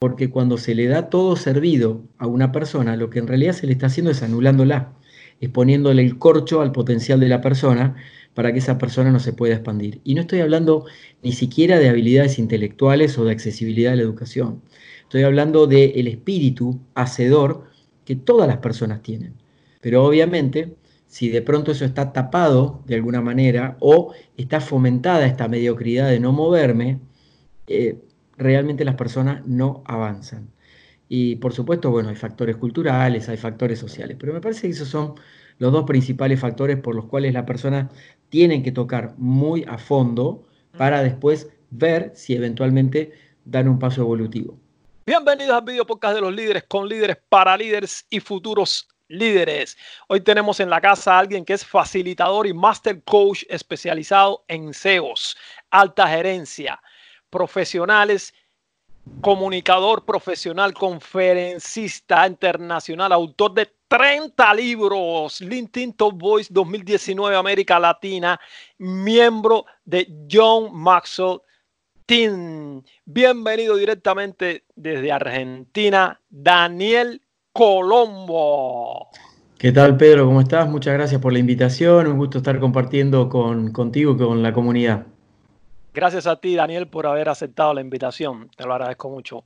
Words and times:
porque 0.00 0.30
cuando 0.30 0.56
se 0.56 0.74
le 0.74 0.86
da 0.86 1.10
todo 1.10 1.36
servido 1.36 2.02
a 2.16 2.26
una 2.26 2.52
persona, 2.52 2.96
lo 2.96 3.10
que 3.10 3.18
en 3.18 3.26
realidad 3.26 3.52
se 3.52 3.66
le 3.66 3.74
está 3.74 3.86
haciendo 3.86 4.10
es 4.10 4.22
anulándola, 4.22 4.94
es 5.40 5.50
poniéndole 5.50 6.00
el 6.02 6.16
corcho 6.18 6.62
al 6.62 6.72
potencial 6.72 7.20
de 7.20 7.28
la 7.28 7.42
persona 7.42 7.96
para 8.32 8.50
que 8.50 8.60
esa 8.60 8.78
persona 8.78 9.10
no 9.10 9.20
se 9.20 9.34
pueda 9.34 9.54
expandir. 9.54 10.00
Y 10.02 10.14
no 10.14 10.22
estoy 10.22 10.40
hablando 10.40 10.86
ni 11.22 11.32
siquiera 11.32 11.78
de 11.78 11.90
habilidades 11.90 12.38
intelectuales 12.38 13.18
o 13.18 13.26
de 13.26 13.32
accesibilidad 13.32 13.92
a 13.92 13.96
la 13.96 14.00
educación. 14.02 14.62
Estoy 15.02 15.24
hablando 15.24 15.66
del 15.66 16.08
espíritu 16.08 16.80
hacedor 16.94 17.64
que 18.06 18.16
todas 18.16 18.48
las 18.48 18.56
personas 18.56 19.02
tienen. 19.02 19.34
Pero 19.82 20.02
obviamente, 20.02 20.76
si 21.08 21.28
de 21.28 21.42
pronto 21.42 21.72
eso 21.72 21.84
está 21.84 22.14
tapado 22.14 22.82
de 22.86 22.94
alguna 22.94 23.20
manera 23.20 23.76
o 23.80 24.14
está 24.38 24.62
fomentada 24.62 25.26
esta 25.26 25.46
mediocridad 25.46 26.08
de 26.08 26.20
no 26.20 26.32
moverme, 26.32 27.00
eh, 27.66 27.98
realmente 28.40 28.84
las 28.84 28.96
personas 28.96 29.46
no 29.46 29.84
avanzan. 29.86 30.50
Y 31.08 31.36
por 31.36 31.52
supuesto, 31.52 31.90
bueno, 31.90 32.08
hay 32.08 32.16
factores 32.16 32.56
culturales, 32.56 33.28
hay 33.28 33.36
factores 33.36 33.78
sociales, 33.78 34.16
pero 34.18 34.32
me 34.32 34.40
parece 34.40 34.62
que 34.62 34.72
esos 34.72 34.88
son 34.88 35.14
los 35.58 35.72
dos 35.72 35.84
principales 35.84 36.40
factores 36.40 36.78
por 36.78 36.94
los 36.94 37.04
cuales 37.04 37.34
las 37.34 37.44
personas 37.44 37.92
tienen 38.30 38.62
que 38.62 38.72
tocar 38.72 39.14
muy 39.18 39.64
a 39.68 39.76
fondo 39.76 40.46
para 40.78 41.02
después 41.02 41.50
ver 41.70 42.12
si 42.14 42.34
eventualmente 42.34 43.12
dan 43.44 43.68
un 43.68 43.78
paso 43.78 44.00
evolutivo. 44.00 44.58
Bienvenidos 45.04 45.56
al 45.56 45.64
video 45.64 45.84
podcast 45.84 46.14
de 46.14 46.20
los 46.22 46.32
líderes 46.32 46.64
con 46.64 46.88
líderes 46.88 47.18
para 47.28 47.56
líderes 47.56 48.06
y 48.08 48.20
futuros 48.20 48.88
líderes. 49.08 49.76
Hoy 50.06 50.20
tenemos 50.20 50.60
en 50.60 50.70
la 50.70 50.80
casa 50.80 51.16
a 51.16 51.18
alguien 51.18 51.44
que 51.44 51.52
es 51.52 51.66
facilitador 51.66 52.46
y 52.46 52.54
master 52.54 53.02
coach 53.02 53.42
especializado 53.48 54.44
en 54.48 54.72
CEOs, 54.72 55.36
alta 55.70 56.08
gerencia, 56.08 56.80
profesionales, 57.30 58.34
comunicador 59.20 60.04
profesional, 60.04 60.74
conferencista 60.74 62.26
internacional, 62.26 63.12
autor 63.12 63.54
de 63.54 63.72
30 63.88 64.54
libros, 64.54 65.40
LinkedIn 65.40 65.94
Top 65.94 66.18
Voice 66.18 66.48
2019 66.52 67.36
América 67.36 67.78
Latina, 67.78 68.38
miembro 68.78 69.64
de 69.84 70.06
John 70.30 70.74
Maxwell 70.74 71.40
Team. 72.06 72.82
Bienvenido 73.04 73.76
directamente 73.76 74.64
desde 74.74 75.12
Argentina, 75.12 76.20
Daniel 76.28 77.20
Colombo. 77.52 79.08
¿Qué 79.58 79.72
tal, 79.72 79.96
Pedro? 79.96 80.24
¿Cómo 80.24 80.40
estás? 80.40 80.68
Muchas 80.68 80.94
gracias 80.94 81.20
por 81.20 81.32
la 81.32 81.38
invitación. 81.38 82.06
Un 82.06 82.16
gusto 82.16 82.38
estar 82.38 82.58
compartiendo 82.60 83.28
con, 83.28 83.72
contigo 83.72 84.14
y 84.14 84.16
con 84.16 84.42
la 84.42 84.52
comunidad. 84.52 85.06
Gracias 85.92 86.26
a 86.26 86.36
ti, 86.36 86.54
Daniel, 86.54 86.86
por 86.86 87.06
haber 87.06 87.28
aceptado 87.28 87.74
la 87.74 87.80
invitación. 87.80 88.50
Te 88.56 88.64
lo 88.64 88.74
agradezco 88.74 89.10
mucho. 89.10 89.44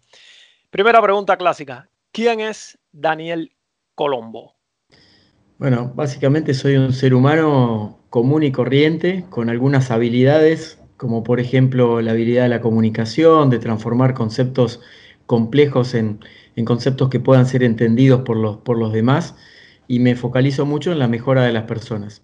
Primera 0.70 1.00
pregunta 1.00 1.37
clásica. 1.37 1.89
¿Quién 2.12 2.41
es 2.41 2.78
Daniel 2.92 3.53
Colombo? 3.95 4.55
Bueno, 5.59 5.92
básicamente 5.95 6.53
soy 6.53 6.77
un 6.77 6.92
ser 6.92 7.15
humano 7.15 8.00
común 8.11 8.42
y 8.42 8.53
corriente, 8.53 9.25
con 9.31 9.48
algunas 9.48 9.91
habilidades, 9.91 10.81
como 10.97 11.22
por 11.22 11.41
ejemplo 11.41 12.03
la 12.03 12.11
habilidad 12.11 12.42
de 12.42 12.48
la 12.48 12.61
comunicación, 12.61 13.50
de 13.50 13.59
transformar 13.59 14.15
conceptos 14.15 14.81
complejos 15.27 15.95
en, 15.95 16.19
conceptos 16.65 17.09
que 17.09 17.20
puedan 17.20 17.47
ser 17.47 17.62
entendidos 17.62 18.22
por 18.22 18.37
los, 18.37 18.59
por 18.59 18.77
los 18.78 18.92
demás, 18.92 19.37
y 19.89 20.00
me 20.00 20.17
focalizo 20.17 20.67
mucho 20.67 20.92
en 20.92 20.98
la 20.98 21.09
mejora 21.09 21.45
de 21.45 21.53
las 21.53 21.65
personas. 21.65 22.23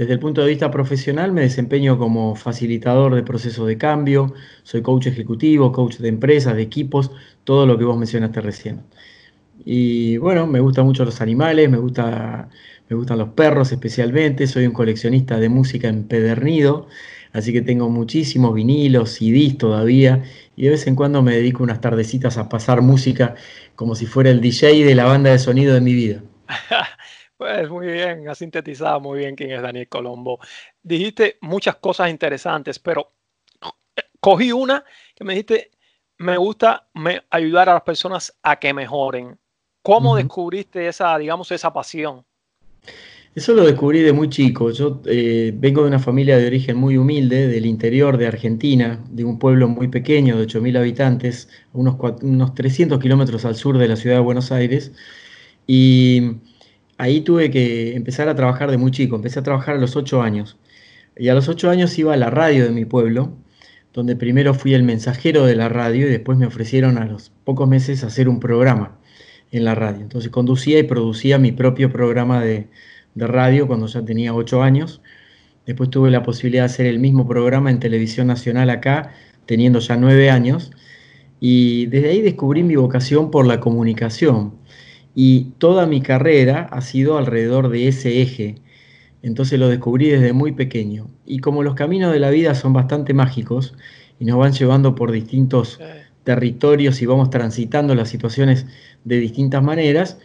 Desde 0.00 0.14
el 0.14 0.18
punto 0.18 0.40
de 0.40 0.48
vista 0.48 0.70
profesional 0.70 1.30
me 1.30 1.42
desempeño 1.42 1.98
como 1.98 2.34
facilitador 2.34 3.14
de 3.14 3.22
procesos 3.22 3.66
de 3.66 3.76
cambio, 3.76 4.32
soy 4.62 4.80
coach 4.80 5.08
ejecutivo, 5.08 5.72
coach 5.72 5.98
de 5.98 6.08
empresas, 6.08 6.56
de 6.56 6.62
equipos, 6.62 7.10
todo 7.44 7.66
lo 7.66 7.76
que 7.76 7.84
vos 7.84 7.98
mencionaste 7.98 8.40
recién. 8.40 8.80
Y 9.62 10.16
bueno, 10.16 10.46
me 10.46 10.60
gustan 10.60 10.86
mucho 10.86 11.04
los 11.04 11.20
animales, 11.20 11.68
me, 11.68 11.76
gusta, 11.76 12.48
me 12.88 12.96
gustan 12.96 13.18
los 13.18 13.28
perros 13.34 13.72
especialmente, 13.72 14.46
soy 14.46 14.64
un 14.64 14.72
coleccionista 14.72 15.38
de 15.38 15.50
música 15.50 15.88
empedernido, 15.88 16.88
así 17.34 17.52
que 17.52 17.60
tengo 17.60 17.90
muchísimos 17.90 18.54
vinilos, 18.54 19.10
CDs 19.10 19.58
todavía, 19.58 20.22
y 20.56 20.62
de 20.62 20.70
vez 20.70 20.86
en 20.86 20.94
cuando 20.94 21.20
me 21.20 21.36
dedico 21.36 21.62
unas 21.62 21.82
tardecitas 21.82 22.38
a 22.38 22.48
pasar 22.48 22.80
música 22.80 23.34
como 23.76 23.94
si 23.94 24.06
fuera 24.06 24.30
el 24.30 24.40
DJ 24.40 24.82
de 24.82 24.94
la 24.94 25.04
banda 25.04 25.30
de 25.30 25.38
sonido 25.38 25.74
de 25.74 25.82
mi 25.82 25.92
vida. 25.92 26.22
Pues 27.40 27.70
muy 27.70 27.86
bien, 27.86 28.28
ha 28.28 28.34
sintetizado 28.34 29.00
muy 29.00 29.20
bien 29.20 29.34
quién 29.34 29.52
es 29.52 29.62
Daniel 29.62 29.88
Colombo. 29.88 30.38
Dijiste 30.82 31.38
muchas 31.40 31.76
cosas 31.76 32.10
interesantes, 32.10 32.78
pero 32.78 33.14
cogí 34.20 34.52
una 34.52 34.84
que 35.14 35.24
me 35.24 35.32
dijiste, 35.32 35.70
me 36.18 36.36
gusta 36.36 36.90
ayudar 37.30 37.70
a 37.70 37.72
las 37.72 37.82
personas 37.82 38.38
a 38.42 38.56
que 38.56 38.74
mejoren. 38.74 39.38
¿Cómo 39.80 40.16
descubriste 40.16 40.86
esa, 40.86 41.16
digamos, 41.16 41.50
esa 41.50 41.72
pasión? 41.72 42.26
Eso 43.34 43.54
lo 43.54 43.64
descubrí 43.64 44.00
de 44.00 44.12
muy 44.12 44.28
chico. 44.28 44.70
Yo 44.70 45.00
eh, 45.06 45.50
vengo 45.54 45.80
de 45.80 45.88
una 45.88 45.98
familia 45.98 46.36
de 46.36 46.46
origen 46.46 46.76
muy 46.76 46.98
humilde, 46.98 47.48
del 47.48 47.64
interior 47.64 48.18
de 48.18 48.26
Argentina, 48.26 49.02
de 49.08 49.24
un 49.24 49.38
pueblo 49.38 49.66
muy 49.66 49.88
pequeño, 49.88 50.36
de 50.36 50.46
8.000 50.46 50.76
habitantes, 50.76 51.48
unos, 51.72 51.96
unos 52.20 52.54
300 52.54 52.98
kilómetros 52.98 53.46
al 53.46 53.56
sur 53.56 53.78
de 53.78 53.88
la 53.88 53.96
ciudad 53.96 54.16
de 54.16 54.22
Buenos 54.22 54.52
Aires. 54.52 54.92
Y 55.66 56.34
ahí 57.00 57.22
tuve 57.22 57.50
que 57.50 57.96
empezar 57.96 58.28
a 58.28 58.34
trabajar 58.34 58.70
de 58.70 58.76
muy 58.76 58.90
chico. 58.90 59.16
Empecé 59.16 59.38
a 59.38 59.42
trabajar 59.42 59.76
a 59.76 59.78
los 59.78 59.96
8 59.96 60.20
años. 60.22 60.58
Y 61.16 61.28
a 61.28 61.34
los 61.34 61.48
8 61.48 61.70
años 61.70 61.98
iba 61.98 62.12
a 62.12 62.16
la 62.16 62.28
radio 62.28 62.64
de 62.64 62.72
mi 62.72 62.84
pueblo, 62.84 63.32
donde 63.94 64.16
primero 64.16 64.52
fui 64.52 64.74
el 64.74 64.82
mensajero 64.82 65.46
de 65.46 65.56
la 65.56 65.70
radio 65.70 66.06
y 66.06 66.10
después 66.10 66.36
me 66.36 66.46
ofrecieron 66.46 66.98
a 66.98 67.06
los 67.06 67.32
pocos 67.44 67.66
meses 67.68 68.04
hacer 68.04 68.28
un 68.28 68.38
programa 68.38 68.98
en 69.50 69.64
la 69.64 69.74
radio. 69.74 70.02
Entonces 70.02 70.30
conducía 70.30 70.78
y 70.78 70.82
producía 70.82 71.38
mi 71.38 71.52
propio 71.52 71.90
programa 71.90 72.42
de, 72.42 72.68
radio 73.16 73.66
cuando 73.66 73.86
ya 73.86 74.04
tenía 74.04 74.34
8 74.34 74.62
años. 74.62 75.00
Después 75.66 75.88
tuve 75.88 76.10
la 76.10 76.22
posibilidad 76.22 76.64
de 76.64 76.66
hacer 76.66 76.86
el 76.86 76.98
mismo 76.98 77.26
programa 77.26 77.70
en 77.70 77.80
televisión 77.80 78.26
nacional 78.26 78.68
acá, 78.68 79.14
teniendo 79.46 79.78
ya 79.78 79.96
9 79.96 80.30
años. 80.30 80.70
Y 81.40 81.86
desde 81.86 82.10
ahí 82.10 82.20
descubrí 82.20 82.62
mi 82.62 82.76
vocación 82.76 83.30
por 83.30 83.46
la 83.46 83.58
comunicación 83.58 84.59
y 85.14 85.52
toda 85.58 85.86
mi 85.86 86.00
carrera 86.00 86.68
ha 86.70 86.80
sido 86.80 87.18
alrededor 87.18 87.68
de 87.68 87.88
ese 87.88 88.22
eje. 88.22 88.56
Entonces 89.22 89.58
lo 89.58 89.68
descubrí 89.68 90.08
desde 90.08 90.32
muy 90.32 90.52
pequeño. 90.52 91.08
Y 91.26 91.40
como 91.40 91.62
los 91.62 91.74
caminos 91.74 92.12
de 92.12 92.20
la 92.20 92.30
vida 92.30 92.54
son 92.54 92.72
bastante 92.72 93.12
mágicos 93.12 93.74
y 94.18 94.24
nos 94.24 94.38
van 94.38 94.52
llevando 94.52 94.94
por 94.94 95.12
distintos 95.12 95.78
territorios 96.24 97.02
y 97.02 97.06
vamos 97.06 97.30
transitando 97.30 97.94
las 97.94 98.08
situaciones 98.08 98.66
de 99.04 99.18
distintas 99.18 99.62
maneras, 99.62 100.18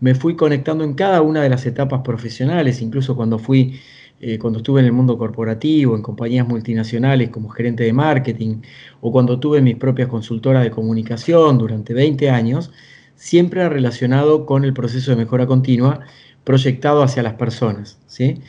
me 0.00 0.14
fui 0.14 0.34
conectando 0.36 0.84
en 0.84 0.94
cada 0.94 1.22
una 1.22 1.42
de 1.42 1.50
las 1.50 1.66
etapas 1.66 2.00
profesionales, 2.02 2.80
incluso 2.80 3.14
cuando 3.16 3.38
fui, 3.38 3.78
eh, 4.20 4.38
cuando 4.38 4.60
estuve 4.60 4.80
en 4.80 4.86
el 4.86 4.92
mundo 4.92 5.18
corporativo, 5.18 5.94
en 5.94 6.02
compañías 6.02 6.48
multinacionales 6.48 7.28
como 7.30 7.50
gerente 7.50 7.84
de 7.84 7.92
marketing, 7.92 8.62
o 9.00 9.12
cuando 9.12 9.38
tuve 9.38 9.60
mis 9.60 9.76
propias 9.76 10.08
consultoras 10.08 10.64
de 10.64 10.70
comunicación 10.70 11.58
durante 11.58 11.92
20 11.92 12.30
años, 12.30 12.70
siempre 13.20 13.68
relacionado 13.68 14.46
con 14.46 14.64
el 14.64 14.72
proceso 14.72 15.10
de 15.10 15.18
mejora 15.18 15.46
continua 15.46 16.00
proyectado 16.42 17.02
hacia 17.02 17.22
las 17.22 17.34
personas. 17.34 17.98
¿sí? 18.06 18.40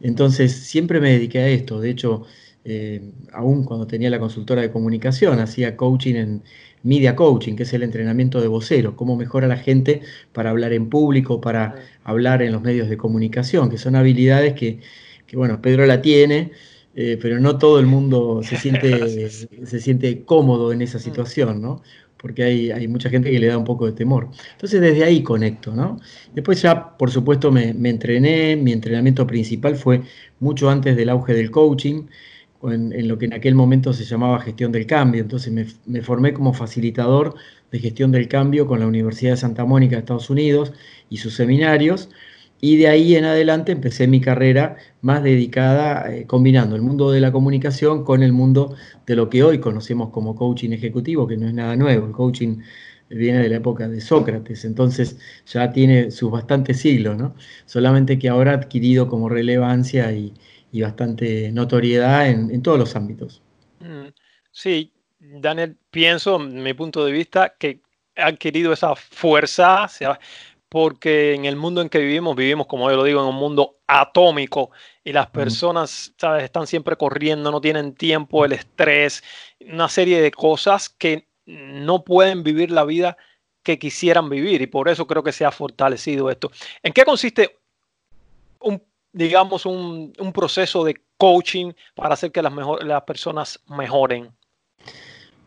Entonces, 0.00 0.52
siempre 0.52 1.00
me 1.00 1.10
dediqué 1.10 1.40
a 1.40 1.48
esto. 1.48 1.80
De 1.80 1.90
hecho, 1.90 2.22
eh, 2.64 3.02
aún 3.32 3.64
cuando 3.64 3.88
tenía 3.88 4.10
la 4.10 4.20
consultora 4.20 4.62
de 4.62 4.70
comunicación, 4.70 5.40
hacía 5.40 5.76
coaching 5.76 6.14
en 6.14 6.42
media 6.84 7.16
coaching, 7.16 7.56
que 7.56 7.64
es 7.64 7.72
el 7.72 7.82
entrenamiento 7.82 8.40
de 8.40 8.46
voceros, 8.46 8.94
cómo 8.94 9.16
mejora 9.16 9.48
la 9.48 9.56
gente 9.56 10.02
para 10.32 10.50
hablar 10.50 10.72
en 10.72 10.88
público, 10.88 11.40
para 11.40 11.74
hablar 12.04 12.42
en 12.42 12.52
los 12.52 12.62
medios 12.62 12.88
de 12.88 12.96
comunicación, 12.96 13.70
que 13.70 13.78
son 13.78 13.96
habilidades 13.96 14.54
que, 14.54 14.78
bueno, 15.34 15.60
Pedro 15.60 15.84
la 15.86 16.00
tiene, 16.00 16.52
eh, 16.94 17.18
pero 17.20 17.40
no 17.40 17.58
todo 17.58 17.80
el 17.80 17.86
mundo 17.86 18.42
se 18.44 18.56
siente, 18.56 19.30
se 19.66 19.80
siente 19.80 20.24
cómodo 20.24 20.72
en 20.72 20.82
esa 20.82 20.98
mm. 20.98 21.00
situación, 21.00 21.60
¿no? 21.60 21.82
Porque 22.22 22.44
hay, 22.72 22.88
mucha 22.88 23.10
gente 23.10 23.30
que 23.30 23.38
le 23.40 23.48
da 23.48 23.58
un 23.58 23.64
poco 23.64 23.84
de 23.84 23.92
temor. 23.92 24.30
Entonces 24.52 24.80
desde 24.80 25.04
ahí 25.04 25.22
conecto, 25.22 25.74
¿no? 25.74 26.00
Después 26.32 26.62
ya, 26.62 26.96
por 26.96 27.10
supuesto, 27.10 27.50
me, 27.50 27.70
entrené, 27.90 28.56
mi 28.56 28.72
entrenamiento 28.72 29.26
principal 29.26 29.74
fue 29.76 30.02
mucho 30.38 30.70
antes 30.70 30.96
del 30.96 31.10
auge 31.10 31.34
del 31.34 31.50
coaching, 31.50 32.04
en, 32.62 33.08
lo 33.08 33.18
que 33.18 33.26
en 33.26 33.32
aquel 33.32 33.56
momento 33.56 33.92
se 33.92 34.04
llamaba 34.04 34.38
gestión 34.38 34.70
del 34.70 34.86
cambio, 34.86 35.20
entonces 35.20 35.52
me, 35.52 35.66
me 35.84 36.00
formé 36.00 36.32
como 36.32 36.52
facilitador 36.52 37.34
de 37.72 37.80
gestión 37.80 38.12
del 38.12 38.28
cambio 38.28 38.68
con 38.68 38.78
la 38.78 38.86
Universidad 38.86 39.32
de 39.32 39.38
Santa 39.38 39.64
Mónica 39.64 39.96
de 39.96 40.00
Estados 40.00 40.30
Unidos 40.30 40.72
y 41.10 41.16
sus 41.16 41.34
seminarios, 41.34 42.08
y 42.64 42.76
de 42.76 42.86
ahí 42.86 43.16
en 43.16 43.24
adelante 43.24 43.72
empecé 43.72 44.06
mi 44.06 44.20
carrera 44.20 44.76
más 45.00 45.24
dedicada, 45.24 46.14
eh, 46.14 46.28
combinando 46.28 46.76
el 46.76 46.82
mundo 46.82 47.10
de 47.10 47.20
la 47.20 47.32
comunicación 47.32 48.04
con 48.04 48.22
el 48.22 48.32
mundo 48.32 48.76
de 49.04 49.16
lo 49.16 49.28
que 49.28 49.42
hoy 49.42 49.58
conocemos 49.58 50.10
como 50.10 50.36
coaching 50.36 50.70
ejecutivo, 50.70 51.26
que 51.26 51.36
no 51.36 51.48
es 51.48 51.54
nada 51.54 51.74
nuevo. 51.74 52.06
El 52.06 52.12
coaching 52.12 52.58
viene 53.08 53.40
de 53.40 53.48
la 53.48 53.56
época 53.56 53.88
de 53.88 54.00
Sócrates, 54.00 54.64
entonces 54.64 55.18
ya 55.44 55.72
tiene 55.72 56.12
sus 56.12 56.30
bastantes 56.30 56.78
siglos, 56.78 57.16
¿no? 57.18 57.34
Solamente 57.66 58.16
que 58.16 58.28
ahora 58.28 58.52
ha 58.52 58.54
adquirido 58.54 59.08
como 59.08 59.28
relevancia 59.28 60.12
y, 60.12 60.32
bastante 60.80 61.50
notoriedad 61.50 62.30
en, 62.30 62.62
todos 62.62 62.78
los 62.78 62.94
ámbitos. 62.94 63.42
Mm, 63.80 64.06
sí, 64.52 64.92
Daniel, 65.18 65.76
pienso, 65.90 66.38
mi 66.38 66.74
punto 66.74 67.04
de 67.04 67.10
vista, 67.10 67.54
que 67.58 67.80
adquirido 68.16 68.72
esa 68.72 68.94
fuerza, 68.94 69.88
porque 70.72 71.34
en 71.34 71.44
el 71.44 71.54
mundo 71.54 71.82
en 71.82 71.90
que 71.90 71.98
vivimos, 71.98 72.34
vivimos, 72.34 72.66
como 72.66 72.90
yo 72.90 72.96
lo 72.96 73.04
digo, 73.04 73.20
en 73.20 73.26
un 73.26 73.34
mundo 73.34 73.76
atómico 73.86 74.70
y 75.04 75.12
las 75.12 75.26
personas, 75.26 76.14
¿sabes? 76.16 76.44
Están 76.44 76.66
siempre 76.66 76.96
corriendo, 76.96 77.50
no 77.50 77.60
tienen 77.60 77.94
tiempo, 77.94 78.46
el 78.46 78.52
estrés, 78.52 79.22
una 79.60 79.90
serie 79.90 80.22
de 80.22 80.30
cosas 80.30 80.88
que 80.88 81.28
no 81.44 82.04
pueden 82.04 82.42
vivir 82.42 82.70
la 82.70 82.84
vida 82.84 83.18
que 83.62 83.78
quisieran 83.78 84.30
vivir 84.30 84.62
y 84.62 84.66
por 84.66 84.88
eso 84.88 85.06
creo 85.06 85.22
que 85.22 85.32
se 85.32 85.44
ha 85.44 85.50
fortalecido 85.50 86.30
esto. 86.30 86.50
¿En 86.82 86.94
qué 86.94 87.04
consiste 87.04 87.60
un, 88.58 88.82
digamos, 89.12 89.66
un, 89.66 90.14
proceso 90.32 90.84
de 90.84 91.02
coaching 91.18 91.74
para 91.94 92.14
hacer 92.14 92.32
que 92.32 92.40
las, 92.40 92.50
mejor, 92.50 92.82
las 92.82 93.02
personas 93.02 93.60
mejoren? 93.66 94.34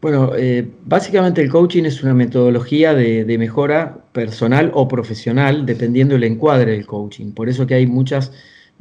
Bueno, 0.06 0.34
eh, 0.38 0.70
básicamente 0.86 1.42
el 1.42 1.50
coaching 1.50 1.86
es 1.86 2.04
una 2.04 2.14
metodología 2.14 2.94
de, 2.94 3.38
mejora 3.40 4.06
personal 4.12 4.70
o 4.76 4.88
profesional, 4.88 5.66
dependiendo 5.66 6.14
del 6.14 6.26
encuadre 6.26 6.74
del 6.74 6.86
coaching. 6.86 7.32
Por 7.32 7.50
eso 7.50 7.66
que 7.66 7.74
hay 7.74 7.88
muchas 7.88 8.32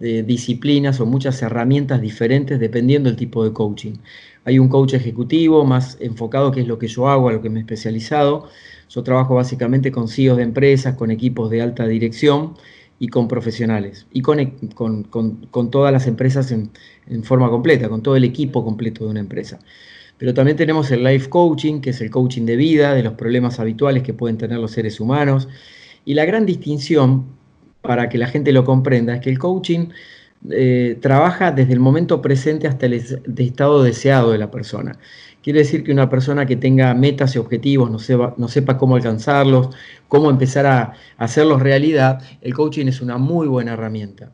eh, 0.00 0.22
disciplinas 0.22 1.00
o 1.00 1.06
muchas 1.06 1.40
herramientas 1.40 2.02
diferentes 2.02 2.60
dependiendo 2.60 3.08
del 3.08 3.16
tipo 3.16 3.42
de 3.42 3.54
coaching. 3.54 3.94
Hay 4.44 4.58
un 4.58 4.68
coach 4.68 4.92
ejecutivo 4.92 5.64
más 5.64 5.96
enfocado, 5.98 6.52
que 6.52 6.60
es 6.60 6.68
lo 6.68 6.78
que 6.78 6.88
yo 6.88 7.08
hago, 7.08 7.30
a 7.30 7.32
lo 7.32 7.40
que 7.40 7.48
me 7.48 7.60
he 7.60 7.62
especializado. 7.62 8.50
Yo 8.90 9.02
trabajo 9.02 9.36
básicamente 9.36 9.90
con 9.90 10.08
CEOs 10.08 10.36
de 10.36 10.42
empresas, 10.42 10.94
con 10.94 11.10
equipos 11.10 11.48
de 11.48 11.62
alta 11.62 11.86
dirección 11.86 12.52
y 12.98 13.08
con 13.08 13.28
profesionales 13.28 14.06
y 14.12 14.20
con, 14.20 14.44
con, 14.74 15.70
todas 15.70 15.90
las 15.90 16.06
empresas 16.06 16.52
en, 16.52 16.70
forma 17.22 17.48
completa, 17.48 17.88
con 17.88 18.02
todo 18.02 18.14
el 18.14 18.24
equipo 18.24 18.62
completo 18.62 19.04
de 19.04 19.10
una 19.10 19.20
empresa. 19.20 19.58
Pero 20.24 20.32
también 20.32 20.56
tenemos 20.56 20.90
el 20.90 21.04
life 21.04 21.28
coaching, 21.28 21.82
que 21.82 21.90
es 21.90 22.00
el 22.00 22.08
coaching 22.08 22.46
de 22.46 22.56
vida, 22.56 22.94
de 22.94 23.02
los 23.02 23.12
problemas 23.12 23.60
habituales 23.60 24.02
que 24.02 24.14
pueden 24.14 24.38
tener 24.38 24.58
los 24.58 24.70
seres 24.70 24.98
humanos. 24.98 25.48
Y 26.06 26.14
la 26.14 26.24
gran 26.24 26.46
distinción, 26.46 27.26
para 27.82 28.08
que 28.08 28.16
la 28.16 28.26
gente 28.26 28.50
lo 28.50 28.64
comprenda, 28.64 29.16
es 29.16 29.20
que 29.20 29.28
el 29.28 29.38
coaching 29.38 29.88
eh, 30.48 30.96
trabaja 31.02 31.52
desde 31.52 31.74
el 31.74 31.80
momento 31.80 32.22
presente 32.22 32.66
hasta 32.66 32.86
el 32.86 32.94
estado 32.94 33.82
deseado 33.82 34.32
de 34.32 34.38
la 34.38 34.50
persona. 34.50 34.98
Quiere 35.42 35.58
decir 35.58 35.84
que 35.84 35.92
una 35.92 36.08
persona 36.08 36.46
que 36.46 36.56
tenga 36.56 36.94
metas 36.94 37.36
y 37.36 37.38
objetivos, 37.38 37.90
no 37.90 37.98
sepa, 37.98 38.34
no 38.38 38.48
sepa 38.48 38.78
cómo 38.78 38.96
alcanzarlos, 38.96 39.76
cómo 40.08 40.30
empezar 40.30 40.64
a, 40.64 40.94
hacerlos 41.18 41.60
realidad, 41.60 42.22
el 42.40 42.54
coaching 42.54 42.86
es 42.86 43.02
una 43.02 43.18
muy 43.18 43.46
buena 43.46 43.74
herramienta. 43.74 44.32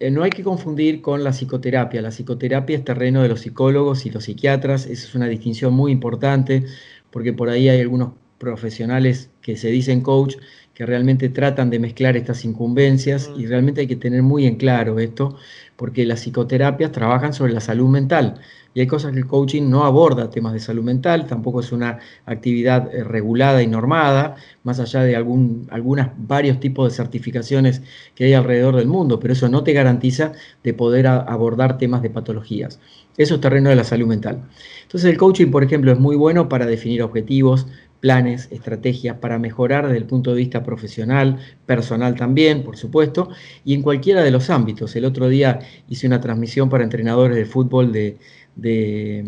Eh, 0.00 0.10
no 0.10 0.22
hay 0.22 0.30
que 0.30 0.44
confundir 0.44 1.00
con 1.00 1.24
la 1.24 1.32
psicoterapia. 1.32 2.02
La 2.02 2.10
psicoterapia 2.10 2.76
es 2.76 2.84
terreno 2.84 3.22
de 3.22 3.28
los 3.28 3.40
psicólogos 3.40 4.06
y 4.06 4.10
los 4.10 4.24
psiquiatras. 4.24 4.86
Esa 4.86 5.06
es 5.06 5.14
una 5.14 5.26
distinción 5.26 5.74
muy 5.74 5.90
importante 5.92 6.64
porque 7.10 7.32
por 7.32 7.48
ahí 7.48 7.68
hay 7.68 7.80
algunos 7.80 8.12
profesionales 8.38 9.30
que 9.42 9.56
se 9.56 9.68
dicen 9.68 10.00
coach 10.02 10.36
que 10.74 10.86
realmente 10.86 11.28
tratan 11.28 11.70
de 11.70 11.80
mezclar 11.80 12.16
estas 12.16 12.44
incumbencias 12.44 13.32
y 13.34 13.46
realmente 13.46 13.80
hay 13.80 13.88
que 13.88 13.96
tener 13.96 14.22
muy 14.22 14.46
en 14.46 14.56
claro 14.56 15.00
esto 15.00 15.36
porque 15.76 16.06
las 16.06 16.20
psicoterapias 16.20 16.92
trabajan 16.92 17.32
sobre 17.32 17.52
la 17.52 17.60
salud 17.60 17.88
mental 17.88 18.40
y 18.78 18.80
hay 18.80 18.86
cosas 18.86 19.10
que 19.10 19.18
el 19.18 19.26
coaching 19.26 19.68
no 19.68 19.84
aborda 19.84 20.30
temas 20.30 20.52
de 20.52 20.60
salud 20.60 20.84
mental, 20.84 21.26
tampoco 21.26 21.58
es 21.58 21.72
una 21.72 21.98
actividad 22.26 22.94
eh, 22.94 23.02
regulada 23.02 23.60
y 23.60 23.66
normada, 23.66 24.36
más 24.62 24.78
allá 24.78 25.02
de 25.02 25.16
algún, 25.16 25.66
algunas, 25.72 26.10
varios 26.16 26.60
tipos 26.60 26.88
de 26.88 26.96
certificaciones 26.96 27.82
que 28.14 28.26
hay 28.26 28.34
alrededor 28.34 28.76
del 28.76 28.86
mundo, 28.86 29.18
pero 29.18 29.32
eso 29.32 29.48
no 29.48 29.64
te 29.64 29.72
garantiza 29.72 30.30
de 30.62 30.74
poder 30.74 31.08
abordar 31.08 31.76
temas 31.76 32.02
de 32.02 32.10
patologías. 32.10 32.78
Eso 33.16 33.34
es 33.34 33.40
terreno 33.40 33.68
de 33.68 33.74
la 33.74 33.82
salud 33.82 34.06
mental. 34.06 34.44
Entonces 34.82 35.10
el 35.10 35.16
coaching, 35.16 35.50
por 35.50 35.64
ejemplo, 35.64 35.90
es 35.90 35.98
muy 35.98 36.14
bueno 36.14 36.48
para 36.48 36.64
definir 36.64 37.02
objetivos, 37.02 37.66
planes, 37.98 38.46
estrategias 38.52 39.16
para 39.16 39.40
mejorar 39.40 39.86
desde 39.86 39.98
el 39.98 40.04
punto 40.04 40.30
de 40.30 40.36
vista 40.36 40.62
profesional, 40.62 41.38
personal 41.66 42.14
también, 42.14 42.62
por 42.62 42.76
supuesto, 42.76 43.30
y 43.64 43.74
en 43.74 43.82
cualquiera 43.82 44.22
de 44.22 44.30
los 44.30 44.50
ámbitos. 44.50 44.94
El 44.94 45.04
otro 45.04 45.28
día 45.28 45.58
hice 45.88 46.06
una 46.06 46.20
transmisión 46.20 46.68
para 46.68 46.84
entrenadores 46.84 47.36
de 47.36 47.44
fútbol 47.44 47.90
de, 47.90 48.18
de, 48.58 49.24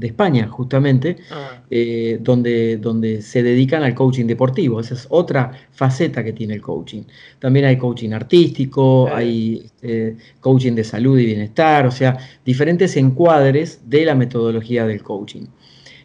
España, 0.00 0.48
justamente, 0.48 1.16
ah. 1.30 1.62
eh, 1.70 2.18
donde, 2.20 2.76
donde 2.76 3.22
se 3.22 3.42
dedican 3.42 3.82
al 3.84 3.94
coaching 3.94 4.26
deportivo. 4.26 4.80
Esa 4.80 4.94
es 4.94 5.06
otra 5.08 5.52
faceta 5.70 6.24
que 6.24 6.32
tiene 6.32 6.54
el 6.54 6.60
coaching. 6.60 7.02
También 7.38 7.66
hay 7.66 7.78
coaching 7.78 8.10
artístico, 8.10 9.08
hay 9.12 9.62
este, 9.64 10.16
coaching 10.40 10.72
de 10.72 10.84
salud 10.84 11.18
y 11.18 11.26
bienestar, 11.26 11.86
o 11.86 11.90
sea, 11.90 12.18
diferentes 12.44 12.96
encuadres 12.96 13.80
de 13.86 14.04
la 14.04 14.14
metodología 14.14 14.84
del 14.86 15.02
coaching. 15.02 15.46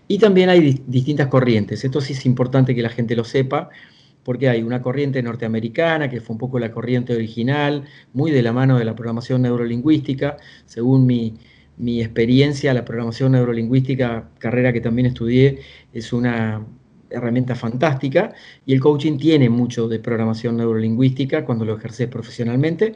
Y 0.07 0.19
también 0.19 0.49
hay 0.49 0.81
distintas 0.85 1.27
corrientes. 1.27 1.83
Esto 1.83 1.99
sí 1.99 2.13
es 2.13 2.25
importante 2.25 2.73
que 2.73 2.81
la 2.81 2.89
gente 2.89 3.15
lo 3.15 3.23
sepa 3.23 3.69
porque 4.23 4.49
hay 4.49 4.61
una 4.61 4.81
corriente 4.81 5.23
norteamericana, 5.23 6.09
que 6.09 6.19
fue 6.19 6.33
un 6.33 6.37
poco 6.37 6.59
la 6.59 6.69
corriente 6.69 7.15
original, 7.15 7.85
muy 8.11 8.29
de 8.29 8.41
la 8.41 8.51
mano 8.51 8.77
de 8.77 8.83
la 8.83 8.93
programación 8.93 9.41
neurolingüística, 9.41 10.35
según 10.65 11.05
mi, 11.05 11.35
mi 11.77 12.01
experiencia, 12.01 12.73
la 12.73 12.83
programación 12.85 13.33
neurolingüística, 13.33 14.29
carrera 14.39 14.73
que 14.73 14.81
también 14.81 15.07
estudié, 15.07 15.59
es 15.93 16.11
una 16.13 16.65
herramienta 17.09 17.55
fantástica 17.55 18.33
y 18.65 18.73
el 18.73 18.81
coaching 18.81 19.17
tiene 19.17 19.49
mucho 19.49 19.87
de 19.87 19.99
programación 19.99 20.57
neurolingüística 20.57 21.45
cuando 21.45 21.65
lo 21.65 21.77
ejerces 21.77 22.07
profesionalmente. 22.07 22.95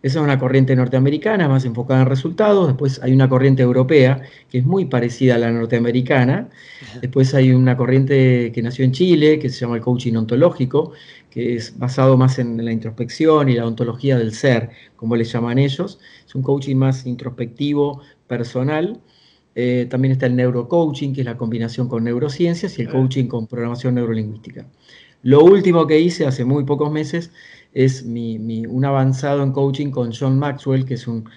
Esa 0.00 0.20
es 0.20 0.24
una 0.24 0.38
corriente 0.38 0.76
norteamericana 0.76 1.48
más 1.48 1.64
enfocada 1.64 2.02
en 2.02 2.06
resultados. 2.06 2.68
Después 2.68 3.00
hay 3.02 3.12
una 3.12 3.28
corriente 3.28 3.64
europea 3.64 4.22
que 4.48 4.58
es 4.58 4.64
muy 4.64 4.84
parecida 4.84 5.34
a 5.34 5.38
la 5.38 5.50
norteamericana. 5.50 6.48
Después 7.00 7.34
hay 7.34 7.50
una 7.50 7.76
corriente 7.76 8.52
que 8.52 8.62
nació 8.62 8.84
en 8.84 8.92
Chile 8.92 9.40
que 9.40 9.48
se 9.48 9.58
llama 9.58 9.74
el 9.74 9.82
coaching 9.82 10.14
ontológico, 10.14 10.92
que 11.30 11.56
es 11.56 11.76
basado 11.76 12.16
más 12.16 12.38
en 12.38 12.64
la 12.64 12.70
introspección 12.70 13.48
y 13.48 13.54
la 13.54 13.66
ontología 13.66 14.16
del 14.16 14.34
ser, 14.34 14.70
como 14.94 15.16
le 15.16 15.24
llaman 15.24 15.58
ellos. 15.58 15.98
Es 16.24 16.32
un 16.36 16.42
coaching 16.42 16.76
más 16.76 17.04
introspectivo, 17.04 18.00
personal. 18.28 19.00
Eh, 19.54 19.86
también 19.90 20.12
está 20.12 20.26
el 20.26 20.36
neurocoaching, 20.36 21.12
que 21.12 21.22
es 21.22 21.26
la 21.26 21.36
combinación 21.36 21.88
con 21.88 22.04
neurociencias, 22.04 22.78
y 22.78 22.82
el 22.82 22.90
coaching 22.90 23.26
con 23.26 23.48
programación 23.48 23.96
neurolingüística. 23.96 24.66
Lo 25.22 25.42
último 25.42 25.86
que 25.86 25.98
hice 25.98 26.26
hace 26.26 26.44
muy 26.44 26.64
pocos 26.64 26.92
meses 26.92 27.32
es 27.74 28.04
mi, 28.04 28.66
un 28.66 28.84
avanzado 28.84 29.42
en 29.42 29.52
coaching 29.52 29.90
con 29.90 30.12
John 30.12 30.38
Maxwell, 30.38 30.84
que 30.84 30.94
es 30.94 31.08
un 31.08 31.28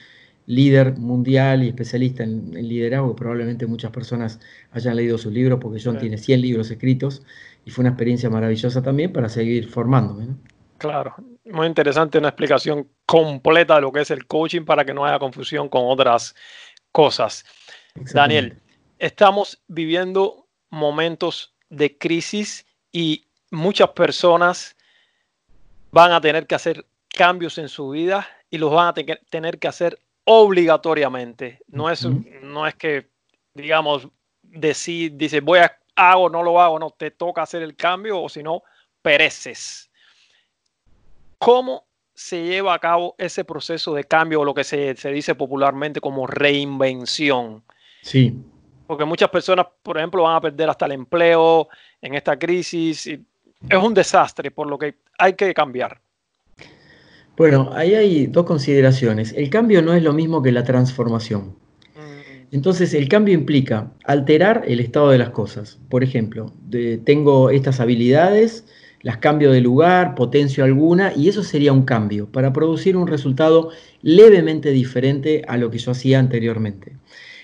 líder 0.46 0.98
mundial 0.98 1.64
y 1.64 1.70
especialista 1.70 2.24
en, 2.24 2.52
liderazgo. 2.52 3.16
Probablemente 3.16 3.66
muchas 3.66 3.92
personas 3.92 4.40
hayan 4.72 4.96
leído 4.96 5.18
sus 5.18 5.34
libros, 5.34 5.60
porque 5.60 5.82
John 5.84 5.98
tiene 5.98 6.18
100 6.18 6.42
libros 6.42 6.70
escritos 6.70 7.24
y 7.66 7.72
fue 7.72 7.84
una 7.84 7.90
experiencia 7.90 8.30
maravillosa 8.30 8.82
también 8.82 9.12
para 9.12 9.30
seguir 9.30 9.68
formándome. 9.68 10.28
Claro, 10.78 11.14
muy 11.45 11.68
interesante, 11.68 12.18
una 12.18 12.30
explicación 12.30 12.88
completa 13.06 13.76
de 13.76 13.81
lo 13.81 13.92
que 13.92 14.02
es 14.02 14.10
el 14.10 14.26
coaching 14.26 14.64
para 14.64 14.83
que 14.83 14.94
no 14.94 15.06
haya 15.06 15.19
confusión 15.19 15.69
con 15.69 15.83
otras 15.86 16.33
cosas. 16.92 17.45
Daniel, 17.95 18.62
estamos 19.00 19.62
viviendo 19.68 20.48
momentos 20.69 21.54
de 21.69 21.98
crisis 21.98 22.66
y 22.92 23.26
muchas 23.50 23.90
personas 23.90 24.76
van 25.92 26.12
a 26.12 26.21
tener 26.21 26.48
que 26.48 26.56
hacer 26.56 26.86
cambios 27.10 27.57
en 27.57 27.69
su 27.69 27.90
vida 27.90 28.28
y 28.50 28.57
los 28.57 28.71
van 28.71 28.88
a 28.88 28.94
tener 28.94 29.60
que 29.60 29.68
hacer 29.68 30.00
obligatoriamente. 30.24 31.60
No 31.68 31.90
es, 31.90 32.06
no 32.06 32.68
es 32.68 32.76
que, 32.76 33.10
digamos, 33.54 34.07
decir, 34.42 35.14
dice, 35.16 35.42
voy 35.42 35.60
a, 35.60 35.78
hago, 35.95 36.30
no 36.30 36.44
lo 36.44 36.62
hago, 36.62 36.80
no, 36.80 36.90
te 36.92 37.12
toca 37.12 37.42
hacer 37.42 37.62
el 37.64 37.76
cambio 37.76 38.21
o 38.21 38.30
si 38.30 38.44
no, 38.44 38.64
pereces. 39.02 39.90
¿Cómo 41.38 41.88
se 42.21 42.44
lleva 42.44 42.75
a 42.75 42.80
cabo 42.80 43.16
ese 43.18 43.44
proceso 43.44 43.95
de 43.95 44.04
cambio 44.04 44.42
o 44.42 44.45
lo 44.45 44.54
que 44.54 44.63
se, 44.63 44.94
dice 45.11 45.33
popularmente 45.33 45.99
como 45.99 46.28
reinvención. 46.28 47.63
Sí. 48.04 48.37
Porque 48.85 49.06
muchas 49.06 49.30
personas, 49.30 49.66
por 49.81 49.97
ejemplo, 49.97 50.23
van 50.23 50.35
a 50.35 50.42
perder 50.42 50.69
hasta 50.69 50.85
el 50.85 50.92
empleo 50.92 51.68
en 51.99 52.13
esta 52.13 52.37
crisis. 52.37 53.07
Y 53.07 53.25
es 53.68 53.78
un 53.78 53.95
desastre, 53.95 54.51
por 54.51 54.68
lo 54.68 54.78
que 54.78 54.95
hay 55.18 55.33
que 55.33 55.51
cambiar. 55.54 55.99
Bueno, 57.37 57.71
ahí 57.73 57.95
hay 57.95 58.28
dos 58.28 58.45
consideraciones. 58.45 59.33
El 59.33 59.49
cambio 59.49 59.81
no 59.81 59.95
es 59.95 60.04
lo 60.04 60.13
mismo 60.13 60.44
que 60.44 60.51
la 60.51 60.63
transformación. 60.63 61.56
Mm. 61.95 62.51
Entonces, 62.51 62.94
el 62.94 63.09
cambio 63.09 63.33
implica 63.33 63.92
alterar 64.06 64.63
el 64.68 64.80
estado 64.80 65.09
de 65.09 65.18
las 65.18 65.31
cosas. 65.31 65.80
Por 65.90 66.04
ejemplo, 66.04 66.54
tengo 67.04 67.49
estas 67.49 67.80
habilidades, 67.80 68.68
las 69.02 69.18
cambio 69.18 69.52
de 69.52 69.62
lugar, 69.62 70.16
potencio 70.16 70.64
alguna, 70.64 71.14
y 71.16 71.28
eso 71.28 71.44
sería 71.44 71.74
un 71.74 71.84
cambio 71.84 72.28
para 72.28 72.54
producir 72.54 72.96
un 72.96 73.08
resultado 73.08 73.70
levemente 74.02 74.72
diferente 74.72 75.44
a 75.48 75.58
lo 75.58 75.72
que 75.72 75.80
yo 75.80 75.92
hacía 75.92 76.20
anteriormente. 76.20 76.98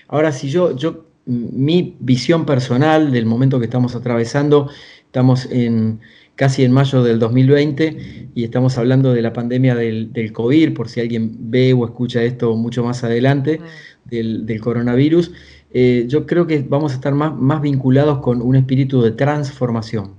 Ahora, 0.08 0.32
si 0.32 0.50
yo, 0.50 0.76
yo, 0.76 1.06
mi 1.26 1.98
visión 2.00 2.46
personal 2.46 3.12
del 3.12 3.26
momento 3.26 3.60
que 3.60 3.66
estamos 3.66 3.96
atravesando, 3.96 4.70
estamos 5.06 5.48
en 5.52 6.00
casi 6.36 6.64
en 6.64 6.72
mayo 6.72 7.02
del 7.04 7.18
2020 7.18 8.30
y 8.36 8.44
estamos 8.44 8.78
hablando 8.78 9.12
de 9.12 9.24
la 9.24 9.34
pandemia 9.34 9.74
del, 9.74 10.32
COVID, 10.32 10.74
por 10.74 10.88
si 10.88 11.02
alguien 11.02 11.36
ve 11.50 11.74
o 11.74 11.84
escucha 11.84 12.22
esto 12.22 12.56
mucho 12.56 12.84
más 12.84 13.04
adelante, 13.04 13.60
del, 14.06 14.62
coronavirus, 14.62 15.32
eh, 15.74 16.06
yo 16.08 16.28
creo 16.28 16.46
que 16.46 16.60
vamos 16.60 16.92
a 16.92 16.96
estar 16.96 17.14
más, 17.16 17.36
más 17.36 17.62
vinculados 17.62 18.20
con 18.20 18.42
un 18.42 18.56
espíritu 18.56 19.02
de 19.02 19.12
transformación 19.12 20.16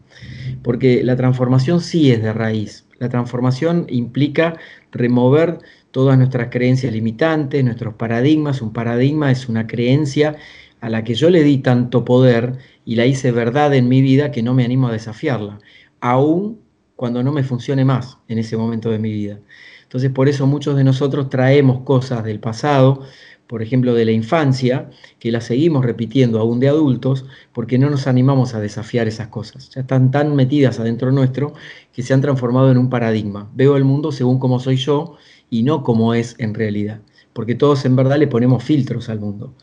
porque 0.69 1.03
la 1.03 1.17
transformación 1.17 1.81
sí 1.81 2.13
es 2.13 2.23
de 2.23 2.31
raíz. 2.31 2.85
La 2.99 3.09
transformación 3.09 3.87
implica 3.89 4.59
remover 4.93 5.61
todas 5.93 6.19
nuestras 6.19 6.49
creencias 6.51 6.93
limitantes, 6.93 7.65
nuestros 7.65 7.95
paradigmas. 7.95 8.61
Un 8.61 8.75
paradigma 8.75 9.31
es 9.31 9.49
una 9.49 9.67
creencia 9.67 10.37
a 10.83 10.91
la 10.91 11.05
que 11.05 11.15
yo 11.15 11.31
le 11.31 11.43
di 11.43 11.57
tanto 11.57 12.05
poder 12.05 12.59
y 12.85 12.97
la 12.97 13.07
hice 13.07 13.33
verdad 13.33 13.75
en 13.75 13.89
mi 13.89 14.03
vida 14.03 14.31
que 14.31 14.43
no 14.43 14.53
me 14.53 14.63
animo 14.63 14.89
a 14.89 14.93
desafiarla, 14.93 15.59
aún 16.01 16.61
cuando 16.97 17.23
no 17.23 17.33
me 17.33 17.45
funcione 17.45 17.87
más 17.87 18.19
en 18.29 18.37
ese 18.37 18.59
momento 18.59 18.91
de 18.91 18.99
mi 18.99 19.11
vida. 19.11 19.41
Entonces 19.85 20.11
por 20.11 20.29
eso 20.29 20.47
muchos 20.47 20.77
de 20.77 20.85
nosotros 20.85 21.31
traemos 21.31 21.81
cosas 21.81 22.25
del 22.25 22.41
pasado, 22.41 23.07
por 23.49 23.63
ejemplo 23.63 23.95
de 23.95 24.05
la 24.05 24.13
infancia, 24.13 24.91
que 25.19 25.33
las 25.33 25.45
seguimos 25.45 25.85
repitiendo 25.85 26.39
aún 26.39 26.61
de 26.61 26.69
adultos, 26.69 27.25
porque 27.53 27.79
no 27.79 27.89
nos 27.89 28.07
animamos 28.07 28.55
a 28.55 28.61
desafiar 28.61 29.09
esas 29.09 29.29
cosas. 29.29 29.71
Ya 29.71 29.81
están 29.81 30.11
tan 30.11 30.37
metidas 30.37 30.79
adentro 30.79 31.11
nuestro 31.11 31.55
que 31.93 32.03
se 32.03 32.13
han 32.13 32.21
transformado 32.21 32.71
en 32.71 32.79
un 32.79 32.91
paradigma. 32.91 33.51
Veo 33.55 33.77
el 33.77 33.85
mundo 33.85 34.13
según 34.13 34.39
como 34.39 34.61
soy 34.61 34.77
yo 34.77 35.17
y 35.49 35.63
no 35.63 35.83
como 35.83 36.13
es 36.13 36.37
en 36.39 36.55
realidad, 36.55 37.01
porque 37.33 37.55
todos 37.55 37.87
en 37.87 37.97
verdad 37.97 38.19
le 38.19 38.27
ponemos 38.29 38.63
filtros 38.63 39.09
al 39.09 39.19
mundo. 39.19 39.55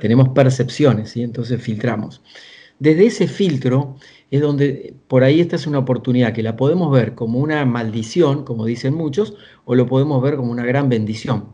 Tenemos 0.00 0.28
percepciones 0.30 1.16
y 1.16 1.22
entonces 1.22 1.60
filtramos. 1.60 2.22
Desde 2.78 3.06
ese 3.06 3.26
filtro 3.26 3.96
es 4.30 4.40
donde 4.40 4.94
por 5.08 5.24
ahí 5.24 5.40
esta 5.40 5.56
es 5.56 5.66
una 5.66 5.80
oportunidad 5.80 6.32
que 6.32 6.42
la 6.42 6.56
podemos 6.56 6.90
ver 6.92 7.14
como 7.14 7.40
una 7.40 7.64
maldición, 7.64 8.44
como 8.44 8.64
dicen 8.66 8.94
muchos, 8.94 9.34
o 9.64 9.74
lo 9.74 9.86
podemos 9.86 10.22
ver 10.22 10.36
como 10.36 10.52
una 10.52 10.64
gran 10.64 10.88
bendición. 10.88 11.46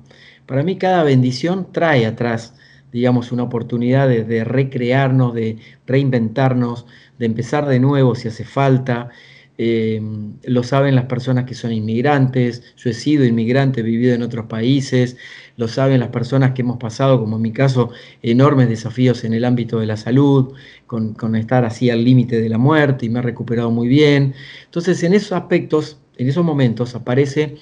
Para 0.49 0.63
mí 0.63 0.79
cada 0.79 1.03
bendición 1.03 1.69
trae 1.73 2.07
atrás, 2.07 2.55
digamos, 2.91 3.33
una 3.33 3.43
oportunidad 3.43 4.09
de, 4.09 4.45
recrearnos, 4.45 5.35
de 5.35 5.59
reinventarnos, 5.87 6.87
de 7.19 7.27
empezar 7.27 7.67
de 7.67 7.79
nuevo 7.81 8.15
si 8.15 8.29
hace 8.29 8.47
falta. 8.47 9.11
Eh, 9.59 10.01
lo 10.45 10.63
saben 10.63 10.95
las 10.95 11.05
personas 11.05 11.45
que 11.45 11.55
son 11.55 11.73
inmigrantes, 11.73 12.63
yo 12.79 12.89
he 12.89 12.95
sido 12.95 13.27
inmigrante, 13.27 13.81
he 13.81 13.83
vivido 13.83 14.15
en 14.15 14.23
otros 14.23 14.47
países, 14.47 15.19
lo 15.59 15.69
saben 15.69 16.01
las 16.01 16.09
personas 16.09 16.53
que 16.53 16.63
hemos 16.63 16.79
pasado, 16.79 17.21
como 17.21 17.37
en 17.37 17.43
mi 17.43 17.53
caso, 17.53 17.91
enormes 18.23 18.71
desafíos 18.71 19.25
en 19.25 19.35
el 19.35 19.45
ámbito 19.45 19.81
de 19.81 19.87
la 19.87 19.99
salud, 19.99 20.55
con, 20.87 21.37
estar 21.37 21.67
así 21.67 21.91
al 21.91 22.05
límite 22.05 22.41
de 22.41 22.49
la 22.49 22.57
muerte 22.57 23.05
y 23.05 23.11
me 23.11 23.19
he 23.19 23.23
recuperado 23.23 23.71
muy 23.71 23.87
bien. 23.87 24.33
Entonces, 24.65 25.03
en 25.03 25.13
esos 25.13 25.33
aspectos, 25.33 25.99
en 26.17 26.27
esos 26.27 26.43
momentos 26.43 26.95
aparece 26.95 27.59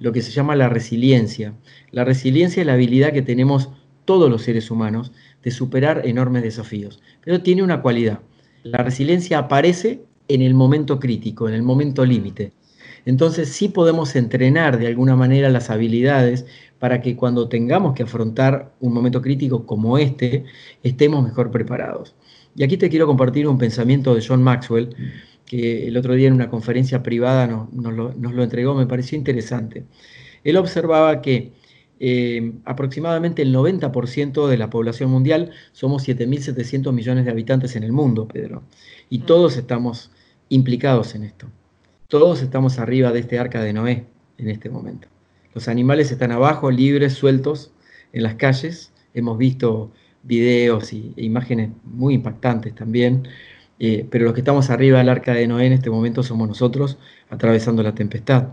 lo 0.00 0.12
que 0.12 0.22
se 0.22 0.32
llama 0.32 0.56
la 0.56 0.68
resiliencia. 0.68 1.54
La 1.92 2.04
resiliencia 2.04 2.62
es 2.62 2.66
la 2.66 2.72
habilidad 2.72 3.12
que 3.12 3.22
tenemos 3.22 3.70
todos 4.04 4.28
los 4.28 4.42
seres 4.42 4.70
humanos 4.70 5.12
de 5.44 5.52
superar 5.52 6.02
enormes 6.04 6.42
desafíos, 6.42 7.00
pero 7.24 7.42
tiene 7.42 7.62
una 7.62 7.82
cualidad. 7.82 8.20
La 8.64 8.78
resiliencia 8.78 9.38
aparece 9.38 10.02
en 10.26 10.42
el 10.42 10.54
momento 10.54 10.98
crítico, 10.98 11.48
en 11.48 11.54
el 11.54 11.62
momento 11.62 12.04
límite. 12.04 12.52
Entonces 13.04 13.48
sí 13.48 13.68
podemos 13.68 14.16
entrenar 14.16 14.78
de 14.78 14.86
alguna 14.86 15.16
manera 15.16 15.48
las 15.48 15.70
habilidades 15.70 16.46
para 16.78 17.00
que 17.00 17.16
cuando 17.16 17.48
tengamos 17.48 17.94
que 17.94 18.02
afrontar 18.02 18.72
un 18.80 18.92
momento 18.92 19.22
crítico 19.22 19.66
como 19.66 19.98
este, 19.98 20.44
estemos 20.82 21.22
mejor 21.22 21.50
preparados. 21.50 22.14
Y 22.56 22.64
aquí 22.64 22.76
te 22.76 22.88
quiero 22.88 23.06
compartir 23.06 23.46
un 23.46 23.58
pensamiento 23.58 24.14
de 24.14 24.24
John 24.26 24.42
Maxwell, 24.42 24.94
que 25.50 25.88
el 25.88 25.96
otro 25.96 26.14
día 26.14 26.28
en 26.28 26.34
una 26.34 26.48
conferencia 26.48 27.02
privada 27.02 27.48
nos, 27.48 27.92
lo, 27.92 28.42
entregó, 28.44 28.76
me 28.76 28.86
pareció 28.86 29.18
interesante. 29.18 29.82
Él 30.44 30.56
observaba 30.56 31.20
que 31.20 31.50
eh, 31.98 32.52
aproximadamente 32.64 33.42
el 33.42 33.52
90% 33.52 34.46
de 34.46 34.56
la 34.56 34.70
población 34.70 35.10
mundial 35.10 35.50
somos 35.72 36.06
7.700 36.06 36.92
millones 36.92 37.24
de 37.24 37.32
habitantes 37.32 37.74
en 37.74 37.82
el 37.82 37.90
mundo, 37.90 38.28
Pedro, 38.28 38.62
y 39.08 39.18
mm. 39.18 39.22
todos 39.22 39.56
estamos 39.56 40.12
implicados 40.50 41.16
en 41.16 41.24
esto. 41.24 41.48
Todos 42.06 42.42
estamos 42.42 42.78
arriba 42.78 43.10
de 43.10 43.18
este 43.18 43.40
arca 43.40 43.60
de 43.60 43.72
Noé 43.72 44.06
en 44.38 44.50
este 44.50 44.70
momento. 44.70 45.08
Los 45.52 45.66
animales 45.66 46.12
están 46.12 46.30
abajo, 46.30 46.70
libres, 46.70 47.14
sueltos 47.14 47.72
en 48.12 48.22
las 48.22 48.36
calles. 48.36 48.92
Hemos 49.14 49.36
visto 49.36 49.90
videos 50.22 50.92
e 50.92 51.12
imágenes 51.16 51.70
muy 51.82 52.14
impactantes 52.14 52.72
también, 52.72 53.26
eh, 53.80 54.06
pero 54.10 54.26
los 54.26 54.34
que 54.34 54.40
estamos 54.40 54.70
arriba 54.70 54.98
del 54.98 55.08
arca 55.08 55.34
de 55.34 55.48
Noé 55.48 55.66
en 55.66 55.72
este 55.72 55.90
momento 55.90 56.22
somos 56.22 56.46
nosotros 56.46 56.98
atravesando 57.30 57.82
la 57.82 57.94
tempestad. 57.94 58.48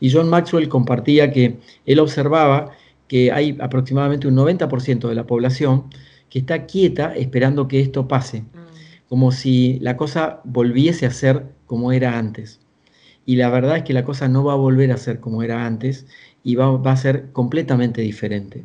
Y 0.00 0.10
John 0.10 0.28
Maxwell 0.28 0.68
compartía 0.68 1.30
que 1.30 1.58
él 1.86 2.00
observaba 2.00 2.72
que 3.06 3.30
hay 3.30 3.56
aproximadamente 3.60 4.26
un 4.26 4.34
90% 4.34 5.08
de 5.08 5.14
la 5.14 5.26
población 5.26 5.84
que 6.30 6.38
está 6.40 6.66
quieta 6.66 7.14
esperando 7.14 7.68
que 7.68 7.80
esto 7.80 8.08
pase, 8.08 8.40
mm. 8.40 8.46
como 9.08 9.30
si 9.30 9.78
la 9.80 9.96
cosa 9.96 10.40
volviese 10.44 11.06
a 11.06 11.10
ser 11.10 11.44
como 11.66 11.92
era 11.92 12.18
antes. 12.18 12.60
Y 13.26 13.36
la 13.36 13.50
verdad 13.50 13.76
es 13.76 13.82
que 13.84 13.92
la 13.92 14.04
cosa 14.04 14.28
no 14.28 14.42
va 14.42 14.54
a 14.54 14.56
volver 14.56 14.90
a 14.92 14.96
ser 14.96 15.20
como 15.20 15.42
era 15.42 15.66
antes 15.66 16.06
y 16.42 16.56
va, 16.56 16.80
a 16.82 16.96
ser 16.96 17.30
completamente 17.32 18.00
diferente. 18.00 18.64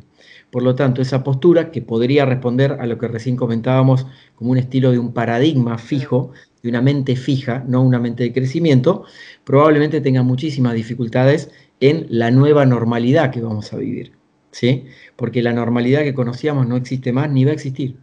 Por 0.50 0.62
lo 0.62 0.74
tanto, 0.74 1.02
esa 1.02 1.22
postura 1.22 1.70
que 1.70 1.82
podría 1.82 2.24
responder 2.24 2.78
a 2.80 2.86
lo 2.86 2.98
que 2.98 3.08
recién 3.08 3.36
comentábamos 3.36 4.06
como 4.34 4.50
un 4.50 4.58
estilo 4.58 4.90
de 4.90 4.98
un 4.98 5.12
paradigma 5.12 5.78
fijo, 5.78 6.32
de 6.62 6.70
una 6.70 6.80
mente 6.80 7.16
fija, 7.16 7.64
no 7.66 7.82
una 7.82 7.98
mente 7.98 8.22
de 8.24 8.32
crecimiento, 8.32 9.04
probablemente 9.44 10.00
tenga 10.00 10.22
muchísimas 10.22 10.74
dificultades 10.74 11.50
en 11.80 12.06
la 12.08 12.30
nueva 12.30 12.64
normalidad 12.64 13.30
que 13.30 13.40
vamos 13.40 13.72
a 13.72 13.76
vivir. 13.76 14.12
¿sí? 14.50 14.86
Porque 15.16 15.42
la 15.42 15.52
normalidad 15.52 16.02
que 16.02 16.14
conocíamos 16.14 16.66
no 16.66 16.76
existe 16.76 17.12
más 17.12 17.30
ni 17.30 17.44
va 17.44 17.50
a 17.50 17.54
existir. 17.54 17.96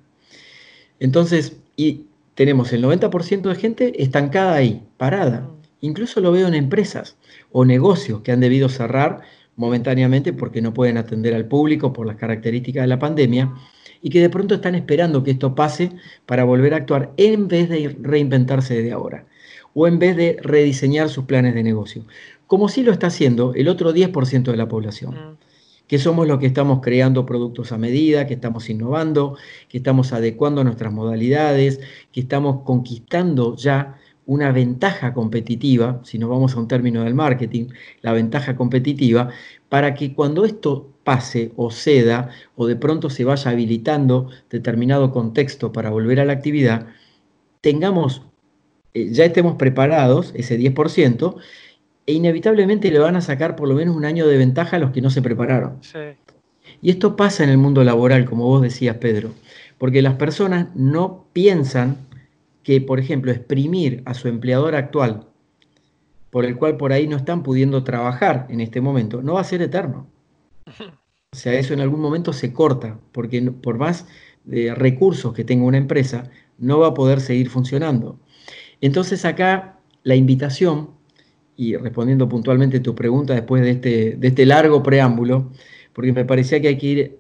Entonces, 1.00 1.58
y 1.76 2.06
tenemos 2.36 2.72
el 2.74 2.84
90% 2.84 3.42
de 3.42 3.56
gente 3.56 4.04
estancada 4.04 4.56
ahí, 4.56 4.84
parada. 4.98 5.42
Mm. 5.42 5.56
Incluso 5.82 6.20
lo 6.20 6.32
veo 6.32 6.48
en 6.48 6.56
empresas 6.56 7.18
o 7.52 7.66
negocios 7.66 8.22
que 8.22 8.32
han 8.32 8.40
debido 8.40 8.70
cerrar 8.70 9.22
momentáneamente 9.56 10.34
porque 10.34 10.62
no 10.62 10.74
pueden 10.74 10.98
atender 10.98 11.34
al 11.34 11.46
público 11.46 11.94
por 11.94 12.06
las 12.06 12.18
características 12.18 12.84
de 12.84 12.88
la 12.88 13.00
pandemia 13.00 13.54
y 14.02 14.10
que 14.10 14.22
de 14.22 14.30
pronto 14.30 14.56
están 14.56 14.76
esperando 14.76 15.24
que 15.24 15.32
esto 15.32 15.56
pase 15.56 15.92
para 16.26 16.44
volver 16.44 16.74
a 16.74 16.78
actuar 16.78 17.12
en 17.18 17.48
vez 17.48 17.70
de 17.70 17.96
reinventarse 18.02 18.76
desde 18.76 18.92
ahora 18.92 19.26
o 19.74 19.88
en 19.88 20.00
vez 20.00 20.16
de 20.16 20.38
rediseñar 20.42 21.10
sus 21.10 21.26
planes 21.26 21.54
de 21.54 21.64
negocio, 21.64 22.06
como 22.48 22.70
sí 22.70 22.84
lo 22.84 22.92
está 22.92 23.08
haciendo 23.08 23.54
el 23.54 23.68
otro 23.68 23.94
10% 23.94 24.44
de 24.44 24.58
la 24.58 24.68
población, 24.68 25.14
mm. 25.14 25.38
que 25.88 26.00
somos 26.00 26.28
los 26.28 26.40
que 26.40 26.46
estamos 26.46 26.80
creando 26.82 27.26
productos 27.26 27.72
a 27.72 27.78
medida, 27.78 28.26
que 28.28 28.36
estamos 28.36 28.70
innovando, 28.70 29.38
que 29.68 29.78
estamos 29.78 30.14
adecuando 30.14 30.64
nuestras 30.64 30.94
modalidades, 30.94 31.80
que 32.12 32.22
estamos 32.22 32.64
conquistando 32.64 33.56
ya 33.56 33.98
una 34.26 34.52
ventaja 34.52 35.14
competitiva, 35.14 36.02
si 36.04 36.18
nos 36.18 36.30
vamos 36.30 36.56
a 36.56 36.60
un 36.60 36.68
término 36.68 37.04
del 37.04 37.14
marketing, 37.14 37.68
la 38.02 38.14
ventaja 38.14 38.56
competitiva, 38.56 39.30
para 39.70 39.94
que 39.94 40.14
cuando 40.14 40.46
esto 40.46 40.92
pase 41.04 41.52
o 41.56 41.70
ceda 41.70 42.30
o 42.56 42.66
de 42.66 42.76
pronto 42.76 43.10
se 43.10 43.24
vaya 43.24 43.52
habilitando 43.52 44.30
determinado 44.50 45.12
contexto 45.12 45.72
para 45.72 45.92
volver 45.92 46.20
a 46.20 46.26
la 46.26 46.34
actividad, 46.34 46.88
tengamos, 47.62 48.24
eh, 48.94 49.10
ya 49.12 49.26
estemos 49.26 49.56
preparados, 49.56 50.32
ese 50.36 50.58
10%, 50.58 51.38
e 52.08 52.14
inevitablemente 52.14 52.92
le 52.92 53.00
van 53.00 53.16
a 53.16 53.22
sacar 53.22 53.56
por 53.56 53.68
lo 53.68 53.76
menos 53.76 53.96
un 53.96 54.06
año 54.06 54.28
de 54.28 54.38
ventaja 54.38 54.78
a 54.78 54.80
los 54.80 54.92
que 54.92 55.02
no 55.02 55.10
se 55.10 55.22
prepararon. 55.22 55.80
Y 56.82 56.90
esto 56.90 57.16
pasa 57.16 57.44
en 57.44 57.50
el 57.50 57.58
mundo 57.58 57.84
laboral, 57.84 58.26
como 58.26 58.46
vos 58.46 58.62
decías, 58.62 58.98
Pedro, 58.98 59.32
porque 59.78 60.02
las 60.02 60.16
personas 60.16 60.68
no 60.76 61.26
piensan 61.34 61.98
que, 62.66 62.82
por 62.82 63.00
ejemplo, 63.00 63.32
exprimir 63.32 64.02
a 64.06 64.16
su 64.16 64.28
empleador 64.28 64.74
actual, 64.74 65.28
por 66.32 66.46
el 66.46 66.58
cual 66.58 66.78
por 66.78 66.92
ahí 66.92 67.08
no 67.08 67.16
están 67.16 67.44
pudiendo 67.44 67.84
trabajar 67.84 68.48
en 68.50 68.60
este 68.60 68.82
momento, 68.82 69.22
no 69.22 69.36
va 69.36 69.42
a 69.42 69.44
ser 69.46 69.62
eterno. 69.62 70.08
O 71.32 71.36
sea, 71.36 71.54
eso 71.54 71.76
en 71.76 71.80
algún 71.80 72.02
momento 72.02 72.34
se 72.34 72.52
corta, 72.52 73.00
porque 73.12 73.40
por 73.52 73.78
más 73.78 74.08
de 74.46 74.74
recursos 74.74 75.32
que 75.32 75.44
tenga 75.44 75.64
una 75.64 75.78
empresa, 75.78 76.32
no 76.58 76.80
va 76.80 76.88
a 76.88 76.94
poder 76.96 77.22
seguir 77.22 77.50
funcionando. 77.50 78.20
Entonces 78.82 79.26
acá 79.26 79.80
la 80.02 80.16
invitación, 80.16 80.90
y 81.56 81.76
respondiendo 81.76 82.28
puntualmente 82.28 82.80
tu 82.80 82.96
pregunta 82.96 83.36
después 83.36 83.62
de 83.62 83.70
este, 83.70 84.16
de 84.18 84.28
este 84.28 84.46
largo 84.48 84.82
preámbulo, 84.82 85.52
porque 85.94 86.14
me 86.14 86.26
parecía 86.26 86.60
que 86.60 86.70
hay 86.70 86.78
que 86.80 86.88
ir 86.88 87.20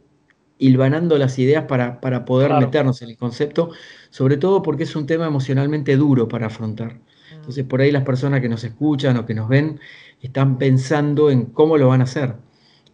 hilvanando 0.58 1.18
las 1.18 1.38
ideas 1.40 1.66
para, 1.66 2.00
poder 2.26 2.54
meternos 2.54 3.02
en 3.02 3.10
el 3.10 3.18
concepto, 3.18 3.72
sobre 4.10 4.38
todo 4.38 4.62
porque 4.62 4.84
es 4.84 4.96
un 4.96 5.06
tema 5.06 5.28
emocionalmente 5.28 5.98
duro 5.98 6.28
para 6.28 6.48
afrontar. 6.48 6.94
Mm. 6.94 7.36
Entonces, 7.36 7.64
por 7.66 7.82
ahí 7.82 7.92
las 7.92 8.04
personas 8.04 8.42
que 8.42 8.50
nos 8.50 8.64
escuchan 8.64 9.18
o 9.18 9.26
que 9.26 9.34
nos 9.34 9.50
ven 9.50 9.80
están 10.22 10.58
pensando 10.58 11.30
en 11.30 11.46
cómo 11.46 11.78
lo 11.78 11.90
van 11.90 12.02
a 12.02 12.06
hacer. 12.06 12.36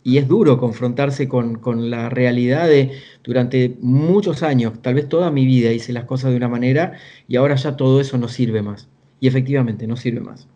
Y 0.03 0.18
es 0.18 0.27
duro 0.27 0.58
confrontarse 0.58 1.27
con, 1.27 1.60
con, 1.60 1.91
la 1.91 2.10
realidad 2.10 2.68
de 2.68 2.91
durante 3.24 3.77
muchos 3.82 4.41
años, 4.41 4.82
tal 4.82 4.96
vez 4.96 5.08
toda 5.08 5.30
mi 5.30 5.46
vida 5.46 5.72
hice 5.72 5.94
las 5.94 6.06
cosas 6.06 6.32
de 6.32 6.38
una 6.38 6.48
manera 6.48 6.94
y 7.27 7.36
ahora 7.36 7.53
ya 7.53 7.77
todo 7.77 8.01
eso 8.01 8.18
no 8.18 8.27
sirve 8.27 8.63
más. 8.63 8.89
Y 9.20 9.27
efectivamente 9.27 9.86
no 9.86 9.96
sirve 9.96 10.22
más. 10.22 10.48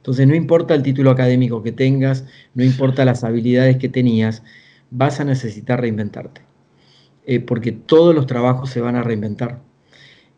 Entonces 0.00 0.26
no 0.26 0.34
importa 0.34 0.74
el 0.74 0.82
título 0.82 1.10
académico 1.10 1.62
que 1.62 1.72
tengas, 1.72 2.24
no 2.54 2.64
importa 2.64 3.04
las 3.04 3.22
habilidades 3.22 3.76
que 3.76 3.88
tenías, 3.88 4.42
vas 4.90 5.20
a 5.20 5.24
necesitar 5.24 5.80
reinventarte, 5.80 6.42
eh, 7.24 7.40
porque 7.40 7.72
todos 7.72 8.14
los 8.14 8.26
trabajos 8.26 8.70
se 8.70 8.80
van 8.80 8.96
a 8.96 9.02
reinventar. 9.02 9.60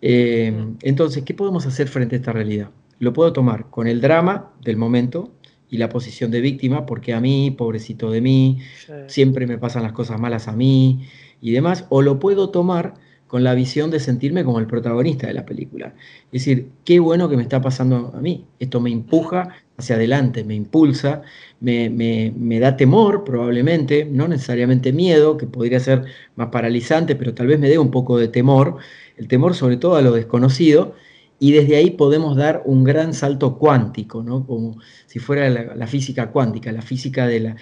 Eh, 0.01 0.75
entonces, 0.83 1.23
¿qué 1.25 1.35
podemos 1.35 1.67
hacer 1.67 1.89
frente 1.89 2.17
a 2.17 2.19
esta 2.19 2.33
realidad? 2.33 2.71
lo 3.03 3.13
puedo 3.13 3.33
tomar 3.33 3.69
con 3.69 3.89
el 3.89 4.01
drama 4.01 4.53
del 4.63 4.77
momento 4.77 5.33
y 5.69 5.79
la 5.79 5.89
posición 5.89 6.31
de 6.31 6.41
víctima, 6.41 6.87
porque 6.87 7.13
a 7.13 7.21
mí, 7.21 7.51
pobrecito 7.51 8.13
de 8.13 8.21
mí, 8.21 8.61
siempre 9.09 9.49
me 9.49 9.59
pasan 9.59 9.83
las 9.83 9.91
cosas 9.91 10.21
malas 10.21 10.47
a 10.47 10.53
mí 10.53 11.09
y 11.41 11.51
demás, 11.51 11.85
o 11.89 12.01
lo 12.01 12.21
puedo 12.21 12.51
tomar 12.51 12.95
con 13.33 13.45
la 13.45 13.55
visión 13.55 13.91
de 13.91 13.99
sentirme 13.99 14.45
como 14.45 14.59
el 14.59 14.67
protagonista 14.67 15.27
de 15.27 15.33
la 15.33 15.47
película. 15.47 15.95
Es 16.27 16.45
decir, 16.45 16.69
qué 16.85 17.01
bueno 17.01 17.31
que 17.31 17.37
me 17.39 17.43
está 17.43 17.63
pasando 17.63 18.13
a 18.15 18.21
mí. 18.21 18.45
Esto 18.59 18.79
me 18.79 18.93
empuja 18.93 19.57
hacia 19.79 19.97
adelante, 19.97 20.45
me 20.45 20.55
impulsa, 20.55 21.23
me, 21.59 22.61
da 22.61 22.77
temor 22.77 23.25
probablemente, 23.25 24.05
no 24.05 24.29
necesariamente 24.29 24.93
miedo, 24.93 25.39
que 25.39 25.47
podría 25.47 25.81
ser 25.81 26.05
más 26.37 26.49
paralizante, 26.49 27.17
pero 27.17 27.33
tal 27.33 27.47
vez 27.47 27.59
me 27.59 27.71
dé 27.71 27.79
un 27.79 27.91
poco 27.91 28.19
de 28.19 28.29
temor, 28.29 28.77
el 29.17 29.29
temor 29.29 29.55
sobre 29.55 29.79
todo 29.79 29.97
a 29.97 30.03
lo 30.03 30.13
desconocido, 30.13 30.95
y 31.39 31.53
desde 31.53 31.77
ahí 31.77 31.93
podemos 31.93 32.37
dar 32.37 32.63
un 32.67 32.85
gran 32.85 33.15
salto 33.15 33.57
cuántico, 33.57 34.23
¿no? 34.23 34.47
como 34.47 34.77
si 35.07 35.21
fuera 35.21 35.49
la, 35.49 35.87
física 35.87 36.31
cuántica, 36.31 36.71
la 36.71 36.83
física 36.83 37.27
de, 37.27 37.57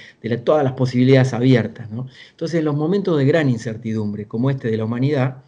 todas 0.44 0.64
las 0.64 0.72
posibilidades 0.72 1.32
abiertas. 1.32 1.92
¿no? 1.92 2.08
Entonces, 2.32 2.58
en 2.58 2.64
los 2.64 2.74
momentos 2.74 3.16
de 3.16 3.24
gran 3.24 3.48
incertidumbre, 3.48 4.26
como 4.26 4.50
este 4.50 4.68
de 4.68 4.76
la 4.76 4.84
humanidad, 4.84 5.44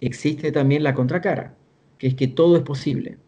existe 0.00 0.52
también 0.52 0.82
la 0.82 0.94
contracara, 0.94 1.56
que 1.98 2.08
es 2.08 2.14
que 2.14 2.28
todo 2.28 2.56
es 2.56 2.62
posible. 2.62 3.18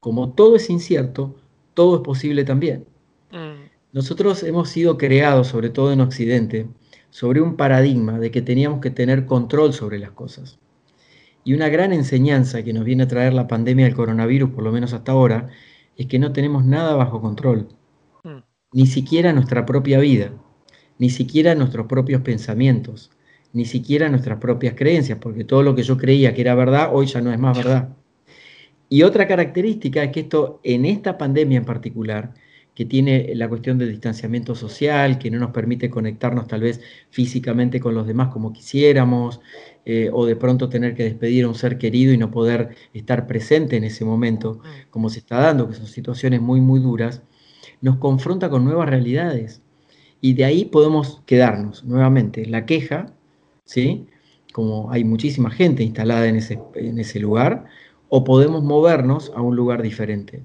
Como 0.00 0.32
todo 0.32 0.56
es 0.56 0.70
incierto, 0.70 1.36
todo 1.74 1.96
es 1.96 2.02
posible 2.02 2.44
también. 2.44 2.86
Mm. 3.30 3.68
Nosotros 3.92 4.42
hemos 4.42 4.68
sido 4.68 4.98
creados, 4.98 5.48
sobre 5.48 5.70
todo 5.70 5.92
en 5.92 6.00
Occidente, 6.00 6.68
sobre 7.10 7.40
un 7.40 7.56
paradigma 7.56 8.18
de 8.18 8.30
que 8.30 8.42
teníamos 8.42 8.80
que 8.80 8.90
tener 8.90 9.26
control 9.26 9.72
sobre 9.72 9.98
las 9.98 10.10
cosas. 10.10 10.58
Y 11.44 11.54
una 11.54 11.68
gran 11.68 11.92
enseñanza 11.92 12.62
que 12.62 12.72
nos 12.72 12.84
viene 12.84 13.04
a 13.04 13.08
traer 13.08 13.32
la 13.32 13.48
pandemia 13.48 13.86
del 13.86 13.94
coronavirus, 13.94 14.50
por 14.50 14.64
lo 14.64 14.72
menos 14.72 14.92
hasta 14.92 15.12
ahora, 15.12 15.48
es 15.96 16.06
que 16.06 16.18
no 16.18 16.32
tenemos 16.32 16.64
nada 16.64 16.94
bajo 16.94 17.20
control. 17.20 17.68
Hmm. 18.22 18.40
Ni 18.72 18.86
siquiera 18.86 19.32
nuestra 19.32 19.64
propia 19.64 19.98
vida, 19.98 20.32
ni 20.98 21.10
siquiera 21.10 21.54
nuestros 21.54 21.86
propios 21.86 22.22
pensamientos, 22.22 23.10
ni 23.52 23.64
siquiera 23.64 24.08
nuestras 24.08 24.38
propias 24.38 24.74
creencias, 24.74 25.18
porque 25.18 25.44
todo 25.44 25.62
lo 25.62 25.74
que 25.74 25.82
yo 25.82 25.96
creía 25.96 26.34
que 26.34 26.42
era 26.42 26.54
verdad, 26.54 26.90
hoy 26.92 27.06
ya 27.06 27.20
no 27.20 27.32
es 27.32 27.38
más 27.38 27.56
verdad. 27.56 27.88
Y 28.88 29.02
otra 29.02 29.26
característica 29.26 30.02
es 30.02 30.12
que 30.12 30.20
esto, 30.20 30.60
en 30.62 30.84
esta 30.86 31.18
pandemia 31.18 31.58
en 31.58 31.64
particular, 31.64 32.34
que 32.74 32.84
tiene 32.84 33.32
la 33.34 33.48
cuestión 33.48 33.76
del 33.76 33.90
distanciamiento 33.90 34.54
social, 34.54 35.18
que 35.18 35.32
no 35.32 35.40
nos 35.40 35.50
permite 35.50 35.90
conectarnos 35.90 36.46
tal 36.46 36.60
vez 36.60 36.80
físicamente 37.10 37.80
con 37.80 37.94
los 37.94 38.06
demás 38.06 38.28
como 38.28 38.52
quisiéramos, 38.52 39.40
eh, 39.84 40.10
o 40.12 40.26
de 40.26 40.36
pronto 40.36 40.68
tener 40.68 40.94
que 40.94 41.02
despedir 41.02 41.44
a 41.44 41.48
un 41.48 41.56
ser 41.56 41.76
querido 41.76 42.12
y 42.12 42.18
no 42.18 42.30
poder 42.30 42.76
estar 42.94 43.26
presente 43.26 43.76
en 43.76 43.82
ese 43.84 44.04
momento, 44.04 44.60
como 44.90 45.10
se 45.10 45.18
está 45.18 45.40
dando, 45.40 45.68
que 45.68 45.74
son 45.74 45.86
situaciones 45.86 46.40
muy, 46.40 46.60
muy 46.60 46.78
duras, 46.78 47.22
nos 47.80 47.96
confronta 47.96 48.48
con 48.48 48.64
nuevas 48.64 48.88
realidades. 48.88 49.60
Y 50.20 50.34
de 50.34 50.44
ahí 50.44 50.64
podemos 50.64 51.22
quedarnos 51.26 51.84
nuevamente. 51.84 52.46
La 52.46 52.64
queja, 52.64 53.12
¿sí? 53.68 54.06
como 54.52 54.90
hay 54.90 55.04
muchísima 55.04 55.50
gente 55.50 55.82
instalada 55.82 56.26
en 56.26 56.36
ese, 56.36 56.58
en 56.74 56.98
ese 56.98 57.20
lugar, 57.20 57.66
o 58.08 58.24
podemos 58.24 58.64
movernos 58.64 59.30
a 59.36 59.42
un 59.42 59.54
lugar 59.54 59.82
diferente. 59.82 60.42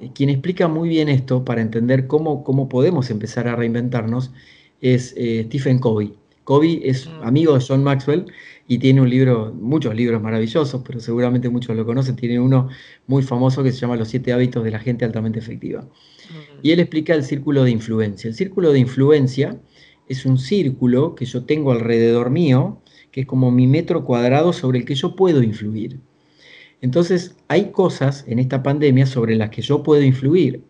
Eh, 0.00 0.10
quien 0.14 0.30
explica 0.30 0.68
muy 0.68 0.88
bien 0.88 1.08
esto 1.08 1.44
para 1.44 1.60
entender 1.60 2.06
cómo, 2.06 2.44
cómo 2.44 2.68
podemos 2.68 3.10
empezar 3.10 3.48
a 3.48 3.56
reinventarnos 3.56 4.30
es 4.80 5.14
eh, 5.16 5.42
Stephen 5.46 5.78
Covey. 5.78 6.14
Kobe 6.44 6.88
es 6.88 7.08
mm. 7.08 7.22
amigo 7.24 7.58
de 7.58 7.64
John 7.66 7.84
Maxwell 7.84 8.26
y 8.68 8.78
tiene 8.78 9.00
un 9.00 9.10
libro, 9.10 9.52
muchos 9.52 9.94
libros 9.94 10.22
maravillosos, 10.22 10.80
pero 10.86 11.00
seguramente 11.00 11.48
muchos 11.48 11.76
lo 11.76 11.84
conocen. 11.84 12.16
Tiene 12.16 12.40
uno 12.40 12.68
muy 13.08 13.22
famoso 13.22 13.62
que 13.62 13.72
se 13.72 13.78
llama 13.78 13.96
Los 13.96 14.08
siete 14.08 14.32
hábitos 14.32 14.62
de 14.64 14.70
la 14.70 14.78
gente 14.78 15.04
altamente 15.04 15.40
efectiva. 15.40 15.82
Mm. 15.82 16.58
Y 16.62 16.70
él 16.70 16.80
explica 16.80 17.14
el 17.14 17.24
círculo 17.24 17.64
de 17.64 17.72
influencia. 17.72 18.28
El 18.28 18.34
círculo 18.34 18.72
de 18.72 18.78
influencia 18.78 19.60
es 20.12 20.26
un 20.26 20.38
círculo 20.38 21.14
que 21.14 21.24
yo 21.24 21.44
tengo 21.44 21.72
alrededor 21.72 22.30
mío, 22.30 22.80
que 23.10 23.22
es 23.22 23.26
como 23.26 23.50
mi 23.50 23.66
metro 23.66 24.04
cuadrado 24.04 24.52
sobre 24.52 24.78
el 24.78 24.84
que 24.84 24.94
yo 24.94 25.16
puedo 25.16 25.42
influir. 25.42 26.00
Entonces, 26.80 27.36
hay 27.48 27.70
cosas 27.70 28.24
en 28.26 28.38
esta 28.38 28.62
pandemia 28.62 29.06
sobre 29.06 29.36
las 29.36 29.50
que 29.50 29.62
yo 29.62 29.82
puedo 29.82 30.02
influir. 30.02 30.64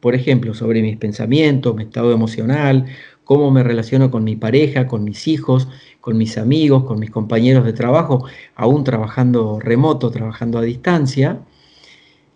Por 0.00 0.14
ejemplo, 0.14 0.54
sobre 0.54 0.82
mis 0.82 0.96
pensamientos, 0.96 1.76
mi 1.76 1.84
estado 1.84 2.12
emocional, 2.12 2.86
cómo 3.24 3.50
me 3.50 3.62
relaciono 3.62 4.10
con 4.10 4.24
mi 4.24 4.36
pareja, 4.36 4.88
con 4.88 5.04
mis 5.04 5.28
hijos, 5.28 5.68
con 6.00 6.18
mis 6.18 6.38
amigos, 6.38 6.84
con 6.84 6.98
mis 6.98 7.10
compañeros 7.10 7.64
de 7.64 7.72
trabajo, 7.72 8.26
aún 8.56 8.82
trabajando 8.82 9.60
remoto, 9.60 10.10
trabajando 10.10 10.58
a 10.58 10.62
distancia. 10.62 11.40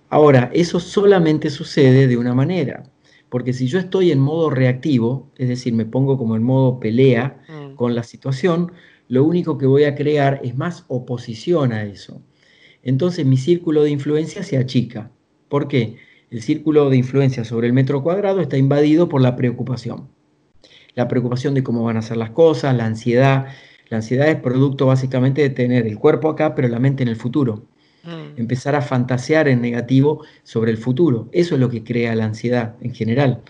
Ahora, 0.09 0.51
eso 0.55 0.79
solamente 0.79 1.51
sucede 1.51 2.07
de 2.07 2.17
una 2.17 2.35
manera, 2.35 2.85
porque 3.29 3.53
si 3.53 3.67
yo 3.67 3.79
estoy 3.79 4.13
en 4.13 4.21
modo 4.21 4.51
reactivo, 4.51 5.31
es 5.37 5.49
decir, 5.49 5.75
me 5.75 5.85
pongo 5.85 6.19
como 6.19 6.37
en 6.37 6.43
modo 6.43 6.81
pelea 6.81 7.41
mm. 7.49 7.75
con 7.75 7.95
la 7.95 8.03
situación, 8.03 8.73
lo 9.09 9.25
único 9.25 9.59
que 9.59 9.67
voy 9.67 9.85
a 9.85 9.95
crear 9.95 10.41
es 10.43 10.57
más 10.57 10.85
oposición 10.89 11.73
a 11.73 11.85
eso. 11.85 12.23
Entonces 12.83 13.27
mi 13.27 13.37
círculo 13.37 13.83
de 13.83 13.91
influencia 13.91 14.43
se 14.43 14.59
achica. 14.59 15.11
¿Por 15.49 15.69
qué? 15.69 15.97
El 16.31 16.43
círculo 16.43 16.91
de 16.91 16.97
influencia 16.97 17.45
sobre 17.45 17.67
el 17.67 17.73
metro 17.73 18.03
cuadrado 18.03 18.41
está 18.41 18.57
invadido 18.57 19.09
por 19.09 19.21
la 19.21 19.37
preocupación 19.37 20.09
la 20.97 21.07
preocupación 21.09 21.55
de 21.55 21.63
cómo 21.63 21.85
van 21.85 21.99
a 21.99 22.03
ser 22.03 22.17
las 22.17 22.31
cosas, 22.31 22.75
la 22.75 22.87
ansiedad. 22.87 23.47
La 23.89 23.99
ansiedad 23.99 24.29
es 24.29 24.37
producto 24.37 24.87
básicamente 24.87 25.43
de 25.43 25.51
tener 25.51 25.87
el 25.87 25.99
cuerpo 25.99 26.29
acá, 26.29 26.57
pero 26.57 26.67
la 26.69 26.81
mente 26.81 27.05
en 27.05 27.09
el 27.09 27.17
futuro. 27.17 27.67
Mm. 28.07 28.39
Empezar 28.41 28.75
a 28.75 28.83
fantasear 28.83 29.49
en 29.49 29.61
negativo 29.61 30.25
sobre 30.45 30.71
el 30.71 30.79
futuro. 30.79 31.29
Eso 31.33 31.55
es 31.55 31.61
lo 31.61 31.69
que 31.69 31.85
crea 31.85 32.15
la 32.15 32.25
ansiedad 32.25 32.77
en 32.81 32.95
general. 32.95 33.43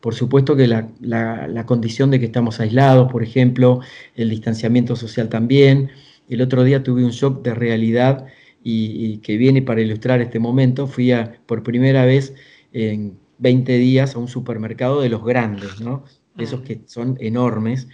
Por 0.00 0.14
supuesto 0.14 0.56
que 0.56 0.68
la, 0.68 1.66
condición 1.66 2.10
de 2.10 2.20
que 2.20 2.26
estamos 2.26 2.60
aislados, 2.60 3.10
por 3.10 3.22
ejemplo, 3.22 3.80
el 4.14 4.30
distanciamiento 4.30 4.94
social 4.94 5.28
también. 5.28 5.90
El 6.28 6.42
otro 6.42 6.62
día 6.64 6.82
tuve 6.82 7.04
un 7.04 7.10
shock 7.10 7.42
de 7.42 7.54
realidad 7.54 8.26
y, 8.62 9.18
que 9.18 9.36
viene 9.36 9.62
para 9.62 9.80
ilustrar 9.80 10.20
este 10.20 10.38
momento. 10.38 10.86
Fui 10.86 11.12
a, 11.12 11.40
por 11.46 11.62
primera 11.62 12.04
vez 12.04 12.34
en 12.72 13.18
20 13.38 13.78
días 13.78 14.14
a 14.14 14.18
un 14.18 14.28
supermercado 14.28 15.00
de 15.00 15.08
los 15.08 15.24
grandes, 15.24 15.80
¿no? 15.80 16.04
esos 16.38 16.60
que 16.60 16.80
son 16.86 17.16
enormes. 17.20 17.88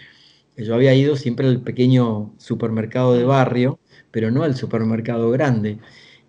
Yo 0.56 0.74
había 0.74 0.94
ido 0.94 1.16
siempre 1.16 1.46
al 1.46 1.62
pequeño 1.62 2.34
supermercado 2.38 3.14
de 3.14 3.24
barrio, 3.24 3.78
pero 4.12 4.30
no 4.30 4.44
al 4.44 4.54
supermercado 4.54 5.30
grande. 5.30 5.78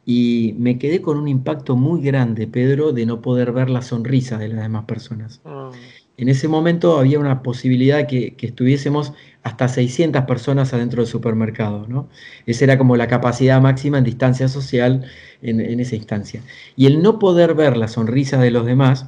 Y 0.05 0.55
me 0.57 0.79
quedé 0.79 1.01
con 1.01 1.17
un 1.17 1.27
impacto 1.27 1.75
muy 1.75 2.01
grande, 2.01 2.47
Pedro, 2.47 2.91
de 2.91 3.05
no 3.05 3.21
poder 3.21 3.51
ver 3.51 3.69
la 3.69 3.81
sonrisa 3.81 4.37
de 4.37 4.49
las 4.49 4.63
demás 4.63 4.85
personas. 4.85 5.41
Ah. 5.45 5.71
En 6.17 6.29
ese 6.29 6.47
momento 6.47 6.99
había 6.99 7.19
una 7.19 7.41
posibilidad 7.41 8.07
que, 8.07 8.35
que, 8.35 8.47
estuviésemos 8.47 9.13
hasta 9.41 9.67
600 9.67 10.23
personas 10.25 10.73
adentro 10.73 11.01
del 11.01 11.11
supermercado. 11.11 11.87
¿no? 11.87 12.09
Esa 12.45 12.65
era 12.65 12.77
como 12.77 12.95
la 12.97 13.07
capacidad 13.07 13.61
máxima 13.61 13.97
en 13.97 14.03
distancia 14.03 14.47
social 14.47 15.05
en, 15.41 15.59
en 15.59 15.79
esa 15.79 15.95
instancia. 15.95 16.41
Y 16.75 16.85
el 16.85 17.01
no 17.01 17.17
poder 17.17 17.55
ver 17.55 17.77
la 17.77 17.87
sonrisa 17.87 18.39
de 18.39 18.51
los 18.51 18.65
demás 18.65 19.07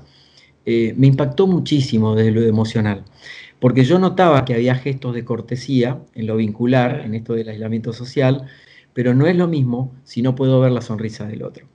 eh, 0.65 0.95
me 0.97 1.07
impactó 1.07 1.45
muchísimo 1.45 2.15
desde 2.15 2.31
lo 2.31 2.41
emocional, 2.41 3.03
porque 3.59 3.83
yo 3.83 3.99
notaba 3.99 4.45
que 4.45 4.53
había 4.53 4.75
gestos 4.75 5.13
de 5.13 5.25
cortesía 5.25 5.99
en 6.13 6.27
lo 6.27 6.37
vincular, 6.37 7.01
en 7.05 7.15
esto 7.15 7.33
del 7.33 7.49
aislamiento 7.49 7.93
social, 7.93 8.47
pero 8.93 9.13
no 9.13 9.27
es 9.27 9.35
lo 9.35 9.47
mismo 9.47 9.93
si 10.03 10.21
no 10.21 10.35
puedo 10.35 10.59
ver 10.59 10.71
la 10.71 10.81
sonrisa 10.81 11.25
del 11.25 11.43
otro. 11.43 11.67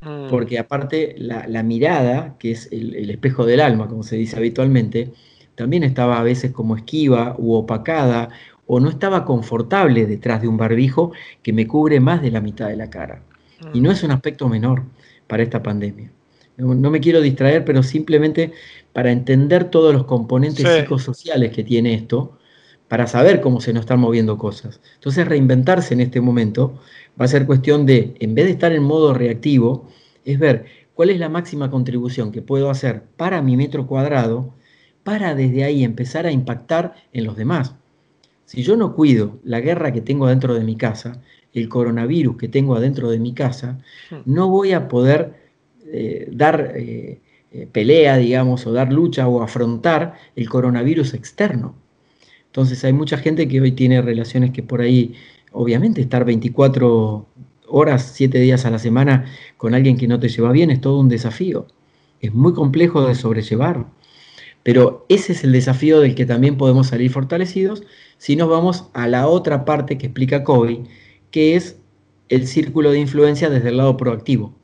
Mm. 0.00 0.28
Porque 0.30 0.58
aparte 0.58 1.14
la, 1.18 1.62
mirada, 1.62 2.36
que 2.38 2.52
es 2.52 2.68
el, 2.70 3.10
espejo 3.10 3.44
del 3.46 3.60
alma, 3.60 3.88
como 3.88 4.02
se 4.02 4.16
dice 4.16 4.36
habitualmente, 4.36 5.12
también 5.54 5.82
estaba 5.82 6.18
a 6.18 6.22
veces 6.22 6.52
como 6.52 6.76
esquiva 6.76 7.34
u 7.38 7.54
opacada 7.54 8.28
o 8.66 8.80
no 8.80 8.88
estaba 8.88 9.24
confortable 9.24 10.06
detrás 10.06 10.42
de 10.42 10.48
un 10.48 10.56
barbijo 10.56 11.12
que 11.42 11.52
me 11.52 11.66
cubre 11.66 12.00
más 12.00 12.20
de 12.22 12.30
la 12.30 12.40
mitad 12.40 12.68
de 12.68 12.76
la 12.76 12.90
cara. 12.90 13.22
Y 13.72 13.80
no 13.80 13.90
mm. 13.90 13.92
es 13.92 14.02
un 14.02 14.10
aspecto 14.10 14.48
menor 14.48 14.82
para 15.26 15.42
esta 15.42 15.62
pandemia. 15.62 16.10
No, 16.56 16.90
me 16.90 17.00
quiero 17.00 17.20
distraer, 17.20 17.64
pero 17.64 17.82
simplemente 17.82 18.52
para 18.92 19.12
entender 19.12 19.70
todos 19.70 19.92
los 19.92 20.04
componentes 20.04 20.66
psicosociales 20.66 21.52
que 21.52 21.64
tiene 21.64 21.94
esto, 21.94 22.38
para 22.88 23.06
saber 23.06 23.40
cómo 23.40 23.60
se 23.60 23.72
nos 23.72 23.80
están 23.80 24.00
moviendo 24.00 24.38
cosas. 24.38 24.80
Entonces, 24.94 25.26
reinventarse 25.26 25.92
en 25.94 26.00
este 26.00 26.20
momento 26.20 26.78
va 27.20 27.24
a 27.24 27.28
ser 27.28 27.46
cuestión 27.46 27.84
de, 27.84 28.14
en 28.20 28.34
vez 28.34 28.46
de 28.46 28.52
estar 28.52 28.72
en 28.72 28.84
modo 28.84 29.12
reactivo, 29.12 29.88
es 30.24 30.38
ver 30.38 30.66
cuál 30.94 31.10
es 31.10 31.18
la 31.18 31.28
máxima 31.28 31.70
contribución 31.70 32.32
que 32.32 32.42
puedo 32.42 32.70
hacer 32.70 33.02
para 33.16 33.42
mi 33.42 33.56
metro 33.56 33.86
cuadrado, 33.86 34.54
para 35.02 35.34
desde 35.34 35.64
ahí 35.64 35.84
empezar 35.84 36.26
a 36.26 36.32
impactar 36.32 36.94
en 37.12 37.24
los 37.24 37.36
demás. 37.36 37.74
Si 38.44 38.62
yo 38.62 38.76
no 38.76 38.94
cuido 38.94 39.38
la 39.44 39.60
guerra 39.60 39.92
que 39.92 40.00
tengo 40.00 40.28
dentro 40.28 40.54
de 40.54 40.64
mi 40.64 40.76
casa, 40.76 41.20
el 41.52 41.68
coronavirus 41.68 42.36
que 42.36 42.48
tengo 42.48 42.76
adentro 42.76 43.10
de 43.10 43.18
mi 43.18 43.34
casa, 43.34 43.78
hmm. 44.10 44.16
no 44.24 44.48
voy 44.48 44.72
a 44.72 44.88
poder 44.88 45.45
eh, 45.92 46.28
dar 46.30 46.72
eh, 46.76 47.20
eh, 47.52 47.68
pelea, 47.70 48.16
digamos, 48.16 48.66
o 48.66 48.72
dar 48.72 48.92
lucha 48.92 49.28
o 49.28 49.42
afrontar 49.42 50.14
el 50.34 50.48
coronavirus 50.48 51.14
externo. 51.14 51.74
Entonces 52.46 52.84
hay 52.84 52.92
mucha 52.92 53.18
gente 53.18 53.48
que 53.48 53.60
hoy 53.60 53.72
tiene 53.72 54.02
relaciones 54.02 54.50
que 54.50 54.62
por 54.62 54.80
ahí, 54.80 55.14
obviamente, 55.52 56.00
estar 56.00 56.24
24 56.24 57.26
horas, 57.68 58.12
siete 58.14 58.38
días 58.40 58.64
a 58.64 58.70
la 58.70 58.78
semana 58.78 59.26
con 59.56 59.74
alguien 59.74 59.96
que 59.96 60.08
no 60.08 60.18
te 60.20 60.28
lleva 60.28 60.52
bien, 60.52 60.70
es 60.70 60.80
todo 60.80 60.98
un 60.98 61.08
desafío. 61.08 61.66
Es 62.20 62.32
muy 62.34 62.52
complejo 62.54 63.06
de 63.06 63.14
sobrellevar. 63.14 63.86
Pero 64.62 65.06
ese 65.08 65.32
es 65.32 65.44
el 65.44 65.52
desafío 65.52 66.00
del 66.00 66.14
que 66.14 66.26
también 66.26 66.56
podemos 66.56 66.88
salir 66.88 67.10
fortalecidos 67.10 67.84
si 68.18 68.36
nos 68.36 68.48
vamos 68.48 68.88
a 68.94 69.06
la 69.06 69.28
otra 69.28 69.64
parte 69.64 69.98
que 69.98 70.06
explica 70.06 70.42
Kobe, 70.42 70.82
que 71.30 71.54
es 71.56 71.78
el 72.28 72.46
círculo 72.46 72.90
de 72.90 72.98
influencia 72.98 73.50
desde 73.50 73.68
el 73.68 73.76
lado 73.76 73.96
proactivo. 73.96 74.54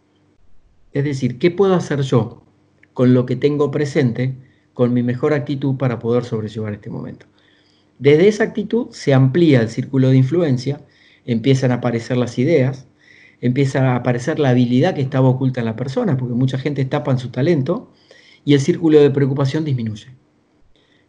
Es 0.92 1.04
decir, 1.04 1.38
¿qué 1.38 1.50
puedo 1.50 1.74
hacer 1.74 2.02
yo 2.02 2.42
con 2.92 3.14
lo 3.14 3.26
que 3.26 3.36
tengo 3.36 3.70
presente, 3.70 4.34
con 4.74 4.92
mi 4.92 5.02
mejor 5.02 5.32
actitud 5.32 5.76
para 5.76 5.98
poder 5.98 6.24
sobrellevar 6.24 6.74
este 6.74 6.90
momento? 6.90 7.26
Desde 7.98 8.28
esa 8.28 8.44
actitud 8.44 8.88
se 8.90 9.14
amplía 9.14 9.60
el 9.60 9.68
círculo 9.68 10.08
de 10.08 10.16
influencia, 10.16 10.80
empiezan 11.24 11.70
a 11.70 11.74
aparecer 11.74 12.16
las 12.16 12.38
ideas, 12.38 12.86
empieza 13.40 13.92
a 13.92 13.96
aparecer 13.96 14.38
la 14.38 14.50
habilidad 14.50 14.94
que 14.94 15.02
estaba 15.02 15.28
oculta 15.28 15.60
en 15.60 15.66
la 15.66 15.76
persona, 15.76 16.16
porque 16.16 16.34
mucha 16.34 16.58
gente 16.58 16.84
tapa 16.84 17.12
en 17.12 17.18
su 17.18 17.30
talento 17.30 17.90
y 18.44 18.54
el 18.54 18.60
círculo 18.60 19.00
de 19.00 19.10
preocupación 19.10 19.64
disminuye. 19.64 20.08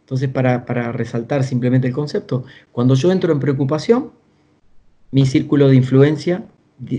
Entonces, 0.00 0.28
para, 0.28 0.92
resaltar 0.92 1.44
simplemente 1.44 1.88
el 1.88 1.94
concepto, 1.94 2.44
cuando 2.72 2.94
yo 2.94 3.10
entro 3.10 3.32
en 3.32 3.40
preocupación, 3.40 4.12
mi 5.10 5.24
círculo 5.24 5.68
de 5.68 5.76
influencia 5.76 6.44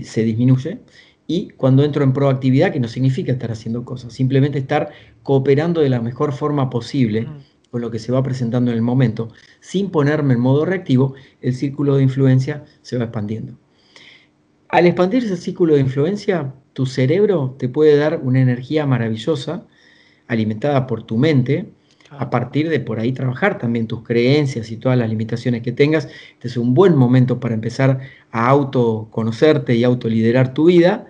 se 0.02 0.24
disminuye 0.24 0.80
y 1.26 1.48
cuando 1.50 1.84
entro 1.84 2.04
en 2.04 2.12
proactividad, 2.12 2.72
que 2.72 2.80
no 2.80 2.88
significa 2.88 3.32
estar 3.32 3.50
haciendo 3.50 3.84
cosas, 3.84 4.12
simplemente 4.12 4.58
estar 4.58 4.90
cooperando 5.22 5.80
de 5.80 5.88
la 5.88 6.00
mejor 6.00 6.32
forma 6.32 6.70
posible 6.70 7.26
con 7.70 7.80
lo 7.80 7.90
que 7.90 7.98
se 7.98 8.12
va 8.12 8.22
presentando 8.22 8.70
en 8.70 8.76
el 8.76 8.82
momento, 8.82 9.28
sin 9.60 9.90
ponerme 9.90 10.34
en 10.34 10.40
modo 10.40 10.64
reactivo, 10.64 11.14
el 11.40 11.54
círculo 11.54 11.96
de 11.96 12.04
influencia 12.04 12.64
se 12.82 12.96
va 12.96 13.04
expandiendo. 13.04 13.58
Al 14.68 14.86
expandirse 14.86 15.32
el 15.32 15.38
círculo 15.38 15.74
de 15.74 15.80
influencia, 15.80 16.54
tu 16.72 16.86
cerebro 16.86 17.56
te 17.58 17.68
puede 17.68 17.96
dar 17.96 18.20
una 18.22 18.40
energía 18.40 18.86
maravillosa, 18.86 19.66
alimentada 20.28 20.86
por 20.86 21.02
tu 21.02 21.16
mente, 21.16 21.72
a 22.10 22.30
partir 22.30 22.68
de 22.68 22.80
por 22.80 23.00
ahí 23.00 23.12
trabajar 23.12 23.58
también 23.58 23.86
tus 23.86 24.02
creencias 24.02 24.70
y 24.70 24.76
todas 24.76 24.96
las 24.96 25.08
limitaciones 25.08 25.62
que 25.62 25.72
tengas. 25.72 26.08
Este 26.34 26.48
es 26.48 26.56
un 26.56 26.74
buen 26.74 26.96
momento 26.96 27.40
para 27.40 27.54
empezar 27.54 28.00
a 28.30 28.48
autoconocerte 28.48 29.74
y 29.74 29.84
autoliderar 29.84 30.54
tu 30.54 30.66
vida 30.66 31.06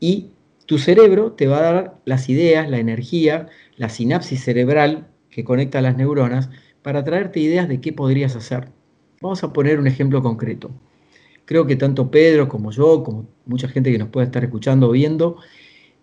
y 0.00 0.30
tu 0.66 0.78
cerebro 0.78 1.32
te 1.32 1.46
va 1.46 1.58
a 1.58 1.72
dar 1.72 2.00
las 2.04 2.28
ideas, 2.28 2.68
la 2.70 2.78
energía, 2.78 3.48
la 3.76 3.88
sinapsis 3.88 4.42
cerebral 4.42 5.08
que 5.30 5.44
conecta 5.44 5.80
las 5.80 5.96
neuronas 5.96 6.50
para 6.82 7.04
traerte 7.04 7.40
ideas 7.40 7.68
de 7.68 7.80
qué 7.80 7.92
podrías 7.92 8.36
hacer. 8.36 8.68
Vamos 9.20 9.42
a 9.42 9.52
poner 9.52 9.78
un 9.78 9.86
ejemplo 9.86 10.22
concreto. 10.22 10.70
Creo 11.44 11.66
que 11.66 11.76
tanto 11.76 12.10
Pedro 12.10 12.48
como 12.48 12.70
yo, 12.70 13.02
como 13.02 13.26
mucha 13.46 13.68
gente 13.68 13.92
que 13.92 13.98
nos 13.98 14.08
puede 14.08 14.26
estar 14.26 14.44
escuchando 14.44 14.88
o 14.88 14.92
viendo, 14.92 15.36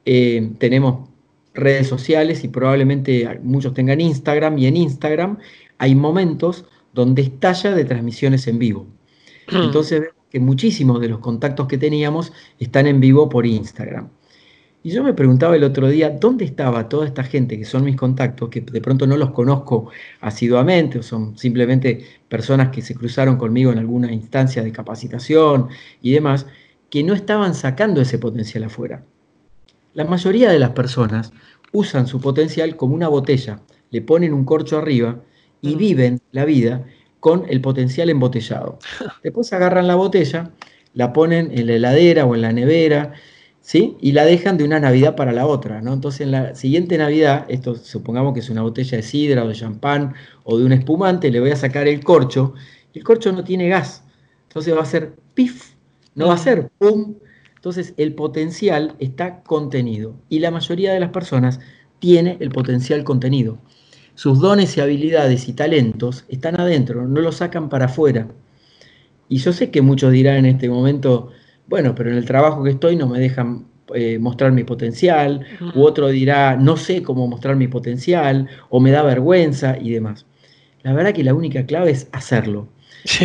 eh, 0.06 0.52
tenemos 0.58 1.10
redes 1.54 1.88
sociales 1.88 2.44
y 2.44 2.48
probablemente 2.48 3.40
muchos 3.44 3.74
tengan 3.74 4.00
Instagram 4.00 4.58
y 4.58 4.68
en 4.68 4.78
Instagram 4.78 5.38
hay 5.78 5.96
momentos 5.96 6.66
donde 6.94 7.24
estalla 7.24 7.74
de 7.74 7.86
transmisiones 7.86 8.48
en 8.48 8.60
vivo. 8.60 8.88
Entonces 9.48 10.02
vemos 10.02 10.21
que 10.32 10.40
muchísimos 10.40 11.02
de 11.02 11.10
los 11.10 11.20
contactos 11.20 11.68
que 11.68 11.78
teníamos 11.78 12.32
están 12.58 12.88
en 12.88 13.00
vivo 13.00 13.30
por 13.30 13.46
Instagram. 13.46 14.10
Y 14.84 14.90
yo 14.90 15.04
me 15.04 15.14
preguntaba 15.14 15.56
el 15.56 15.64
otro 15.64 15.88
día, 15.90 16.10
¿dónde 16.10 16.44
estaba 16.46 16.90
toda 16.90 17.06
esta 17.06 17.24
gente 17.24 17.56
que 17.60 17.66
son 17.66 17.84
mis 17.84 17.96
contactos, 17.96 18.50
que 18.50 18.62
de 18.62 18.82
pronto 18.82 19.06
no 19.06 19.16
los 19.16 19.30
conozco 19.32 19.92
asiduamente, 20.22 20.98
o 21.00 21.04
son 21.04 21.38
simplemente 21.38 22.04
personas 22.28 22.70
que 22.70 22.82
se 22.82 22.96
cruzaron 22.96 23.38
conmigo 23.38 23.72
en 23.72 23.78
alguna 23.78 24.12
instancia 24.12 24.64
de 24.64 24.72
capacitación 24.72 25.68
y 26.02 26.14
demás, 26.14 26.48
que 26.90 27.04
no 27.04 27.14
estaban 27.14 27.54
sacando 27.54 28.02
ese 28.02 28.18
potencial 28.18 28.64
afuera? 28.64 29.04
La 29.94 30.06
mayoría 30.06 30.50
de 30.50 30.58
las 30.58 30.72
personas 30.72 31.32
usan 31.74 32.08
su 32.08 32.20
potencial 32.20 32.76
como 32.76 32.96
una 32.96 33.08
botella, 33.08 33.62
le 33.92 34.02
ponen 34.02 34.34
un 34.34 34.46
corcho 34.46 34.78
arriba 34.80 35.22
y 35.62 35.76
viven 35.76 36.22
la 36.32 36.46
vida 36.46 36.86
con 37.22 37.46
el 37.48 37.62
potencial 37.62 38.10
embotellado. 38.10 38.80
Después 39.24 39.54
agarran 39.54 39.88
la 39.88 39.96
botella, 39.96 40.52
la 40.94 41.14
ponen 41.14 41.58
en 41.58 41.68
la 41.68 41.74
heladera 41.76 42.26
o 42.26 42.36
en 42.36 42.42
la 42.42 42.52
nevera, 42.52 43.14
¿sí? 43.62 43.96
Y 44.02 44.12
la 44.12 44.26
dejan 44.26 44.58
de 44.58 44.64
una 44.64 44.80
Navidad 44.80 45.16
para 45.16 45.32
la 45.32 45.46
otra, 45.46 45.82
¿no? 45.82 45.94
Entonces 45.94 46.22
en 46.22 46.32
la 46.32 46.56
siguiente 46.56 46.98
Navidad, 46.98 47.46
esto 47.48 47.76
supongamos 47.76 48.34
que 48.34 48.42
es 48.42 48.50
una 48.50 48.64
botella 48.64 48.98
de 48.98 49.04
sidra 49.04 49.46
o 49.46 49.48
de 49.48 49.54
champán 49.54 50.16
o 50.44 50.58
de 50.58 50.66
un 50.66 50.74
espumante, 50.74 51.32
le 51.32 51.40
voy 51.40 51.52
a 51.52 51.56
sacar 51.56 51.88
el 51.88 52.04
corcho, 52.04 52.56
el 52.94 53.04
corcho 53.04 53.32
no 53.32 53.44
tiene 53.44 53.70
gas, 53.70 54.04
entonces 54.48 54.76
va 54.76 54.82
a 54.82 54.86
ser 54.86 55.16
pif, 55.36 55.76
no 56.16 56.28
va 56.28 56.34
a 56.34 56.38
ser 56.40 56.72
pum, 56.80 57.16
entonces 57.56 57.94
el 57.98 58.16
potencial 58.16 58.96
está 58.98 59.44
contenido 59.44 60.16
y 60.28 60.40
la 60.40 60.50
mayoría 60.50 60.92
de 60.92 61.00
las 61.00 61.12
personas 61.12 61.60
tiene 62.00 62.38
el 62.40 62.50
potencial 62.50 63.04
contenido. 63.04 63.60
Sus 64.22 64.40
dones 64.40 64.78
y 64.78 64.82
habilidades 64.82 65.48
y 65.48 65.54
talentos 65.54 66.26
están 66.30 66.60
adentro, 66.60 67.08
no 67.08 67.22
los 67.22 67.38
sacan 67.38 67.70
para 67.70 67.86
afuera. 67.86 68.28
Y 69.28 69.38
yo 69.38 69.52
sé 69.52 69.72
que 69.72 69.82
muchos 69.82 70.12
dirán 70.12 70.36
en 70.36 70.46
este 70.46 70.70
momento, 70.70 71.32
bueno, 71.66 71.96
pero 71.96 72.12
en 72.12 72.18
el 72.18 72.26
trabajo 72.26 72.64
que 72.64 72.70
estoy 72.70 72.96
no 72.96 73.08
me 73.08 73.20
dejan 73.20 73.66
eh, 73.96 74.20
mostrar 74.20 74.52
mi 74.52 74.64
potencial, 74.64 75.44
u 75.74 75.82
otro 75.82 76.10
dirá, 76.10 76.56
no 76.56 76.78
sé 76.78 77.02
cómo 77.02 77.26
mostrar 77.28 77.56
mi 77.56 77.68
potencial, 77.68 78.48
o 78.70 78.80
me 78.80 78.92
da 78.92 79.02
vergüenza 79.02 79.76
y 79.82 79.90
demás. 79.90 80.28
La 80.84 80.94
verdad 80.94 81.14
que 81.14 81.24
la 81.24 81.34
única 81.34 81.66
clave 81.66 81.90
es 81.90 82.08
hacerlo, 82.12 82.68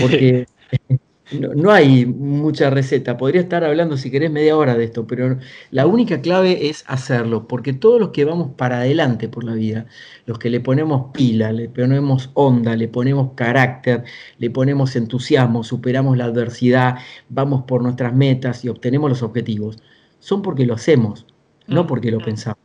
porque 0.01 0.47
no, 1.33 1.73
hay 1.73 2.07
mucha 2.07 2.71
receta. 2.71 3.17
Podría 3.17 3.41
estar 3.41 3.65
hablando, 3.65 3.97
si 3.97 4.11
querés, 4.11 4.31
media 4.31 4.57
hora 4.57 4.77
de 4.77 4.85
esto, 4.85 5.07
pero 5.07 5.39
la 5.71 5.87
única 5.87 6.21
clave 6.21 6.69
es 6.69 6.85
hacerlo, 6.87 7.49
porque 7.49 7.73
todos 7.73 8.01
los 8.01 8.11
que 8.11 8.25
vamos 8.25 8.53
para 8.57 8.79
adelante 8.79 9.29
por 9.29 9.43
la 9.43 9.55
vida, 9.55 9.87
los 10.27 10.39
que 10.39 10.51
le 10.51 10.61
ponemos 10.61 11.11
pila, 11.13 11.53
le 11.53 11.69
ponemos 11.69 12.31
onda, 12.35 12.77
le 12.77 12.87
ponemos 12.87 13.33
carácter, 13.35 14.05
le 14.39 14.51
ponemos 14.51 14.95
entusiasmo, 14.95 15.65
superamos 15.65 16.17
la 16.17 16.27
adversidad, 16.27 16.99
vamos 17.29 17.65
por 17.65 17.83
nuestras 17.83 18.15
metas 18.15 18.65
y 18.65 18.69
obtenemos 18.69 19.11
los 19.11 19.23
objetivos, 19.23 19.79
son 20.21 20.43
porque 20.43 20.65
lo 20.65 20.75
hacemos, 20.75 21.27
no 21.67 21.85
mm. 21.85 21.87
porque 21.89 22.13
lo 22.13 22.19
pensamos. 22.19 22.59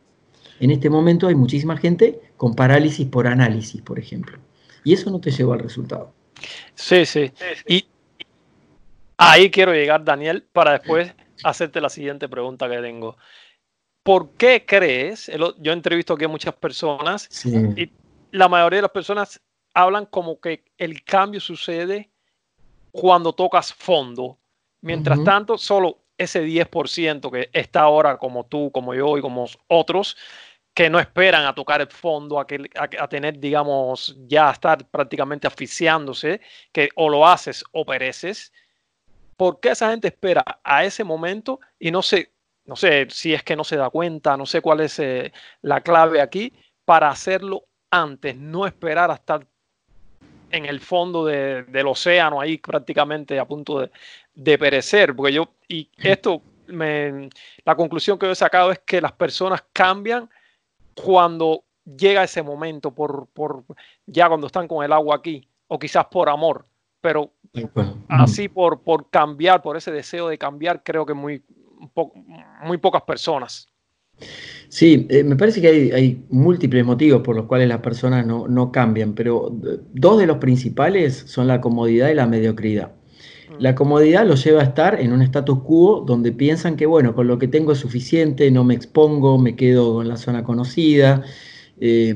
En 0.60 0.70
este 0.70 0.88
momento 0.88 1.26
hay 1.26 1.34
muchísima 1.34 1.76
gente 1.76 2.20
con 2.36 2.54
parálisis 2.54 3.08
por 3.08 3.26
análisis, 3.26 3.82
por 3.82 3.98
ejemplo, 3.98 4.38
y 4.84 4.92
eso 4.92 5.10
no 5.10 5.20
te 5.20 5.32
lleva 5.32 5.54
al 5.54 5.60
resultado. 5.60 6.12
Sí, 6.74 7.04
sí. 7.04 7.32
Y 7.66 7.84
Ahí 9.24 9.50
quiero 9.50 9.72
llegar, 9.72 10.04
Daniel, 10.04 10.46
para 10.52 10.72
después 10.72 11.14
hacerte 11.44 11.80
la 11.80 11.88
siguiente 11.88 12.28
pregunta 12.28 12.68
que 12.68 12.78
tengo. 12.78 13.16
¿Por 14.02 14.32
qué 14.34 14.64
crees? 14.66 15.30
Yo 15.58 15.72
entrevisto 15.72 16.14
aquí 16.14 16.24
a 16.24 16.28
muchas 16.28 16.54
personas 16.54 17.28
y 17.44 17.90
la 18.32 18.48
mayoría 18.48 18.78
de 18.78 18.82
las 18.82 18.90
personas 18.90 19.40
hablan 19.74 20.06
como 20.06 20.40
que 20.40 20.64
el 20.76 21.04
cambio 21.04 21.40
sucede 21.40 22.10
cuando 22.90 23.32
tocas 23.32 23.72
fondo. 23.72 24.38
Mientras 24.80 25.22
tanto, 25.22 25.56
solo 25.56 25.98
ese 26.18 26.44
10% 26.44 27.30
que 27.30 27.48
está 27.52 27.82
ahora 27.82 28.18
como 28.18 28.44
tú, 28.46 28.70
como 28.72 28.94
yo 28.94 29.16
y 29.16 29.20
como 29.20 29.46
otros, 29.68 30.16
que 30.74 30.90
no 30.90 30.98
esperan 30.98 31.44
a 31.44 31.54
tocar 31.54 31.80
el 31.80 31.88
fondo, 31.88 32.40
a, 32.40 32.46
que, 32.46 32.68
a, 32.76 33.08
tener, 33.08 33.38
digamos, 33.38 34.16
ya 34.26 34.50
estar 34.50 34.84
prácticamente 34.90 35.46
asfixiándose, 35.46 36.40
que 36.72 36.88
o 36.96 37.08
lo 37.08 37.26
haces 37.26 37.62
o 37.72 37.84
pereces, 37.84 38.52
¿Por 39.42 39.58
qué 39.58 39.70
esa 39.70 39.90
gente 39.90 40.06
espera 40.06 40.44
a 40.62 40.84
ese 40.84 41.02
momento 41.02 41.58
y 41.76 41.90
no 41.90 42.00
sé, 42.00 42.30
no 42.64 42.76
sé 42.76 43.08
si 43.10 43.34
es 43.34 43.42
que 43.42 43.56
no 43.56 43.64
se 43.64 43.74
da 43.74 43.90
cuenta, 43.90 44.36
no 44.36 44.46
sé 44.46 44.60
cuál 44.60 44.78
es 44.78 45.00
eh, 45.00 45.32
la 45.62 45.80
clave 45.80 46.20
aquí 46.20 46.52
para 46.84 47.08
hacerlo 47.10 47.64
antes, 47.90 48.36
no 48.36 48.68
esperar 48.68 49.10
a 49.10 49.14
estar 49.14 49.44
en 50.52 50.64
el 50.64 50.78
fondo 50.78 51.24
del 51.24 51.86
océano 51.88 52.40
ahí 52.40 52.58
prácticamente 52.58 53.40
a 53.40 53.44
punto 53.44 53.90
de, 54.32 54.58
perecer, 54.58 55.16
porque 55.16 55.32
yo, 55.32 55.48
y 55.66 55.90
esto, 55.96 56.40
me, 56.68 57.28
la 57.64 57.74
conclusión 57.74 58.20
que 58.20 58.26
yo 58.26 58.32
he 58.32 58.36
sacado 58.36 58.70
es 58.70 58.78
que 58.86 59.00
las 59.00 59.10
personas 59.10 59.64
cambian 59.72 60.30
cuando 60.94 61.64
llega 61.84 62.22
ese 62.22 62.44
momento, 62.44 62.92
por, 62.92 63.26
por 63.32 63.64
ya 64.06 64.28
cuando 64.28 64.46
están 64.46 64.68
con 64.68 64.84
el 64.84 64.92
agua 64.92 65.16
aquí, 65.16 65.48
o 65.66 65.80
quizás 65.80 66.06
por 66.06 66.28
amor, 66.28 66.64
pero 67.02 67.32
así 68.08 68.48
por, 68.48 68.80
por 68.80 69.10
cambiar, 69.10 69.60
por 69.60 69.76
ese 69.76 69.90
deseo 69.90 70.28
de 70.28 70.38
cambiar, 70.38 70.82
creo 70.82 71.04
que 71.04 71.12
muy, 71.12 71.44
muy 72.64 72.78
pocas 72.78 73.02
personas. 73.02 73.68
Sí, 74.68 75.06
eh, 75.10 75.24
me 75.24 75.36
parece 75.36 75.60
que 75.60 75.68
hay, 75.68 76.24
múltiples 76.30 76.84
motivos 76.84 77.22
por 77.22 77.36
los 77.36 77.46
cuales 77.46 77.68
las 77.68 77.80
personas 77.80 78.24
no, 78.24 78.72
cambian, 78.72 79.14
pero 79.14 79.54
dos 79.92 80.18
de 80.18 80.26
los 80.26 80.38
principales 80.38 81.24
son 81.26 81.46
la 81.46 81.60
comodidad 81.60 82.08
y 82.08 82.14
la 82.14 82.26
mediocridad. 82.26 82.92
Mm. 83.50 83.54
La 83.58 83.74
comodidad 83.74 84.24
los 84.24 84.42
lleva 84.44 84.60
a 84.60 84.64
estar 84.64 85.00
en 85.00 85.12
un 85.12 85.22
status 85.22 85.60
quo 85.64 86.04
donde 86.06 86.32
piensan 86.32 86.76
que, 86.76 86.86
bueno, 86.86 87.14
con 87.14 87.26
lo 87.26 87.38
que 87.38 87.48
tengo 87.48 87.72
es 87.72 87.78
suficiente, 87.78 88.50
no 88.50 88.64
me 88.64 88.74
expongo, 88.74 89.38
me 89.38 89.56
quedo 89.56 90.00
en 90.00 90.08
la 90.08 90.16
zona 90.16 90.44
conocida, 90.44 91.22
eh, 91.84 92.14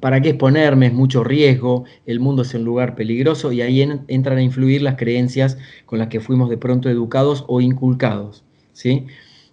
¿para 0.00 0.20
qué 0.20 0.30
exponerme? 0.30 0.86
Es 0.86 0.92
mucho 0.92 1.22
riesgo, 1.22 1.84
el 2.04 2.18
mundo 2.18 2.42
es 2.42 2.52
un 2.52 2.64
lugar 2.64 2.96
peligroso 2.96 3.52
y 3.52 3.62
ahí 3.62 3.80
entran 4.08 4.38
a 4.38 4.42
influir 4.42 4.82
las 4.82 4.96
creencias 4.96 5.56
con 5.86 6.00
las 6.00 6.08
que 6.08 6.18
fuimos 6.18 6.50
de 6.50 6.58
pronto 6.58 6.90
educados 6.90 7.44
o 7.46 7.60
inculcados. 7.60 8.42
¿sí? 8.72 9.06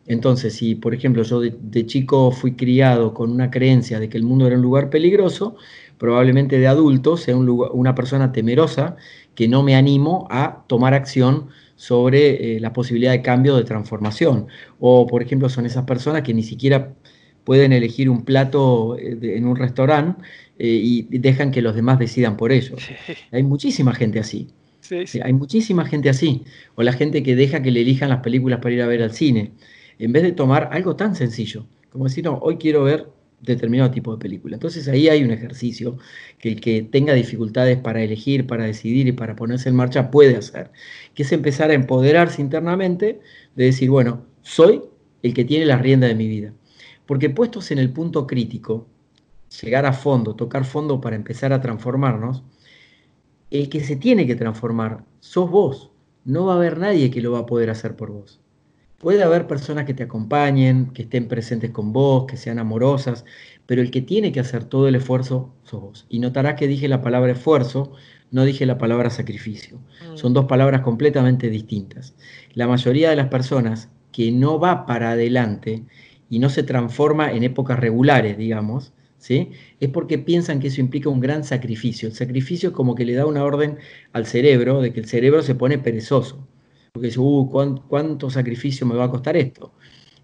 Entonces, 0.08 0.56
si 0.56 0.74
por 0.74 0.96
ejemplo 0.96 1.22
yo 1.22 1.42
de, 1.42 1.86
chico 1.86 2.32
fui 2.32 2.54
criado 2.54 3.14
con 3.14 3.30
una 3.32 3.52
creencia 3.52 4.00
de 4.00 4.10
que 4.10 4.18
el 4.18 4.24
mundo 4.24 4.48
era 4.48 4.56
un 4.56 4.64
lugar 4.64 4.90
peligroso, 4.90 5.56
probablemente 6.00 6.58
de 6.58 6.66
adulto 6.66 7.16
sea 7.16 7.38
un 7.38 7.48
una 7.74 7.94
persona 7.94 8.32
temerosa 8.32 8.96
que 9.36 9.48
no 9.48 9.62
me 9.62 9.76
animo 9.76 10.28
a 10.32 10.64
tomar 10.66 10.96
acción 10.96 11.50
sobre 11.76 12.56
eh, 12.56 12.60
la 12.60 12.74
posibilidad 12.74 13.12
de 13.12 13.22
cambio, 13.22 13.56
de 13.56 13.64
transformación. 13.64 14.48
O, 14.80 15.06
por 15.06 15.22
ejemplo, 15.22 15.50
son 15.50 15.68
esas 15.68 15.84
personas 15.86 16.24
que 16.24 16.34
ni 16.34 16.42
siquiera 16.42 16.96
pueden 17.44 17.74
elegir 17.74 18.10
un 18.10 18.24
plato 18.24 18.98
eh, 18.98 19.18
en 19.38 19.46
un 19.46 19.56
restaurante 19.56 20.22
eh, 20.60 20.68
y 20.68 21.18
dejan 21.18 21.52
que 21.52 21.62
los 21.62 21.76
demás 21.76 22.00
decidan 22.00 22.38
por 22.38 22.52
ellos. 22.52 22.82
Hay 23.32 23.44
muchísima 23.44 23.94
gente 23.94 24.20
así. 24.20 24.50
Hay 25.24 25.34
muchísima 25.34 25.86
gente 25.86 26.10
así. 26.10 26.44
O 26.76 26.84
la 26.84 26.94
gente 26.94 27.24
que 27.24 27.36
deja 27.36 27.62
que 27.62 27.72
le 27.72 27.82
elijan 27.82 28.10
las 28.10 28.20
películas 28.20 28.60
para 28.60 28.76
ir 28.76 28.82
a 28.82 28.88
ver 28.88 29.02
al 29.02 29.12
cine. 29.12 29.52
En 30.00 30.12
vez 30.12 30.24
de 30.24 30.32
tomar 30.32 30.70
algo 30.72 30.96
tan 30.96 31.16
sencillo, 31.16 31.66
como 31.92 32.06
decir, 32.06 32.24
no, 32.24 32.40
hoy 32.42 32.58
quiero 32.58 32.84
ver 32.84 33.08
determinado 33.42 33.92
tipo 33.92 34.12
de 34.16 34.20
película. 34.20 34.56
Entonces 34.56 34.88
ahí 34.88 35.10
hay 35.10 35.24
un 35.24 35.32
ejercicio 35.32 35.98
que 36.40 36.50
el 36.50 36.62
que 36.62 36.84
tenga 36.84 37.14
dificultades 37.14 37.78
para 37.78 38.02
elegir, 38.02 38.48
para 38.48 38.66
decidir 38.66 39.08
y 39.08 39.12
para 39.12 39.36
ponerse 39.36 39.70
en 39.70 39.76
marcha 39.76 40.12
puede 40.12 40.36
hacer, 40.36 40.72
que 41.14 41.24
es 41.24 41.32
empezar 41.32 41.72
a 41.72 41.74
empoderarse 41.74 42.42
internamente 42.42 43.20
de 43.56 43.66
decir, 43.66 43.90
bueno, 43.90 44.26
soy 44.42 44.82
el 45.24 45.34
que 45.34 45.46
tiene 45.46 45.66
la 45.66 45.78
rienda 45.78 46.08
de 46.08 46.16
mi 46.16 46.28
vida. 46.28 46.54
Porque 47.06 47.30
puestos 47.30 47.72
en 47.72 47.80
el 47.80 47.92
punto 47.92 48.28
crítico, 48.28 48.88
llegar 49.62 49.86
a 49.86 49.94
fondo, 49.94 50.36
tocar 50.36 50.66
fondo 50.66 51.02
para 51.02 51.16
empezar 51.16 51.54
a 51.54 51.62
transformarnos, 51.62 52.44
el 53.50 53.70
que 53.70 53.82
se 53.82 53.98
tiene 53.98 54.26
que 54.26 54.36
transformar 54.36 55.04
sos 55.20 55.50
vos. 55.50 55.92
No 56.24 56.46
va 56.46 56.54
a 56.54 56.56
haber 56.56 56.78
nadie 56.78 57.12
que 57.12 57.22
lo 57.22 57.32
va 57.32 57.40
a 57.40 57.46
poder 57.46 57.70
hacer 57.70 57.96
por 57.96 58.12
vos. 58.12 58.40
Puede 58.98 59.24
haber 59.24 59.48
personas 59.48 59.86
que 59.86 59.96
te 59.96 60.04
acompañen, 60.04 60.92
que 60.94 61.02
estén 61.02 61.28
presentes 61.28 61.72
con 61.72 61.92
vos, 61.92 62.26
que 62.28 62.38
sean 62.38 62.60
amorosas, 62.60 63.26
pero 63.66 63.82
el 63.82 63.90
que 63.90 64.02
tiene 64.02 64.32
que 64.32 64.40
hacer 64.40 64.64
todo 64.64 64.88
el 64.88 64.96
esfuerzo 64.96 65.52
sos 65.64 65.82
vos. 65.82 66.06
Y 66.08 66.20
notarás 66.20 66.54
que 66.54 66.68
dije 66.68 66.88
la 66.88 67.02
palabra 67.02 67.32
esfuerzo, 67.32 67.94
no 68.30 68.46
dije 68.46 68.66
la 68.68 68.78
palabra 68.78 69.10
sacrificio. 69.10 69.80
Mm. 70.12 70.18
Son 70.18 70.34
dos 70.34 70.46
palabras 70.46 70.82
completamente 70.82 71.50
distintas. 71.50 72.14
La 72.54 72.68
mayoría 72.68 73.10
de 73.10 73.16
las 73.16 73.28
personas 73.28 73.90
que 74.12 74.32
no 74.32 74.60
va 74.60 74.86
para 74.86 75.12
adelante 75.12 75.84
y 76.32 76.40
no 76.40 76.50
se 76.50 76.64
transforma 76.64 77.32
en 77.32 77.44
épocas 77.44 77.80
regulares, 77.80 78.36
digamos, 78.40 78.94
¿sí? 79.20 79.52
es 79.80 79.90
porque 79.90 80.18
piensan 80.18 80.60
que 80.60 80.70
eso 80.70 80.82
implica 80.82 81.10
un 81.10 81.20
gran 81.20 81.44
sacrificio. 81.44 82.10
El 82.10 82.16
sacrificio 82.16 82.70
es 82.70 82.76
como 82.76 82.96
que 82.96 83.06
le 83.06 83.14
da 83.14 83.28
una 83.28 83.44
orden 83.44 83.78
al 84.14 84.26
cerebro 84.26 84.82
de 84.82 84.92
que 84.92 85.02
el 85.02 85.06
cerebro 85.06 85.44
se 85.44 85.54
pone 85.54 85.78
perezoso 85.78 86.48
porque 86.92 87.08
dice, 87.08 87.20
uh, 87.22 87.50
¿cuánto, 87.88 88.30
sacrificio 88.30 88.86
me 88.86 88.96
va 88.96 89.06
a 89.06 89.10
costar 89.10 89.38
esto? 89.38 89.74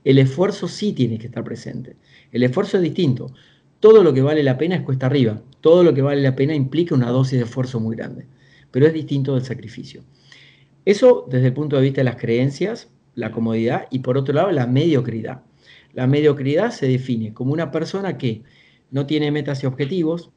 El 0.04 0.20
esfuerzo 0.20 0.68
sí 0.68 0.92
tiene 0.92 1.18
que 1.18 1.28
estar 1.28 1.44
presente. 1.44 1.96
El 2.32 2.44
esfuerzo 2.44 2.78
es 2.78 2.84
distinto. 2.84 3.32
Todo 3.80 4.04
lo 4.04 4.14
que 4.14 4.22
vale 4.22 4.44
la 4.44 4.58
pena 4.58 4.76
es 4.76 4.82
cuesta 4.82 5.06
arriba. 5.06 5.42
Todo 5.62 5.84
lo 5.84 5.94
que 5.94 6.02
vale 6.02 6.22
la 6.22 6.36
pena 6.36 6.54
implica 6.54 6.94
una 6.94 7.10
dosis 7.10 7.40
de 7.40 7.46
esfuerzo 7.46 7.80
muy 7.80 7.96
grande. 7.96 8.26
Pero 8.72 8.86
es 8.86 8.94
distinto 8.94 9.36
del 9.36 9.46
sacrificio. 9.46 10.04
Eso 10.84 11.26
desde 11.30 11.48
el 11.48 11.54
punto 11.54 11.78
de 11.78 11.84
vista 11.84 12.02
de 12.02 12.06
las 12.06 12.18
creencias, 12.18 12.90
la 13.16 13.32
comodidad 13.32 13.88
y 13.90 14.00
por 14.00 14.18
otro 14.18 14.34
lado 14.34 14.52
la 14.52 14.68
mediocridad. 14.68 15.44
La 15.98 16.06
mediocridad 16.06 16.70
se 16.70 16.88
define 16.88 17.34
como 17.34 17.54
una 17.54 17.72
persona 17.72 18.20
que 18.20 18.44
no 18.92 19.08
tiene 19.08 19.32
metas 19.32 19.64
y 19.64 19.66
objetivos, 19.66 20.30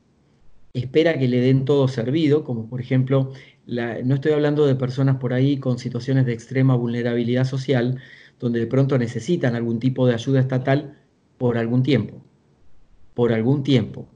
espera 0.73 1.19
que 1.19 1.29
le 1.29 1.43
den 1.43 1.67
todo 1.67 1.87
servido, 1.87 2.45
como 2.45 2.67
por 2.67 2.81
ejemplo 2.81 3.35
no 3.67 4.15
estoy 4.15 4.33
hablando 4.33 4.65
de 4.67 4.75
personas 4.75 5.17
por 5.17 5.35
ahí 5.35 5.59
con 5.59 5.79
situaciones 5.79 6.25
de 6.25 6.33
extrema 6.33 6.77
vulnerabilidad 6.77 7.45
social, 7.45 8.01
donde 8.39 8.59
de 8.59 8.69
pronto 8.69 8.97
necesitan 8.97 9.55
algún 9.55 9.81
tipo 9.81 10.07
de 10.07 10.15
ayuda 10.15 10.41
estatal 10.41 10.97
por 11.37 11.59
algún 11.59 11.83
tiempo. 11.83 12.25
Por 13.13 13.35
algún 13.35 13.63
tiempo. 13.63 14.09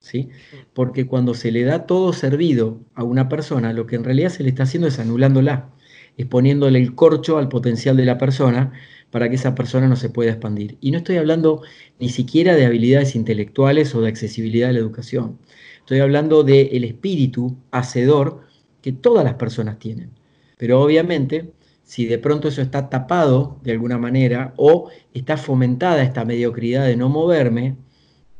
¿sí? 0.00 0.30
Porque 0.74 1.06
cuando 1.06 1.34
se 1.34 1.52
le 1.52 1.62
da 1.62 1.86
todo 1.86 2.12
servido 2.12 2.80
a 2.96 3.04
una 3.04 3.28
persona, 3.28 3.72
lo 3.72 3.86
que 3.86 3.94
en 3.94 4.02
realidad 4.02 4.30
se 4.30 4.42
le 4.42 4.48
está 4.48 4.64
haciendo 4.64 4.88
es 4.88 4.98
anulándola, 4.98 5.70
es 6.16 6.26
poniéndole 6.26 6.80
el 6.80 6.96
corcho 6.96 7.38
al 7.38 7.48
potencial 7.48 7.96
de 7.96 8.06
la 8.06 8.18
persona 8.18 8.72
para 9.10 9.28
que 9.28 9.36
esa 9.36 9.54
persona 9.54 9.88
no 9.88 9.96
se 9.96 10.10
pueda 10.10 10.30
expandir. 10.30 10.78
Y 10.80 10.90
no 10.90 10.98
estoy 10.98 11.16
hablando 11.16 11.62
ni 11.98 12.08
siquiera 12.08 12.54
de 12.54 12.66
habilidades 12.66 13.16
intelectuales 13.16 13.94
o 13.94 14.00
de 14.00 14.08
accesibilidad 14.08 14.70
a 14.70 14.72
la 14.72 14.78
educación. 14.78 15.38
Estoy 15.80 16.00
hablando 16.00 16.44
del 16.44 16.84
espíritu 16.84 17.56
hacedor 17.70 18.42
que 18.82 18.92
todas 18.92 19.24
las 19.24 19.34
personas 19.34 19.78
tienen. 19.78 20.10
Pero 20.56 20.80
obviamente, 20.80 21.52
si 21.82 22.06
de 22.06 22.18
pronto 22.18 22.48
eso 22.48 22.62
está 22.62 22.88
tapado 22.88 23.58
de 23.62 23.72
alguna 23.72 23.98
manera 23.98 24.54
o 24.56 24.90
está 25.12 25.36
fomentada 25.36 26.02
esta 26.02 26.24
mediocridad 26.24 26.86
de 26.86 26.96
no 26.96 27.08
moverme, 27.08 27.76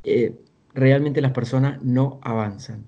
eh, 0.04 0.37
realmente 0.74 1.20
las 1.20 1.33
personas 1.33 1.83
no 1.83 2.20
avanzan. 2.22 2.87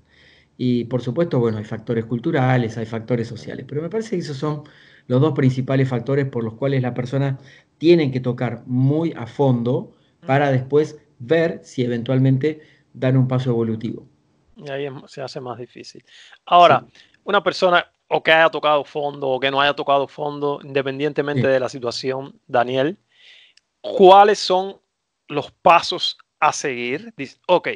Y 0.57 0.85
por 0.85 1.03
supuesto, 1.03 1.41
bueno, 1.41 1.59
hay 1.59 1.65
factores 1.65 2.05
culturales, 2.05 2.79
hay 2.79 2.87
factores 2.87 3.27
sociales, 3.27 3.67
pero 3.69 3.83
me 3.83 3.89
parece 3.91 4.11
que 4.11 4.23
esos 4.23 4.37
son 4.37 4.63
los 5.07 5.21
dos 5.21 5.33
principales 5.33 5.89
factores 5.89 6.27
por 6.27 6.45
los 6.45 6.55
cuales 6.55 6.83
las 6.83 6.93
personas 6.93 7.41
tienen 7.79 8.13
que 8.13 8.21
tocar 8.21 8.63
muy 8.67 9.13
a 9.17 9.27
fondo 9.27 9.93
para 10.27 10.51
después 10.53 10.99
ver 11.19 11.61
si 11.65 11.83
eventualmente 11.83 12.61
dan 12.93 13.17
un 13.17 13.29
paso 13.29 13.51
evolutivo. 13.51 14.07
Y 14.57 14.71
ahí 14.71 14.87
se 15.07 15.23
hace 15.23 15.41
más 15.41 15.59
difícil. 15.59 16.05
Ahora, 16.47 16.85
una 17.25 17.43
persona 17.43 17.87
o 18.09 18.23
que 18.23 18.31
haya 18.31 18.51
tocado 18.51 18.85
fondo 18.85 19.29
o 19.29 19.41
que 19.41 19.51
no 19.51 19.61
haya 19.61 19.75
tocado 19.75 20.07
fondo, 20.07 20.61
independientemente 20.63 21.49
de 21.49 21.59
la 21.59 21.69
situación, 21.69 22.39
Daniel, 22.47 22.99
¿cuáles 23.81 24.39
son 24.39 24.77
los 25.29 25.51
pasos 25.51 26.19
a 26.39 26.53
seguir? 26.53 27.15
Dice, 27.17 27.39
ok, 27.47 27.69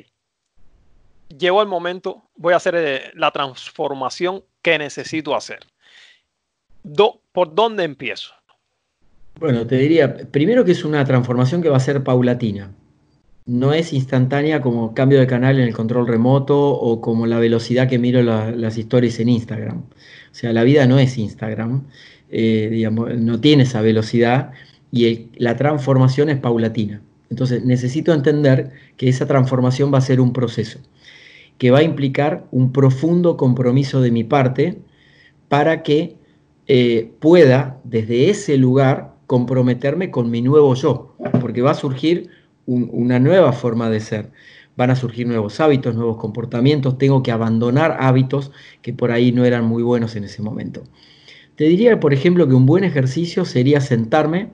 llegó 1.28 1.62
el 1.62 1.68
momento, 1.68 2.28
voy 2.36 2.52
a 2.52 2.56
hacer 2.56 2.74
eh, 2.76 3.10
la 3.14 3.30
transformación 3.30 4.44
que 4.62 4.78
necesito 4.78 5.34
hacer. 5.34 5.60
¿Por 7.32 7.54
dónde 7.54 7.84
empiezo? 7.84 8.32
Bueno, 9.38 9.66
te 9.66 9.76
diría, 9.76 10.16
primero 10.30 10.64
que 10.64 10.72
es 10.72 10.84
una 10.84 11.04
transformación 11.04 11.62
que 11.62 11.68
va 11.68 11.76
a 11.76 11.80
ser 11.80 12.02
paulatina 12.02 12.70
no 13.46 13.72
es 13.72 13.92
instantánea 13.92 14.60
como 14.60 14.92
cambio 14.92 15.20
de 15.20 15.26
canal 15.26 15.58
en 15.58 15.68
el 15.68 15.72
control 15.72 16.08
remoto 16.08 16.58
o 16.72 17.00
como 17.00 17.26
la 17.26 17.38
velocidad 17.38 17.88
que 17.88 17.98
miro 17.98 18.22
las 18.22 18.76
stories 18.76 19.20
en 19.20 19.28
Instagram. 19.28 19.78
O 19.78 20.34
sea, 20.34 20.52
la 20.52 20.64
vida 20.64 20.86
no 20.86 20.98
es 20.98 21.16
Instagram, 21.16 21.84
eh, 22.28 22.68
digamos, 22.70 23.16
no 23.16 23.40
tiene 23.40 23.62
esa 23.62 23.80
velocidad 23.80 24.50
y 24.90 25.28
la 25.36 25.56
transformación 25.56 26.28
es 26.28 26.38
paulatina. 26.38 27.02
Entonces 27.30 27.64
necesito 27.64 28.12
entender 28.12 28.72
que 28.96 29.08
esa 29.08 29.26
transformación 29.26 29.94
va 29.94 29.98
a 29.98 30.02
ser 30.02 30.20
un 30.20 30.32
proceso 30.32 30.80
que 31.58 31.70
va 31.70 31.78
a 31.78 31.82
implicar 31.82 32.44
un 32.50 32.72
profundo 32.72 33.36
compromiso 33.36 34.00
de 34.02 34.10
mi 34.10 34.24
parte 34.24 34.78
para 35.48 35.82
que 35.82 36.15
eh, 36.66 37.12
pueda 37.20 37.80
desde 37.84 38.30
ese 38.30 38.56
lugar 38.56 39.14
comprometerme 39.26 40.10
con 40.10 40.30
mi 40.30 40.42
nuevo 40.42 40.74
yo, 40.74 41.16
porque 41.40 41.62
va 41.62 41.72
a 41.72 41.74
surgir 41.74 42.30
una 42.66 43.18
nueva 43.18 43.52
forma 43.52 43.90
de 43.90 44.00
ser. 44.00 44.30
Van 44.76 44.90
a 44.90 44.96
surgir 44.96 45.26
nuevos 45.26 45.60
hábitos, 45.60 45.94
nuevos 45.94 46.18
comportamientos. 46.18 46.98
Tengo 46.98 47.22
que 47.22 47.32
abandonar 47.32 47.96
hábitos 48.00 48.52
que 48.82 48.92
por 48.92 49.10
ahí 49.10 49.32
no 49.32 49.44
eran 49.44 49.64
muy 49.64 49.82
buenos 49.82 50.16
en 50.16 50.24
ese 50.24 50.42
momento. 50.42 50.82
Te 51.56 51.64
diría, 51.64 51.98
por 51.98 52.12
ejemplo, 52.12 52.46
que 52.46 52.54
un 52.54 52.66
buen 52.66 52.84
ejercicio 52.84 53.44
sería 53.44 53.80
sentarme. 53.80 54.50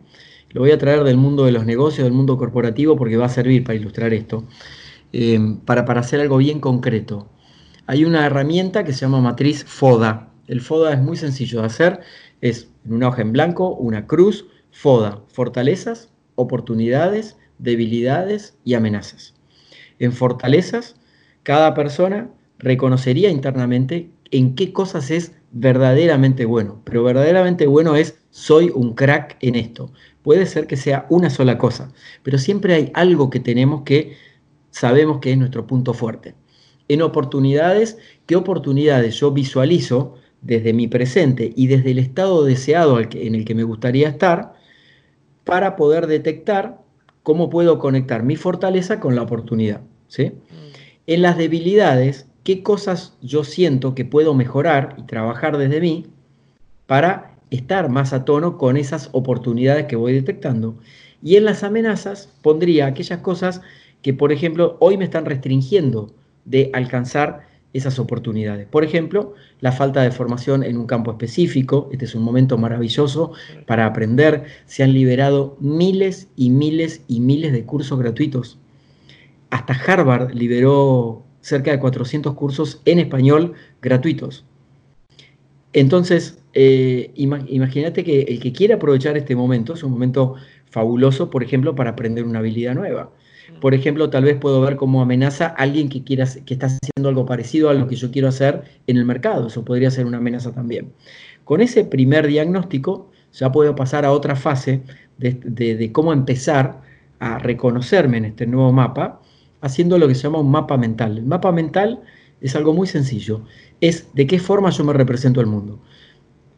Lo 0.51 0.61
voy 0.61 0.70
a 0.70 0.79
traer 0.79 1.03
del 1.03 1.16
mundo 1.16 1.44
de 1.44 1.53
los 1.53 1.66
negocios, 1.66 2.05
del 2.05 2.12
mundo 2.12 2.38
corporativo, 2.38 2.96
porque 2.96 3.16
va 3.16 3.27
a 3.27 3.31
servir 3.31 3.64
para 3.64 3.75
ilustrar 3.75 4.14
esto. 4.14 4.44
Eh, 5.12 5.57
para, 5.64 5.85
para 5.85 6.01
hacer 6.01 6.20
algo 6.20 6.37
bien 6.37 6.61
concreto. 6.61 7.29
Hay 7.87 8.05
una 8.05 8.25
herramienta 8.25 8.85
que 8.85 8.92
se 8.92 9.01
llama 9.01 9.20
matriz 9.20 9.64
FODA. 9.64 10.32
El 10.47 10.61
FODA 10.61 10.95
es 10.95 11.01
muy 11.01 11.17
sencillo 11.17 11.61
de 11.61 11.67
hacer. 11.67 12.01
Es 12.41 12.69
en 12.85 12.95
una 12.95 13.09
hoja 13.09 13.23
en 13.23 13.33
blanco, 13.33 13.75
una 13.75 14.07
cruz, 14.07 14.47
FODA, 14.71 15.23
fortalezas, 15.29 16.11
oportunidades, 16.35 17.37
debilidades 17.59 18.57
y 18.65 18.75
amenazas. 18.75 19.35
En 19.99 20.13
fortalezas, 20.13 20.97
cada 21.43 21.75
persona 21.75 22.31
reconocería 22.59 23.31
internamente 23.31 24.11
en 24.31 24.55
qué 24.55 24.73
cosas 24.73 25.11
es 25.11 25.33
verdaderamente 25.53 26.45
bueno, 26.45 26.81
pero 26.85 27.05
verdaderamente 27.05 27.67
bueno 27.67 27.97
es 27.97 28.19
soy 28.31 28.71
un 28.75 28.95
crack 28.95 29.37
en 29.41 29.55
esto. 29.55 29.93
Puede 30.23 30.47
ser 30.47 30.67
que 30.67 30.77
sea 30.77 31.07
una 31.11 31.31
sola 31.31 31.59
cosa, 31.59 31.93
pero 32.23 32.39
siempre 32.39 32.75
hay 32.75 32.91
algo 32.95 33.31
que 33.31 33.41
tenemos 33.41 33.83
que 33.83 34.17
sabemos 34.71 35.19
que 35.19 35.33
es 35.33 35.39
nuestro 35.39 35.67
punto 35.67 35.93
fuerte. 35.93 36.35
En 36.89 37.03
oportunidades, 37.03 37.99
¿qué 38.27 38.37
oportunidades 38.37 39.17
yo 39.17 39.31
visualizo 39.31 40.17
desde 40.43 40.73
mi 40.73 40.89
presente 40.89 41.53
y 41.57 41.69
desde 41.69 41.93
el 41.93 41.99
estado 41.99 42.45
deseado 42.45 43.01
en 43.01 43.35
el 43.35 43.45
que 43.45 43.55
me 43.55 43.63
gustaría 43.63 44.09
estar 44.09 44.55
para 45.45 45.77
poder 45.77 46.07
detectar 46.07 46.79
cómo 47.23 47.49
puedo 47.49 47.79
conectar 47.79 48.23
mi 48.23 48.37
fortaleza 48.37 49.01
con 49.01 49.15
la 49.15 49.23
oportunidad. 49.23 49.81
¿sí? 50.09 50.27
Mm. 50.27 50.73
En 51.07 51.23
las 51.23 51.39
debilidades, 51.39 52.27
qué 52.45 52.63
cosas 52.63 53.17
yo 53.23 53.45
siento 53.45 53.95
que 53.95 54.05
puedo 54.05 54.35
mejorar 54.35 54.97
y 54.99 55.03
trabajar 55.03 55.57
desde 55.57 55.81
mí 55.81 56.07
para 56.87 57.37
estar 57.51 57.89
más 57.89 58.13
a 58.13 58.25
tono 58.25 58.59
con 58.59 58.77
esas 58.77 59.09
oportunidades 59.13 59.87
que 59.87 59.97
voy 59.97 60.13
detectando. 60.13 60.77
Y 61.23 61.37
en 61.37 61.45
las 61.45 61.63
amenazas 61.63 62.29
pondría 62.43 62.87
aquellas 62.87 63.21
cosas 63.21 63.61
que, 64.01 64.13
por 64.13 64.33
ejemplo, 64.33 64.77
hoy 64.81 64.97
me 64.97 65.05
están 65.05 65.25
restringiendo 65.25 66.13
de 66.45 66.71
alcanzar 66.73 67.52
esas 67.73 67.99
oportunidades. 67.99 68.67
Por 68.67 68.85
ejemplo, 68.85 69.35
la 69.61 69.73
falta 69.73 70.03
de 70.03 70.11
formación 70.11 70.63
en 70.63 70.77
un 70.77 70.87
campo 70.87 71.11
específico. 71.11 71.89
Este 71.93 72.05
es 72.05 72.15
un 72.15 72.23
momento 72.23 72.59
maravilloso 72.59 73.33
para 73.67 73.87
aprender. 73.87 74.45
Se 74.67 74.83
han 74.83 74.93
liberado 74.93 75.57
miles 75.61 76.29
y 76.37 76.51
miles 76.51 77.03
y 77.09 77.21
miles 77.21 77.53
de 77.53 77.65
cursos 77.65 77.99
gratuitos. 77.99 78.59
Hasta 79.51 79.75
Harvard 79.75 80.33
liberó 80.35 81.25
cerca 81.41 81.71
de 81.71 81.79
400 81.79 82.35
cursos 82.35 82.81
en 82.85 82.99
español 82.99 83.55
gratuitos. 83.81 84.45
Entonces, 85.73 86.39
eh, 86.55 87.13
imagínate 87.15 88.05
que 88.05 88.23
el 88.23 88.41
que 88.41 88.53
quiere 88.53 88.75
aprovechar 88.75 89.17
este 89.17 89.35
momento, 89.35 89.75
es 89.75 89.83
un 89.83 89.93
momento 89.93 90.35
fabuloso, 90.71 91.31
por 91.31 91.43
ejemplo, 91.43 91.75
para 91.75 91.91
aprender 91.91 92.25
una 92.25 92.41
habilidad 92.41 92.75
nueva. 92.75 93.11
Por 93.61 93.75
ejemplo, 93.75 94.11
tal 94.11 94.25
vez 94.25 94.37
puedo 94.38 94.61
ver 94.61 94.77
como 94.77 95.03
amenaza 95.03 95.47
a 95.47 95.62
alguien 95.62 95.88
que, 95.88 96.03
quiera, 96.03 96.27
que 96.45 96.55
está 96.55 96.67
haciendo 96.67 97.09
algo 97.09 97.27
parecido 97.27 97.71
a 97.71 97.75
lo 97.75 97.87
que 97.87 97.97
yo 97.97 98.11
quiero 98.11 98.29
hacer 98.29 98.65
en 98.87 98.97
el 98.97 99.05
mercado. 99.05 99.47
Eso 99.47 99.65
podría 99.65 99.91
ser 99.91 100.07
una 100.07 100.19
amenaza 100.19 100.53
también. 100.53 100.93
Con 101.45 101.61
ese 101.61 101.85
primer 101.85 102.27
diagnóstico 102.27 103.11
ya 103.33 103.53
puedo 103.53 103.75
pasar 103.75 104.05
a 104.05 104.12
otra 104.12 104.37
fase 104.37 104.83
de 105.19 105.93
cómo 105.93 106.12
empezar 106.12 106.81
a 107.23 107.38
reconocerme 107.38 108.17
en 108.17 108.25
este 108.25 108.49
nuevo 108.49 108.73
mapa, 108.73 109.21
haciendo 109.61 109.97
lo 109.97 110.09
que 110.09 110.17
se 110.17 110.23
llama 110.25 110.41
un 110.41 110.51
mapa 110.51 110.77
mental. 110.77 111.19
El 111.19 111.25
mapa 111.25 111.53
mental 111.53 112.01
es 112.41 112.57
algo 112.57 112.75
muy 112.75 112.88
sencillo. 112.88 113.43
Es 113.81 114.12
de 114.12 114.27
qué 114.27 114.41
forma 114.41 114.71
yo 114.71 114.83
me 114.83 114.93
represento 114.93 115.38
al 115.38 115.47
mundo. 115.47 115.79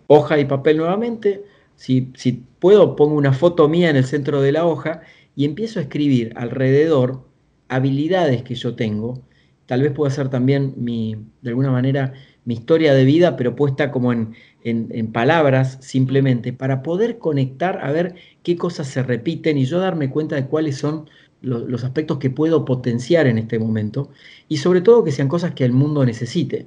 Hoja 0.07 0.39
y 0.39 0.47
papel 0.47 0.79
nuevamente. 0.79 1.45
Si, 1.77 2.11
si 2.15 2.45
puedo, 2.59 2.97
pongo 2.97 3.15
una 3.15 3.35
foto 3.35 3.69
mía 3.69 3.91
en 3.91 3.97
el 3.97 4.07
centro 4.07 4.41
de 4.41 4.53
la 4.53 4.65
hoja 4.65 5.03
y 5.37 5.45
empiezo 5.45 5.79
a 5.79 5.83
escribir 5.83 6.33
alrededor 6.37 7.25
habilidades 7.69 8.43
que 8.43 8.55
yo 8.55 8.75
tengo. 8.75 9.23
Tal 9.67 9.83
vez 9.83 9.93
pueda 9.93 10.11
ser 10.11 10.29
también 10.29 10.75
mi, 10.77 11.17
de 11.43 11.51
alguna 11.51 11.71
manera, 11.71 12.13
mi 12.45 12.55
historia 12.55 12.95
de 12.95 13.05
vida, 13.05 13.37
pero 13.37 13.57
puesta 13.57 13.91
como 13.91 14.13
en, 14.13 14.35
en, 14.63 15.13
palabras 15.13 15.79
simplemente, 15.81 16.53
para 16.53 16.83
poder 16.83 17.19
conectar 17.19 17.81
a 17.83 17.91
ver 17.91 18.15
qué 18.43 18.57
cosas 18.57 18.89
se 18.89 19.03
repiten 19.03 19.57
y 19.57 19.65
yo 19.65 19.79
darme 19.79 20.11
cuenta 20.11 20.37
de 20.37 20.47
cuáles 20.47 20.77
son 20.77 21.09
los, 21.41 21.63
los 21.69 21.85
aspectos 21.85 22.19
que 22.19 22.31
puedo 22.31 22.65
potenciar 22.65 23.27
en 23.27 23.39
este 23.39 23.59
momento 23.59 24.11
y 24.49 24.59
sobre 24.59 24.83
todo 24.83 25.05
que 25.05 25.13
sean 25.13 25.29
cosas 25.29 25.55
que 25.55 25.65
el 25.65 25.73
mundo 25.73 26.05
necesite. 26.05 26.67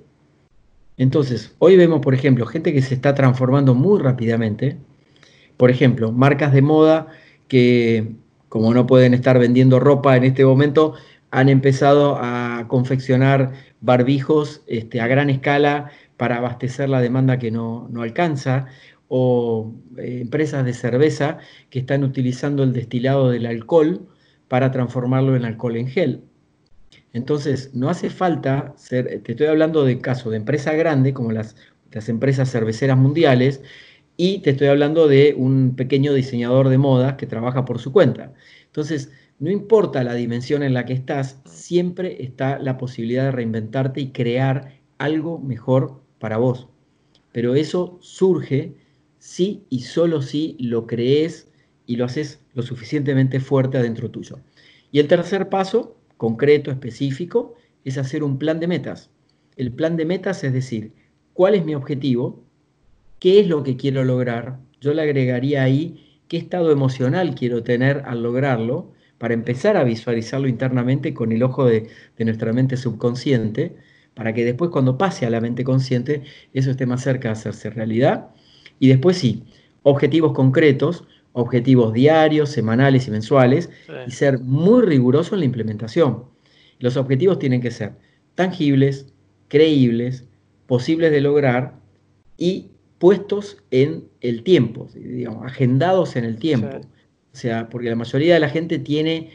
Entonces, 0.97 1.55
hoy 1.59 1.77
vemos, 1.77 2.01
por 2.01 2.15
ejemplo, 2.15 2.47
gente 2.47 2.73
que 2.73 2.81
se 2.81 2.95
está 2.95 3.13
transformando 3.13 3.75
muy 3.75 3.99
rápidamente. 4.01 4.77
Por 5.55 5.69
ejemplo, 5.69 6.11
marcas 6.11 6.53
de 6.53 6.63
moda 6.63 7.07
que 7.47 8.15
como 8.57 8.73
no 8.73 8.87
pueden 8.87 9.13
estar 9.13 9.37
vendiendo 9.37 9.79
ropa 9.79 10.17
en 10.17 10.23
este 10.23 10.43
momento, 10.43 10.95
han 11.29 11.47
empezado 11.47 12.17
a 12.19 12.65
confeccionar 12.67 13.53
barbijos 13.81 14.63
este, 14.65 14.99
a 14.99 15.05
gran 15.05 15.29
escala 15.29 15.91
para 16.17 16.37
abastecer 16.37 16.89
la 16.89 16.99
demanda 16.99 17.37
que 17.37 17.51
no, 17.51 17.87
alcanza, 18.01 18.65
o 19.09 19.75
eh, 19.97 20.21
empresas 20.21 20.65
de 20.65 20.73
cerveza 20.73 21.37
que 21.69 21.77
están 21.77 22.03
utilizando 22.03 22.63
el 22.63 22.73
destilado 22.73 23.29
del 23.29 23.45
alcohol 23.45 24.07
para 24.47 24.71
transformarlo 24.71 25.35
en 25.35 25.45
alcohol 25.45 25.77
en 25.77 25.87
gel. 25.87 26.23
Entonces, 27.13 27.75
no 27.75 27.89
hace 27.89 28.09
falta 28.09 28.73
ser, 28.75 29.21
te 29.21 29.33
estoy 29.33 29.45
hablando 29.45 29.85
de 29.85 29.99
caso 29.99 30.31
de 30.31 30.37
empresa 30.37 30.73
grande, 30.73 31.13
como 31.13 31.31
las, 31.31 31.55
las 31.91 32.09
empresas 32.09 32.51
cerveceras 32.51 32.97
mundiales, 32.97 33.61
y 34.17 34.39
te 34.39 34.49
estoy 34.49 34.67
hablando 34.67 35.07
de 35.07 35.35
un 35.37 35.75
pequeño 35.75 36.13
diseñador 36.13 36.69
de 36.69 36.79
modas 36.79 37.15
que 37.15 37.27
trabaja 37.27 37.65
por 37.65 37.79
su 37.79 37.93
cuenta. 37.93 38.33
Entonces, 38.65 39.11
no 39.39 39.51
importa 39.51 40.03
la 40.03 40.15
dimensión 40.15 40.63
en 40.63 40.73
la 40.73 40.85
que 40.85 40.93
estás, 40.93 41.39
siempre 41.45 42.23
está 42.23 42.57
la 42.57 42.79
posibilidad 42.79 43.25
de 43.25 43.31
reinventarte 43.31 44.01
y 44.01 44.11
crear 44.11 44.81
algo 44.97 45.37
mejor 45.37 46.01
para 46.17 46.37
vos. 46.37 46.67
Pero 47.31 47.53
eso 47.53 47.99
surge 48.01 48.73
si 49.19 49.63
y 49.69 49.81
solo 49.81 50.23
si 50.23 50.57
lo 50.59 50.87
crees 50.87 51.51
y 51.85 51.97
lo 51.97 52.05
haces 52.05 52.41
lo 52.55 52.63
suficientemente 52.63 53.39
fuerte 53.39 53.77
adentro 53.77 54.09
tuyo. 54.09 54.39
Y 54.91 54.97
el 54.99 55.07
tercer 55.07 55.49
paso, 55.49 55.95
concreto, 56.17 56.71
específico, 56.71 57.53
es 57.85 57.99
hacer 57.99 58.23
un 58.23 58.39
plan 58.39 58.59
de 58.59 58.67
metas. 58.67 59.11
El 59.55 59.71
plan 59.71 59.95
de 59.95 60.05
metas 60.05 60.43
es 60.43 60.53
decir, 60.53 60.93
¿cuál 61.33 61.53
es 61.53 61.63
mi 61.63 61.75
objetivo? 61.75 62.46
Qué 63.19 63.39
es 63.39 63.47
lo 63.47 63.63
que 63.63 63.77
quiero 63.77 64.03
lograr. 64.03 64.59
Yo 64.81 64.93
le 64.93 65.01
agregaría 65.01 65.63
ahí 65.63 66.21
qué 66.27 66.37
estado 66.37 66.71
emocional 66.71 67.35
quiero 67.35 67.63
tener 67.63 68.03
al 68.05 68.23
lograrlo 68.23 68.91
para 69.17 69.33
empezar 69.33 69.77
a 69.77 69.83
visualizarlo 69.83 70.47
internamente 70.47 71.13
con 71.13 71.31
el 71.31 71.41
ojo 71.43 71.65
de, 71.65 71.89
nuestra 72.19 72.53
mente 72.53 72.77
subconsciente, 72.77 73.75
para 74.13 74.33
que 74.33 74.45
después 74.45 74.69
cuando 74.71 74.97
pase 74.97 75.25
a 75.25 75.29
la 75.29 75.41
mente 75.41 75.63
consciente, 75.63 76.23
eso 76.53 76.71
esté 76.71 76.85
más 76.85 77.01
cerca 77.01 77.29
de 77.29 77.33
hacerse 77.33 77.69
realidad. 77.69 78.29
Y 78.79 78.87
después 78.89 79.17
sí, 79.17 79.43
objetivos 79.83 80.33
concretos, 80.33 81.05
objetivos 81.33 81.93
diarios, 81.93 82.49
semanales 82.49 83.07
y 83.07 83.11
mensuales, 83.11 83.69
y 84.07 84.11
ser 84.11 84.39
muy 84.39 84.83
riguroso 84.83 85.35
en 85.35 85.39
la 85.39 85.45
implementación. 85.45 86.25
Los 86.79 86.97
objetivos 86.97 87.39
tienen 87.39 87.61
que 87.61 87.71
ser 87.71 87.93
tangibles, 88.35 89.07
creíbles, 89.47 90.25
posibles 90.67 91.11
de 91.11 91.21
lograr 91.21 91.75
y 92.37 92.71
puestos 92.99 93.57
en 93.71 94.05
el 94.21 94.43
tiempo, 94.43 94.87
digamos, 94.93 95.45
agendados 95.45 96.15
en 96.15 96.25
el 96.25 96.37
tiempo. 96.37 96.77
O 97.33 97.37
sea, 97.37 97.69
porque 97.69 97.89
la 97.89 97.95
mayoría 97.95 98.33
de 98.33 98.39
la 98.39 98.49
gente 98.49 98.79
tiene 98.79 99.31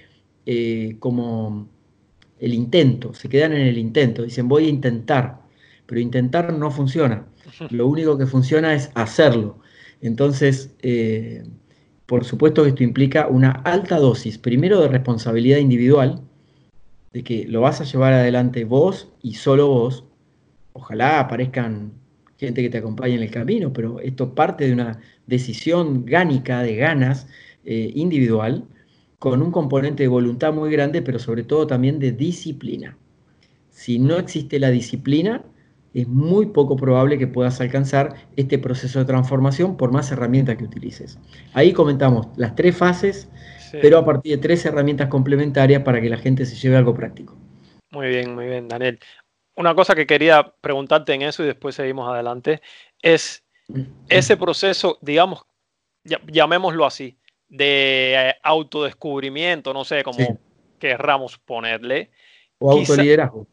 eh, 0.46 0.96
como 0.98 1.68
el 2.40 2.54
intento, 2.54 3.14
se 3.14 3.28
quedan 3.28 3.52
en 3.52 3.66
el 3.68 3.78
intento, 3.78 4.24
dicen 4.24 4.48
voy 4.48 4.66
a 4.66 4.68
intentar, 4.68 5.42
pero 5.86 6.00
intentar 6.00 6.52
no 6.52 6.70
funciona. 6.70 7.26
Lo 7.70 7.86
único 7.86 8.18
que 8.18 8.26
funciona 8.26 8.74
es 8.74 8.90
hacerlo. 8.94 9.60
Entonces, 10.00 10.74
eh, 10.82 11.44
por 12.06 12.24
supuesto 12.24 12.64
que 12.64 12.70
esto 12.70 12.82
implica 12.82 13.28
una 13.28 13.52
alta 13.52 13.98
dosis, 13.98 14.38
primero 14.38 14.80
de 14.80 14.88
responsabilidad 14.88 15.58
individual, 15.58 16.20
de 17.12 17.22
que 17.22 17.46
lo 17.46 17.60
vas 17.60 17.80
a 17.80 17.84
llevar 17.84 18.12
adelante 18.12 18.64
vos 18.64 19.12
y 19.22 19.34
solo 19.34 19.68
vos. 19.68 20.04
Ojalá 20.72 21.20
aparezcan 21.20 21.92
gente 22.42 22.60
que 22.60 22.70
te 22.70 22.78
acompañe 22.78 23.14
en 23.14 23.22
el 23.22 23.30
camino, 23.30 23.72
pero 23.72 24.00
esto 24.00 24.34
parte 24.34 24.66
de 24.66 24.72
una 24.72 24.98
decisión 25.26 26.04
gánica, 26.04 26.62
de 26.62 26.74
ganas, 26.74 27.28
eh, 27.64 27.92
individual, 27.94 28.64
con 29.20 29.40
un 29.42 29.52
componente 29.52 30.02
de 30.02 30.08
voluntad 30.08 30.52
muy 30.52 30.72
grande, 30.72 31.02
pero 31.02 31.20
sobre 31.20 31.44
todo 31.44 31.68
también 31.68 32.00
de 32.00 32.10
disciplina. 32.10 32.98
Si 33.70 34.00
no 34.00 34.16
existe 34.18 34.58
la 34.58 34.70
disciplina, 34.70 35.44
es 35.94 36.08
muy 36.08 36.46
poco 36.46 36.76
probable 36.76 37.16
que 37.16 37.28
puedas 37.28 37.60
alcanzar 37.60 38.16
este 38.34 38.58
proceso 38.58 38.98
de 38.98 39.04
transformación 39.04 39.76
por 39.76 39.92
más 39.92 40.10
herramientas 40.10 40.56
que 40.56 40.64
utilices. 40.64 41.18
Ahí 41.52 41.72
comentamos 41.72 42.26
las 42.36 42.56
tres 42.56 42.76
fases, 42.76 43.28
pero 43.80 43.98
a 43.98 44.04
partir 44.04 44.32
de 44.32 44.42
tres 44.42 44.66
herramientas 44.66 45.06
complementarias 45.08 45.82
para 45.82 46.00
que 46.00 46.08
la 46.08 46.16
gente 46.16 46.44
se 46.44 46.56
lleve 46.56 46.76
algo 46.76 46.94
práctico. 46.94 47.36
Muy 47.92 48.08
bien, 48.08 48.34
muy 48.34 48.46
bien, 48.46 48.66
Daniel 48.66 48.98
una 49.54 49.74
cosa 49.74 49.94
que 49.94 50.06
quería 50.06 50.52
preguntarte 50.60 51.12
en 51.12 51.22
eso 51.22 51.42
y 51.42 51.46
después 51.46 51.74
seguimos 51.74 52.08
adelante 52.08 52.60
es 53.00 53.44
ese 54.08 54.36
proceso, 54.36 54.98
digamos, 55.00 55.44
llamémoslo 56.04 56.84
así, 56.84 57.18
de 57.48 58.14
eh, 58.14 58.34
autodescubrimiento, 58.42 59.72
no 59.72 59.84
sé 59.84 60.02
cómo 60.02 60.38
querramos 60.78 61.38
ponerle. 61.38 62.10
O 62.58 62.72
autoliderazgo. 62.72 63.46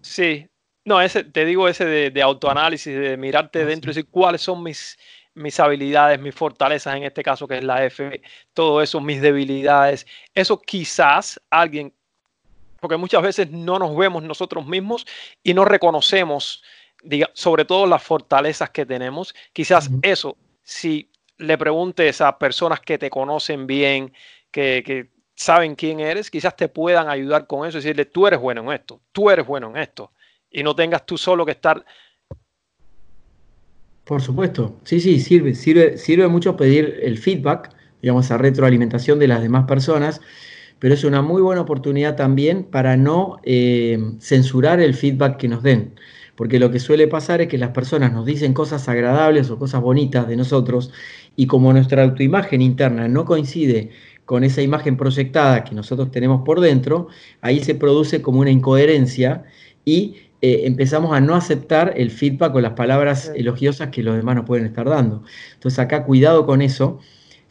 Sí, 0.00 0.46
no, 0.84 1.00
ese, 1.00 1.24
te 1.24 1.44
digo 1.44 1.68
ese 1.68 1.84
de, 1.84 2.22
autoanálisis, 2.22 2.94
de 2.94 3.16
mirarte 3.16 3.62
ah, 3.62 3.66
dentro 3.66 3.90
y 3.90 3.94
decir 3.94 4.10
cuáles 4.10 4.42
son 4.42 4.62
mis, 4.62 4.98
mis 5.34 5.58
habilidades, 5.58 6.20
mis 6.20 6.34
fortalezas, 6.34 6.96
en 6.96 7.04
este 7.04 7.22
caso 7.22 7.48
que 7.48 7.58
es 7.58 7.64
la 7.64 7.84
F, 7.84 8.20
todo 8.52 8.82
eso, 8.82 9.00
mis 9.00 9.20
debilidades. 9.20 10.06
Eso 10.34 10.60
quizás 10.60 11.40
alguien 11.50 11.94
porque 12.84 12.98
muchas 12.98 13.22
veces 13.22 13.50
no 13.50 13.78
nos 13.78 13.96
vemos 13.96 14.22
nosotros 14.22 14.66
mismos 14.66 15.06
y 15.42 15.54
no 15.54 15.64
reconocemos, 15.64 16.62
diga, 17.02 17.30
sobre 17.32 17.64
todo 17.64 17.86
las 17.86 18.02
fortalezas 18.02 18.68
que 18.68 18.84
tenemos. 18.84 19.34
Quizás 19.54 19.88
eso, 20.02 20.36
si 20.62 21.10
le 21.38 21.56
preguntes 21.56 22.20
a 22.20 22.38
personas 22.38 22.80
que 22.80 22.98
te 22.98 23.08
conocen 23.08 23.66
bien, 23.66 24.12
que, 24.50 25.08
saben 25.34 25.76
quién 25.76 25.98
eres, 25.98 26.30
quizás 26.30 26.54
te 26.56 26.68
puedan 26.68 27.08
ayudar 27.08 27.46
con 27.46 27.66
eso 27.66 27.78
y 27.78 27.80
decirle, 27.80 28.04
tú 28.04 28.26
eres 28.26 28.38
bueno 28.38 28.60
en 28.60 28.72
esto, 28.72 29.00
tú 29.12 29.30
eres 29.30 29.46
bueno 29.46 29.70
en 29.70 29.78
esto, 29.78 30.12
y 30.50 30.62
no 30.62 30.76
tengas 30.76 31.06
tú 31.06 31.16
solo 31.16 31.46
que 31.46 31.52
estar... 31.52 31.82
Por 34.04 34.20
supuesto, 34.20 34.78
sí, 34.84 35.00
sí, 35.00 35.20
sirve, 35.20 35.54
sirve, 35.54 35.96
sirve 35.96 36.28
mucho 36.28 36.54
pedir 36.54 37.00
el 37.02 37.16
feedback, 37.16 37.74
digamos, 38.02 38.26
esa 38.26 38.36
retroalimentación 38.36 39.18
de 39.18 39.28
las 39.28 39.40
demás 39.40 39.64
personas 39.64 40.20
pero 40.84 40.92
es 40.92 41.04
una 41.04 41.22
muy 41.22 41.40
buena 41.40 41.62
oportunidad 41.62 42.14
también 42.14 42.62
para 42.64 42.98
no 42.98 43.38
eh, 43.42 43.98
censurar 44.20 44.80
el 44.80 44.92
feedback 44.92 45.38
que 45.38 45.48
nos 45.48 45.62
den. 45.62 45.94
Porque 46.36 46.58
lo 46.58 46.70
que 46.70 46.78
suele 46.78 47.08
pasar 47.08 47.40
es 47.40 47.48
que 47.48 47.56
las 47.56 47.70
personas 47.70 48.12
nos 48.12 48.26
dicen 48.26 48.52
cosas 48.52 48.86
agradables 48.86 49.48
o 49.48 49.58
cosas 49.58 49.80
bonitas 49.80 50.28
de 50.28 50.36
nosotros 50.36 50.92
y 51.36 51.46
como 51.46 51.72
nuestra 51.72 52.02
autoimagen 52.02 52.60
interna 52.60 53.08
no 53.08 53.24
coincide 53.24 53.92
con 54.26 54.44
esa 54.44 54.60
imagen 54.60 54.98
proyectada 54.98 55.64
que 55.64 55.74
nosotros 55.74 56.10
tenemos 56.10 56.42
por 56.44 56.60
dentro, 56.60 57.08
ahí 57.40 57.60
se 57.60 57.74
produce 57.74 58.20
como 58.20 58.40
una 58.40 58.50
incoherencia 58.50 59.44
y 59.86 60.16
eh, 60.42 60.64
empezamos 60.66 61.16
a 61.16 61.20
no 61.22 61.34
aceptar 61.34 61.94
el 61.96 62.10
feedback 62.10 62.56
o 62.56 62.60
las 62.60 62.74
palabras 62.74 63.32
elogiosas 63.34 63.88
que 63.88 64.02
los 64.02 64.16
demás 64.16 64.36
nos 64.36 64.44
pueden 64.44 64.66
estar 64.66 64.86
dando. 64.86 65.22
Entonces 65.54 65.78
acá 65.78 66.04
cuidado 66.04 66.44
con 66.44 66.60
eso. 66.60 67.00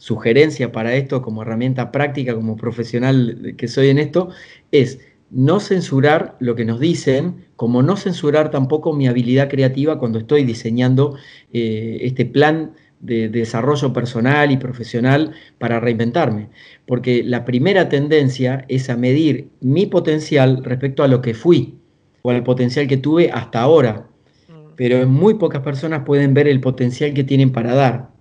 Sugerencia 0.04 0.70
para 0.70 0.94
esto 0.96 1.22
como 1.22 1.40
herramienta 1.40 1.90
práctica, 1.90 2.34
como 2.34 2.58
profesional 2.58 3.54
que 3.56 3.68
soy 3.68 3.88
en 3.88 3.96
esto, 3.96 4.28
es 4.70 4.98
no 5.30 5.60
censurar 5.60 6.36
lo 6.40 6.54
que 6.56 6.66
nos 6.66 6.78
dicen, 6.78 7.46
como 7.56 7.82
no 7.82 7.96
censurar 7.96 8.50
tampoco 8.50 8.92
mi 8.92 9.08
habilidad 9.08 9.48
creativa 9.48 9.98
cuando 9.98 10.18
estoy 10.18 10.44
diseñando 10.44 11.16
eh, 11.54 12.00
este 12.02 12.26
plan 12.26 12.74
de, 13.00 13.30
desarrollo 13.30 13.94
personal 13.94 14.50
y 14.50 14.58
profesional 14.58 15.32
para 15.56 15.80
reinventarme. 15.80 16.50
Porque 16.84 17.22
la 17.24 17.46
primera 17.46 17.88
tendencia 17.88 18.66
es 18.68 18.90
a 18.90 18.98
medir 18.98 19.48
mi 19.62 19.86
potencial 19.86 20.62
respecto 20.64 21.02
a 21.02 21.08
lo 21.08 21.22
que 21.22 21.32
fui 21.32 21.78
o 22.20 22.30
al 22.30 22.44
potencial 22.44 22.86
que 22.88 22.98
tuve 22.98 23.30
hasta 23.30 23.62
ahora. 23.62 24.06
Mm. 24.48 24.74
Pero 24.76 25.08
muy 25.08 25.32
pocas 25.32 25.62
personas 25.62 26.02
pueden 26.04 26.34
ver 26.34 26.46
el 26.46 26.60
potencial 26.60 27.14
que 27.14 27.24
tienen 27.24 27.52
para 27.52 27.74
dar. 27.74 28.13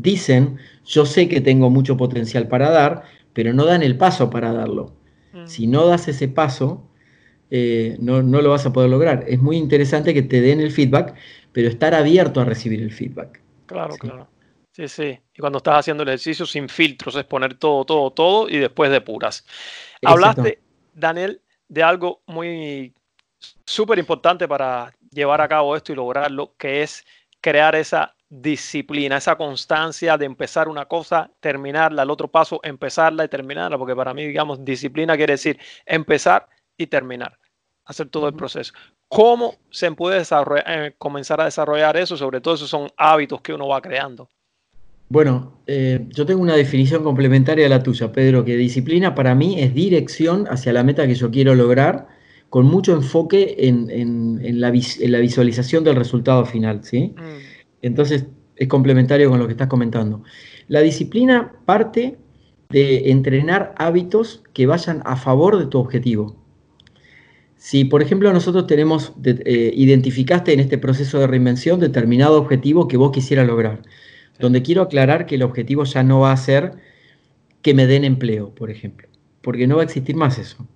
Dicen, 0.00 0.58
yo 0.84 1.04
sé 1.04 1.28
que 1.28 1.40
tengo 1.40 1.70
mucho 1.70 1.96
potencial 1.96 2.46
para 2.46 2.70
dar, 2.70 3.02
pero 3.32 3.52
no 3.52 3.64
dan 3.64 3.82
el 3.82 3.96
paso 3.96 4.30
para 4.30 4.52
darlo. 4.52 4.92
Mm. 5.32 5.46
Si 5.46 5.66
no 5.66 5.86
das 5.86 6.06
ese 6.06 6.28
paso, 6.28 6.88
eh, 7.50 7.96
no, 7.98 8.22
lo 8.22 8.50
vas 8.50 8.64
a 8.64 8.72
poder 8.72 8.90
lograr. 8.90 9.24
Es 9.26 9.40
muy 9.40 9.56
interesante 9.56 10.14
que 10.14 10.22
te 10.22 10.40
den 10.40 10.60
el 10.60 10.70
feedback, 10.70 11.16
pero 11.50 11.68
estar 11.68 11.94
abierto 11.94 12.40
a 12.40 12.44
recibir 12.44 12.80
el 12.80 12.92
feedback. 12.92 13.42
Claro, 13.66 13.96
claro. 13.96 14.28
Sí, 14.70 14.86
sí. 14.86 15.18
Y 15.34 15.40
cuando 15.40 15.58
estás 15.58 15.80
haciendo 15.80 16.04
el 16.04 16.10
ejercicio 16.10 16.46
sin 16.46 16.68
filtros, 16.68 17.16
es 17.16 17.24
poner 17.24 17.54
todo, 17.54 17.84
todo, 17.84 18.12
todo 18.12 18.48
y 18.48 18.58
después 18.58 18.92
de 18.92 19.00
puras. 19.00 19.44
Hablaste, 20.04 20.60
Daniel, 20.94 21.42
de 21.66 21.82
algo 21.82 22.22
muy 22.26 22.94
súper 23.64 23.98
importante 23.98 24.46
para 24.46 24.94
llevar 25.10 25.40
a 25.40 25.48
cabo 25.48 25.74
esto 25.74 25.92
y 25.92 25.96
lograrlo, 25.96 26.54
que 26.56 26.84
es 26.84 27.04
crear 27.40 27.74
esa 27.74 28.14
disciplina, 28.28 29.16
esa 29.16 29.36
constancia 29.36 30.18
de 30.18 30.26
empezar 30.26 30.68
una 30.68 30.84
cosa, 30.84 31.30
terminarla, 31.40 32.02
el 32.02 32.10
otro 32.10 32.28
paso, 32.28 32.60
empezarla 32.62 33.24
y 33.24 33.28
terminarla, 33.28 33.78
porque 33.78 33.96
para 33.96 34.12
mí, 34.12 34.26
digamos, 34.26 34.64
disciplina 34.64 35.16
quiere 35.16 35.34
decir 35.34 35.58
empezar 35.86 36.46
y 36.76 36.86
terminar, 36.86 37.38
hacer 37.84 38.08
todo 38.08 38.28
el 38.28 38.34
proceso. 38.34 38.72
¿Cómo 39.08 39.54
se 39.70 39.90
puede 39.92 40.22
eh, 40.66 40.94
comenzar 40.98 41.40
a 41.40 41.46
desarrollar 41.46 41.96
eso? 41.96 42.16
Sobre 42.16 42.40
todo 42.40 42.54
esos 42.54 42.68
son 42.68 42.90
hábitos 42.96 43.40
que 43.40 43.54
uno 43.54 43.66
va 43.68 43.80
creando. 43.80 44.28
Bueno, 45.08 45.62
eh, 45.66 46.06
yo 46.10 46.26
tengo 46.26 46.42
una 46.42 46.54
definición 46.54 47.02
complementaria 47.02 47.64
a 47.64 47.70
la 47.70 47.82
tuya, 47.82 48.12
Pedro, 48.12 48.44
que 48.44 48.56
disciplina 48.56 49.14
para 49.14 49.34
mí 49.34 49.58
es 49.58 49.72
dirección 49.72 50.46
hacia 50.50 50.74
la 50.74 50.84
meta 50.84 51.06
que 51.06 51.14
yo 51.14 51.30
quiero 51.30 51.54
lograr, 51.54 52.08
con 52.50 52.66
mucho 52.66 52.92
enfoque 52.92 53.56
en, 53.58 54.60
la, 54.60 54.70
visualización 54.70 55.84
del 55.84 55.96
resultado 55.96 56.44
final, 56.44 56.84
¿sí? 56.84 57.14
Mm. 57.16 57.47
Entonces, 57.82 58.26
es 58.56 58.68
complementario 58.68 59.30
con 59.30 59.38
lo 59.38 59.46
que 59.46 59.52
estás 59.52 59.68
comentando. 59.68 60.22
La 60.66 60.80
disciplina 60.80 61.52
parte 61.64 62.18
de 62.70 63.10
entrenar 63.10 63.74
hábitos 63.78 64.42
que 64.52 64.66
vayan 64.66 65.02
a 65.04 65.16
favor 65.16 65.58
de 65.58 65.66
tu 65.66 65.78
objetivo. 65.78 66.36
Si, 67.56 67.84
por 67.84 68.02
ejemplo, 68.02 68.32
nosotros 68.32 68.66
tenemos, 68.66 69.12
eh, 69.24 69.72
identificaste 69.74 70.52
en 70.52 70.60
este 70.60 70.78
proceso 70.78 71.18
de 71.18 71.26
reinvención 71.26 71.80
determinado 71.80 72.38
objetivo 72.38 72.86
que 72.86 72.96
vos 72.96 73.10
quisieras 73.10 73.46
lograr, 73.46 73.82
donde 74.38 74.62
quiero 74.62 74.82
aclarar 74.82 75.26
que 75.26 75.36
el 75.36 75.42
objetivo 75.42 75.84
ya 75.84 76.02
no 76.02 76.20
va 76.20 76.32
a 76.32 76.36
ser 76.36 76.72
que 77.62 77.74
me 77.74 77.86
den 77.86 78.04
empleo, 78.04 78.54
por 78.54 78.70
ejemplo, 78.70 79.08
porque 79.42 79.66
no 79.66 79.76
va 79.76 79.82
a 79.82 79.84
existir 79.86 80.14
más 80.14 80.38
eso. 80.38 80.68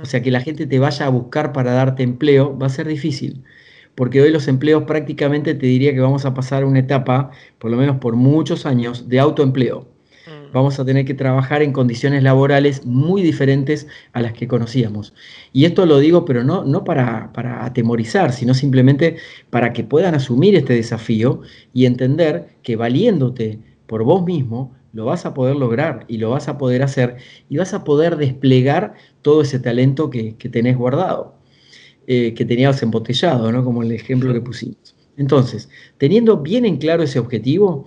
O 0.00 0.06
sea, 0.06 0.22
que 0.22 0.30
la 0.30 0.40
gente 0.40 0.66
te 0.66 0.78
vaya 0.78 1.06
a 1.06 1.10
buscar 1.10 1.52
para 1.52 1.72
darte 1.72 2.02
empleo 2.02 2.56
va 2.56 2.66
a 2.66 2.70
ser 2.70 2.86
difícil, 2.86 3.42
porque 3.94 4.20
hoy 4.20 4.30
los 4.30 4.48
empleos 4.48 4.84
prácticamente 4.84 5.54
te 5.54 5.66
diría 5.66 5.92
que 5.92 6.00
vamos 6.00 6.24
a 6.24 6.34
pasar 6.34 6.64
una 6.64 6.78
etapa, 6.78 7.30
por 7.58 7.70
lo 7.70 7.76
menos 7.76 7.98
por 7.98 8.16
muchos 8.16 8.66
años, 8.66 9.08
de 9.08 9.20
autoempleo. 9.20 9.86
Vamos 10.52 10.78
a 10.78 10.84
tener 10.84 11.06
que 11.06 11.14
trabajar 11.14 11.62
en 11.62 11.72
condiciones 11.72 12.22
laborales 12.22 12.84
muy 12.84 13.22
diferentes 13.22 13.86
a 14.12 14.20
las 14.20 14.34
que 14.34 14.46
conocíamos. 14.46 15.14
Y 15.52 15.64
esto 15.64 15.86
lo 15.86 15.98
digo, 15.98 16.26
pero 16.26 16.44
no, 16.44 16.64
no 16.64 16.84
para, 16.84 17.32
para 17.32 17.64
atemorizar, 17.64 18.32
sino 18.32 18.52
simplemente 18.52 19.16
para 19.48 19.72
que 19.72 19.82
puedan 19.82 20.14
asumir 20.14 20.54
este 20.54 20.74
desafío 20.74 21.40
y 21.72 21.86
entender 21.86 22.56
que 22.62 22.76
valiéndote 22.76 23.60
por 23.86 24.04
vos 24.04 24.24
mismo, 24.24 24.74
lo 24.92 25.06
vas 25.06 25.26
a 25.26 25.34
poder 25.34 25.56
lograr 25.56 26.04
y 26.08 26.18
lo 26.18 26.30
vas 26.30 26.48
a 26.48 26.58
poder 26.58 26.82
hacer 26.82 27.16
y 27.48 27.56
vas 27.56 27.74
a 27.74 27.84
poder 27.84 28.16
desplegar 28.16 28.94
todo 29.22 29.42
ese 29.42 29.58
talento 29.58 30.10
que, 30.10 30.34
tenés 30.34 30.76
guardado, 30.76 31.34
eh, 32.06 32.34
que 32.34 32.44
tenías 32.44 32.82
embotellado, 32.82 33.50
¿no? 33.52 33.64
como 33.64 33.82
el 33.82 33.92
ejemplo 33.92 34.32
que 34.32 34.40
pusimos. 34.40 34.94
Entonces, 35.16 35.68
teniendo 35.98 36.38
bien 36.38 36.64
en 36.64 36.78
claro 36.78 37.02
ese 37.02 37.18
objetivo, 37.18 37.86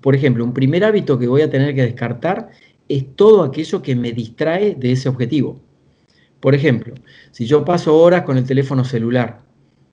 por 0.00 0.14
ejemplo, 0.14 0.44
un 0.44 0.52
primer 0.52 0.84
hábito 0.84 1.18
que 1.18 1.26
voy 1.26 1.42
a 1.42 1.50
tener 1.50 1.74
que 1.74 1.82
descartar 1.82 2.50
es 2.88 3.16
todo 3.16 3.42
aquello 3.42 3.80
que 3.80 3.96
me 3.96 4.12
distrae 4.12 4.74
de 4.74 4.92
ese 4.92 5.08
objetivo. 5.08 5.60
Por 6.40 6.54
ejemplo, 6.54 6.94
si 7.30 7.46
yo 7.46 7.64
paso 7.64 7.96
horas 7.96 8.22
con 8.22 8.36
el 8.36 8.44
teléfono 8.44 8.84
celular, 8.84 9.40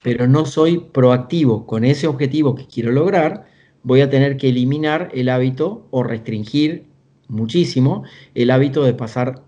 pero 0.03 0.28
no 0.28 0.45
soy 0.45 0.80
proactivo 0.80 1.65
con 1.65 1.86
ese 1.86 2.07
objetivo 2.07 2.55
que 2.55 2.67
quiero 2.67 2.91
lograr, 2.91 3.45
voy 3.84 4.01
a 4.01 4.09
tener 4.09 4.38
que 4.38 4.49
eliminar 4.49 5.09
el 5.13 5.30
hábito 5.30 5.88
o 5.91 6.03
restringir 6.03 6.86
muchísimo 7.28 8.03
el 8.36 8.51
hábito 8.51 8.84
de 8.84 8.93
pasar 8.93 9.43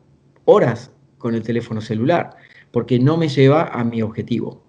horas 0.46 0.92
con 1.18 1.36
el 1.36 1.44
teléfono 1.44 1.82
celular, 1.82 2.36
porque 2.74 2.98
no 2.98 3.18
me 3.18 3.30
lleva 3.30 3.68
a 3.68 3.84
mi 3.84 4.02
objetivo. 4.02 4.64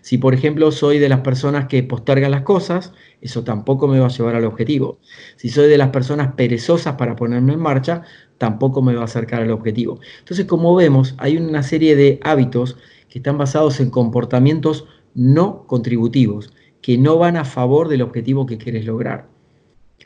Si 0.00 0.16
por 0.16 0.32
ejemplo 0.32 0.72
soy 0.72 0.98
de 0.98 1.10
las 1.10 1.20
personas 1.20 1.66
que 1.66 1.82
postergan 1.82 2.30
las 2.30 2.40
cosas, 2.40 2.94
eso 3.20 3.44
tampoco 3.44 3.86
me 3.86 4.00
va 4.00 4.06
a 4.06 4.10
llevar 4.10 4.34
al 4.34 4.46
objetivo. 4.46 4.98
Si 5.36 5.50
soy 5.50 5.68
de 5.68 5.76
las 5.76 5.90
personas 5.90 6.32
perezosas 6.32 6.94
para 6.94 7.16
ponerme 7.16 7.52
en 7.52 7.60
marcha, 7.60 8.00
tampoco 8.38 8.80
me 8.80 8.94
va 8.94 9.02
a 9.02 9.04
acercar 9.04 9.42
al 9.42 9.50
objetivo. 9.50 10.00
Entonces, 10.20 10.46
como 10.46 10.74
vemos, 10.74 11.14
hay 11.18 11.36
una 11.36 11.62
serie 11.62 11.96
de 11.96 12.18
hábitos 12.22 12.78
que 13.10 13.18
están 13.18 13.36
basados 13.36 13.78
en 13.80 13.90
comportamientos 13.90 14.86
no 15.14 15.66
contributivos, 15.66 16.54
que 16.80 16.96
no 16.96 17.18
van 17.18 17.36
a 17.36 17.44
favor 17.44 17.88
del 17.88 18.00
objetivo 18.00 18.46
que 18.46 18.56
quieres 18.56 18.86
lograr. 18.86 19.28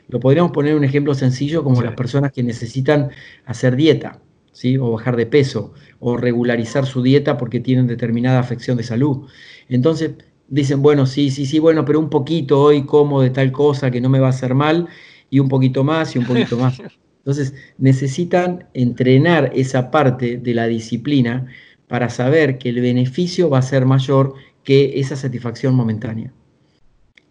Lo 0.09 0.19
podríamos 0.19 0.51
poner 0.51 0.75
un 0.75 0.83
ejemplo 0.83 1.13
sencillo 1.13 1.63
como 1.63 1.81
las 1.81 1.95
personas 1.95 2.33
que 2.33 2.43
necesitan 2.43 3.11
hacer 3.45 3.77
dieta, 3.77 4.19
¿sí? 4.55 4.77
o 4.77 4.91
bajar 4.91 5.17
de 5.17 5.25
peso, 5.25 5.73
o 5.99 6.17
regularizar 6.17 6.85
su 6.85 7.03
dieta 7.03 7.37
porque 7.37 7.59
tienen 7.59 7.87
determinada 7.87 8.39
afección 8.39 8.77
de 8.77 8.83
salud. 8.83 9.27
Entonces 9.67 10.11
dicen, 10.47 10.81
bueno, 10.81 11.05
sí, 11.05 11.29
sí, 11.29 11.45
sí, 11.45 11.59
bueno, 11.59 11.83
pero 11.85 11.99
un 11.99 12.09
poquito 12.09 12.61
hoy 12.61 12.85
como 12.85 13.21
de 13.21 13.29
tal 13.31 13.51
cosa 13.51 13.91
que 13.91 14.01
no 14.01 14.09
me 14.09 14.19
va 14.19 14.27
a 14.27 14.29
hacer 14.31 14.55
mal, 14.55 14.87
y 15.29 15.39
un 15.39 15.49
poquito 15.49 15.83
más 15.83 16.15
y 16.15 16.19
un 16.19 16.25
poquito 16.25 16.57
más. 16.57 16.79
Entonces 17.19 17.53
necesitan 17.77 18.67
entrenar 18.73 19.51
esa 19.53 19.91
parte 19.91 20.37
de 20.37 20.53
la 20.53 20.67
disciplina 20.67 21.47
para 21.87 22.09
saber 22.09 22.57
que 22.57 22.69
el 22.69 22.79
beneficio 22.81 23.49
va 23.49 23.59
a 23.59 23.63
ser 23.63 23.85
mayor 23.85 24.35
que 24.63 24.99
esa 24.99 25.15
satisfacción 25.15 25.75
momentánea. 25.75 26.31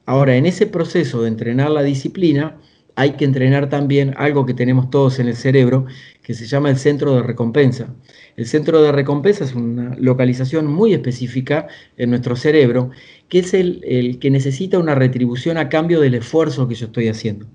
Ahora, 0.04 0.36
en 0.36 0.46
ese 0.46 0.66
proceso 0.66 1.22
de 1.22 1.28
entrenar 1.28 1.70
la 1.70 1.82
disciplina, 1.82 2.58
hay 2.96 3.12
que 3.12 3.24
entrenar 3.24 3.68
también 3.68 4.14
algo 4.16 4.46
que 4.46 4.54
tenemos 4.54 4.90
todos 4.90 5.18
en 5.18 5.28
el 5.28 5.36
cerebro, 5.36 5.86
que 6.22 6.34
se 6.34 6.46
llama 6.46 6.70
el 6.70 6.76
centro 6.76 7.14
de 7.14 7.22
recompensa. 7.22 7.94
El 8.36 8.46
centro 8.46 8.82
de 8.82 8.92
recompensa 8.92 9.44
es 9.44 9.54
una 9.54 9.96
localización 9.96 10.66
muy 10.66 10.94
específica 10.94 11.66
en 11.96 12.10
nuestro 12.10 12.36
cerebro, 12.36 12.90
que 13.28 13.40
es 13.40 13.54
el, 13.54 14.18
que 14.20 14.30
necesita 14.30 14.78
una 14.78 14.94
retribución 14.94 15.56
a 15.56 15.68
cambio 15.68 16.00
del 16.00 16.14
esfuerzo 16.14 16.68
que 16.68 16.74
yo 16.74 16.86
estoy 16.86 17.08
haciendo. 17.08 17.46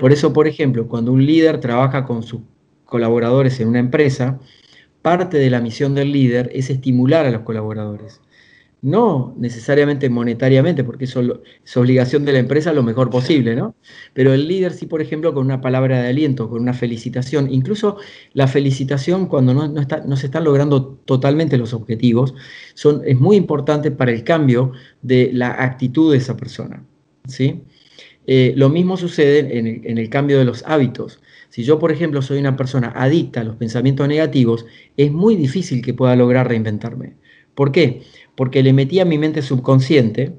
Por 0.00 0.12
eso, 0.12 0.32
por 0.32 0.48
ejemplo, 0.48 0.88
cuando 0.88 1.12
un 1.12 1.24
líder 1.24 1.60
trabaja 1.60 2.04
con 2.04 2.22
sus 2.22 2.40
colaboradores 2.84 3.60
en 3.60 3.68
una 3.68 3.78
empresa, 3.78 4.40
parte 5.02 5.36
de 5.36 5.50
la 5.50 5.60
misión 5.60 5.94
del 5.94 6.10
líder 6.10 6.50
es 6.52 6.70
estimular 6.70 7.26
a 7.26 7.30
los 7.30 7.42
colaboradores 7.42 8.20
no 8.84 9.34
necesariamente 9.38 10.10
monetariamente, 10.10 10.84
porque 10.84 11.06
eso 11.06 11.42
es 11.64 11.76
obligación 11.78 12.26
de 12.26 12.34
la 12.34 12.38
empresa 12.38 12.70
lo 12.74 12.82
mejor 12.82 13.08
posible, 13.08 13.56
¿no? 13.56 13.74
Pero 14.12 14.34
el 14.34 14.46
líder 14.46 14.74
sí, 14.74 14.84
por 14.84 15.00
ejemplo, 15.00 15.32
con 15.32 15.46
una 15.46 15.62
palabra 15.62 16.02
de 16.02 16.08
aliento, 16.08 16.50
con 16.50 16.60
una 16.60 16.74
felicitación, 16.74 17.50
incluso 17.50 17.96
la 18.34 18.46
felicitación 18.46 19.26
cuando 19.26 19.54
no, 19.54 19.68
no, 19.68 20.16
se 20.18 20.26
están 20.26 20.44
logrando 20.44 20.84
totalmente 21.06 21.56
los 21.56 21.72
objetivos, 21.72 22.34
son, 22.74 23.00
es 23.06 23.18
muy 23.18 23.36
importante 23.36 23.90
para 23.90 24.12
el 24.12 24.22
cambio 24.22 24.72
de 25.00 25.30
la 25.32 25.62
actitud 25.64 26.12
de 26.12 26.18
esa 26.18 26.36
persona, 26.36 26.84
¿sí? 27.26 27.62
Eh, 28.26 28.52
lo 28.54 28.68
mismo 28.68 28.98
sucede 28.98 29.58
en 29.58 29.66
el, 29.66 29.86
en 29.86 29.96
el 29.96 30.10
cambio 30.10 30.38
de 30.38 30.44
los 30.44 30.62
hábitos. 30.66 31.20
Si 31.48 31.64
yo, 31.64 31.78
por 31.78 31.90
ejemplo, 31.90 32.20
soy 32.20 32.38
una 32.38 32.54
persona 32.54 32.92
adicta 32.94 33.40
a 33.40 33.44
los 33.44 33.56
pensamientos 33.56 34.06
negativos, 34.08 34.66
es 34.98 35.10
muy 35.10 35.36
difícil 35.36 35.80
que 35.80 35.94
pueda 35.94 36.16
lograr 36.16 36.48
reinventarme 36.48 37.14
¿Por 37.54 37.72
qué? 37.72 38.02
Porque 38.36 38.62
le 38.62 38.72
metí 38.72 39.00
a 39.00 39.04
mi 39.04 39.18
mente 39.18 39.42
subconsciente 39.42 40.32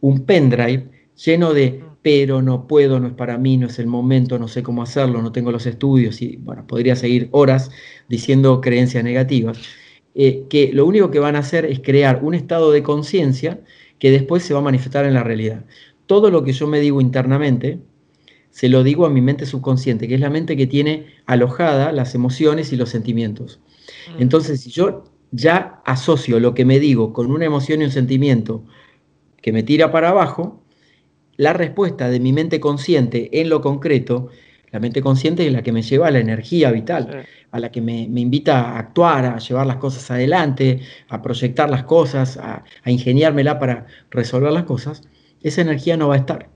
un 0.00 0.24
pendrive 0.24 0.90
lleno 1.16 1.52
de 1.52 1.82
pero 2.02 2.42
no 2.42 2.66
puedo, 2.66 3.00
no 3.00 3.08
es 3.08 3.14
para 3.14 3.38
mí, 3.38 3.56
no 3.56 3.66
es 3.66 3.78
el 3.78 3.86
momento, 3.86 4.38
no 4.38 4.48
sé 4.48 4.62
cómo 4.62 4.82
hacerlo, 4.82 5.20
no 5.20 5.32
tengo 5.32 5.50
los 5.50 5.66
estudios 5.66 6.22
y 6.22 6.36
bueno, 6.36 6.66
podría 6.66 6.96
seguir 6.96 7.28
horas 7.32 7.70
diciendo 8.08 8.60
creencias 8.60 9.02
negativas, 9.04 9.58
eh, 10.14 10.44
que 10.48 10.72
lo 10.72 10.86
único 10.86 11.10
que 11.10 11.18
van 11.18 11.36
a 11.36 11.40
hacer 11.40 11.64
es 11.64 11.80
crear 11.80 12.20
un 12.22 12.34
estado 12.34 12.70
de 12.70 12.82
conciencia 12.82 13.60
que 13.98 14.10
después 14.10 14.42
se 14.42 14.54
va 14.54 14.60
a 14.60 14.62
manifestar 14.62 15.04
en 15.04 15.14
la 15.14 15.24
realidad. 15.24 15.64
Todo 16.06 16.30
lo 16.30 16.44
que 16.44 16.52
yo 16.52 16.66
me 16.66 16.80
digo 16.80 17.00
internamente, 17.00 17.80
se 18.50 18.68
lo 18.68 18.82
digo 18.84 19.04
a 19.04 19.10
mi 19.10 19.20
mente 19.20 19.44
subconsciente, 19.44 20.08
que 20.08 20.14
es 20.14 20.20
la 20.20 20.30
mente 20.30 20.56
que 20.56 20.66
tiene 20.66 21.06
alojada 21.26 21.92
las 21.92 22.14
emociones 22.14 22.72
y 22.72 22.76
los 22.76 22.88
sentimientos. 22.88 23.60
Mm. 24.16 24.22
Entonces, 24.22 24.60
si 24.62 24.70
yo 24.70 25.04
ya 25.30 25.80
asocio 25.84 26.40
lo 26.40 26.54
que 26.54 26.64
me 26.64 26.78
digo 26.78 27.12
con 27.12 27.30
una 27.30 27.44
emoción 27.44 27.82
y 27.82 27.84
un 27.84 27.90
sentimiento 27.90 28.64
que 29.42 29.52
me 29.52 29.62
tira 29.62 29.92
para 29.92 30.10
abajo, 30.10 30.62
la 31.36 31.52
respuesta 31.52 32.08
de 32.08 32.20
mi 32.20 32.32
mente 32.32 32.60
consciente 32.60 33.40
en 33.40 33.48
lo 33.48 33.60
concreto, 33.60 34.28
la 34.70 34.80
mente 34.80 35.00
consciente 35.00 35.46
es 35.46 35.52
la 35.52 35.62
que 35.62 35.72
me 35.72 35.82
lleva 35.82 36.08
a 36.08 36.10
la 36.10 36.18
energía 36.18 36.70
vital, 36.70 37.24
a 37.50 37.60
la 37.60 37.70
que 37.70 37.80
me, 37.80 38.02
invita 38.02 38.60
a 38.60 38.78
actuar, 38.78 39.24
a 39.24 39.38
llevar 39.38 39.66
las 39.66 39.76
cosas 39.76 40.10
adelante, 40.10 40.80
a 41.08 41.22
proyectar 41.22 41.70
las 41.70 41.84
cosas, 41.84 42.36
a, 42.36 42.64
a 42.82 42.90
ingeniármela 42.90 43.58
para 43.58 43.86
resolver 44.10 44.52
las 44.52 44.64
cosas, 44.64 45.02
esa 45.42 45.62
energía 45.62 45.96
no 45.96 46.08
va 46.08 46.14
a 46.14 46.18
estar. 46.18 46.50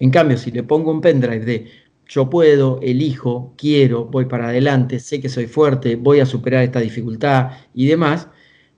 En 0.00 0.10
cambio, 0.10 0.36
si 0.36 0.50
le 0.50 0.62
pongo 0.62 0.90
un 0.90 1.00
pendrive 1.00 1.44
de 1.44 1.70
yo 2.10 2.28
puedo, 2.28 2.80
elijo, 2.82 3.54
quiero, 3.56 4.04
voy 4.06 4.24
para 4.24 4.48
adelante, 4.48 4.98
sé 4.98 5.20
que 5.20 5.28
soy 5.28 5.46
fuerte, 5.46 5.94
voy 5.94 6.18
a 6.18 6.26
superar 6.26 6.64
esta 6.64 6.80
dificultad 6.80 7.52
y 7.72 7.86
demás, 7.86 8.28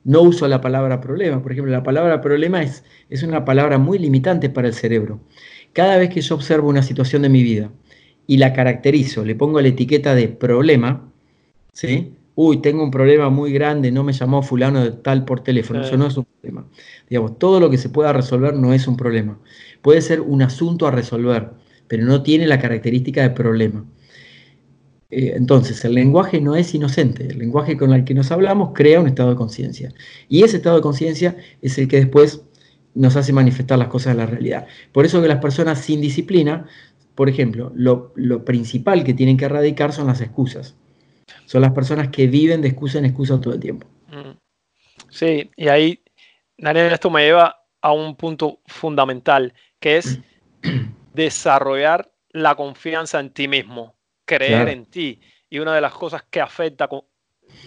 no 0.05 0.21
uso 0.21 0.47
la 0.49 0.61
palabra 0.61 1.01
problema. 1.01 1.43
Por 1.43 1.53
ejemplo, 1.53 1.73
la 1.73 1.83
palabra 1.83 2.21
problema 2.21 2.63
es, 2.63 2.85
es 3.09 3.23
una 3.23 3.47
palabra 3.47 3.79
muy 3.79 3.99
limitante 3.99 4.51
para 4.51 4.69
el 4.69 4.75
cerebro. 4.75 5.21
Cada 5.73 5.97
vez 5.97 6.11
que 6.11 6.21
yo 6.21 6.35
observo 6.35 6.69
una 6.69 6.83
situación 6.83 7.23
de 7.23 7.31
mi 7.31 7.43
vida 7.43 7.71
y 8.27 8.37
la 8.37 8.53
caracterizo, 8.53 9.25
le 9.25 9.35
pongo 9.35 9.63
la 9.63 9.69
etiqueta 9.69 10.15
de 10.15 10.29
problema, 10.29 11.11
¿sí? 11.73 12.13
Uy, 12.35 12.61
tengo 12.61 12.85
un 12.85 12.91
problema 12.91 13.31
muy 13.31 13.51
grande, 13.53 13.91
no 13.93 14.05
me 14.05 14.13
llamó 14.13 14.43
fulano 14.43 14.85
de 14.85 14.93
tal 14.93 15.25
por 15.25 15.41
teléfono, 15.41 15.81
eso 15.81 15.97
no 15.97 16.07
es 16.07 16.17
un 16.19 16.27
problema. 16.27 16.67
Digamos, 17.09 17.39
todo 17.39 17.61
lo 17.61 17.71
que 17.71 17.79
se 17.79 17.89
pueda 17.89 18.13
resolver 18.13 18.55
no 18.55 18.75
es 18.75 18.87
un 18.87 18.97
problema. 18.99 19.39
Puede 19.81 20.03
ser 20.03 20.21
un 20.21 20.43
asunto 20.43 20.87
a 20.87 20.91
resolver, 20.91 21.62
pero 21.93 22.07
no 22.07 22.23
tiene 22.23 22.47
la 22.47 22.59
característica 22.59 23.21
de 23.21 23.29
problema. 23.29 23.85
Eh, 25.11 25.35
entonces, 25.37 25.85
el 25.85 25.93
lenguaje 25.93 26.41
no 26.41 26.57
es 26.57 26.75
inocente. 26.75 27.27
El 27.27 27.39
lenguaje 27.39 27.77
con 27.77 27.93
el 27.93 28.03
que 28.07 28.15
nos 28.15 28.33
hablamos 28.33 28.71
crea 28.73 28.99
un 28.99 29.09
estado 29.09 29.29
de 29.29 29.37
conciencia. 29.37 29.93
Y 30.27 30.43
ese 30.43 30.57
estado 30.57 30.77
de 30.77 30.81
conciencia 30.81 31.37
es 31.61 31.77
el 31.77 31.89
que 31.89 31.99
después 31.99 32.45
nos 32.95 33.15
hace 33.17 33.35
manifestar 33.35 33.79
las 33.79 33.89
cosas 33.89 34.15
de 34.15 34.23
la 34.23 34.27
realidad. 34.27 34.67
Por 34.91 35.05
eso 35.05 35.21
que 35.21 35.29
las 35.29 35.41
personas 35.41 35.83
sin 35.83 36.01
disciplina, 36.01 36.67
por 37.15 37.29
ejemplo, 37.29 37.71
lo, 37.75 38.15
principal 38.47 39.05
que 39.05 39.13
tienen 39.13 39.37
que 39.37 39.45
erradicar 39.45 39.93
son 39.93 40.07
las 40.07 40.23
excusas. 40.23 40.75
Son 41.45 41.61
las 41.61 41.73
personas 41.73 42.09
que 42.09 42.27
viven 42.27 42.63
de 42.63 42.69
excusa 42.69 43.01
en 43.01 43.05
excusa 43.05 43.39
todo 43.39 43.53
el 43.53 43.61
tiempo. 43.61 43.87
Mm. 44.09 44.39
Sí, 45.11 45.51
y 45.59 45.69
ahí, 45.69 46.03
Daniel, 46.57 46.91
esto 46.91 47.11
me 47.11 47.23
lleva 47.23 47.55
a 47.83 47.93
un 47.93 48.17
punto 48.17 48.61
fundamental, 48.65 49.53
que 49.79 49.99
es 49.99 50.19
desarrollar 51.13 52.11
la 52.31 52.55
confianza 52.55 53.21
en 53.21 53.31
ti 53.31 53.49
mismo 53.49 53.95
creer 54.25 54.69
en 54.69 54.87
ti. 54.87 55.21
Y 55.51 55.59
una 55.59 55.75
de 55.75 55.81
las 55.81 55.93
cosas 55.93 56.23
que 56.31 56.41
afecta 56.41 56.89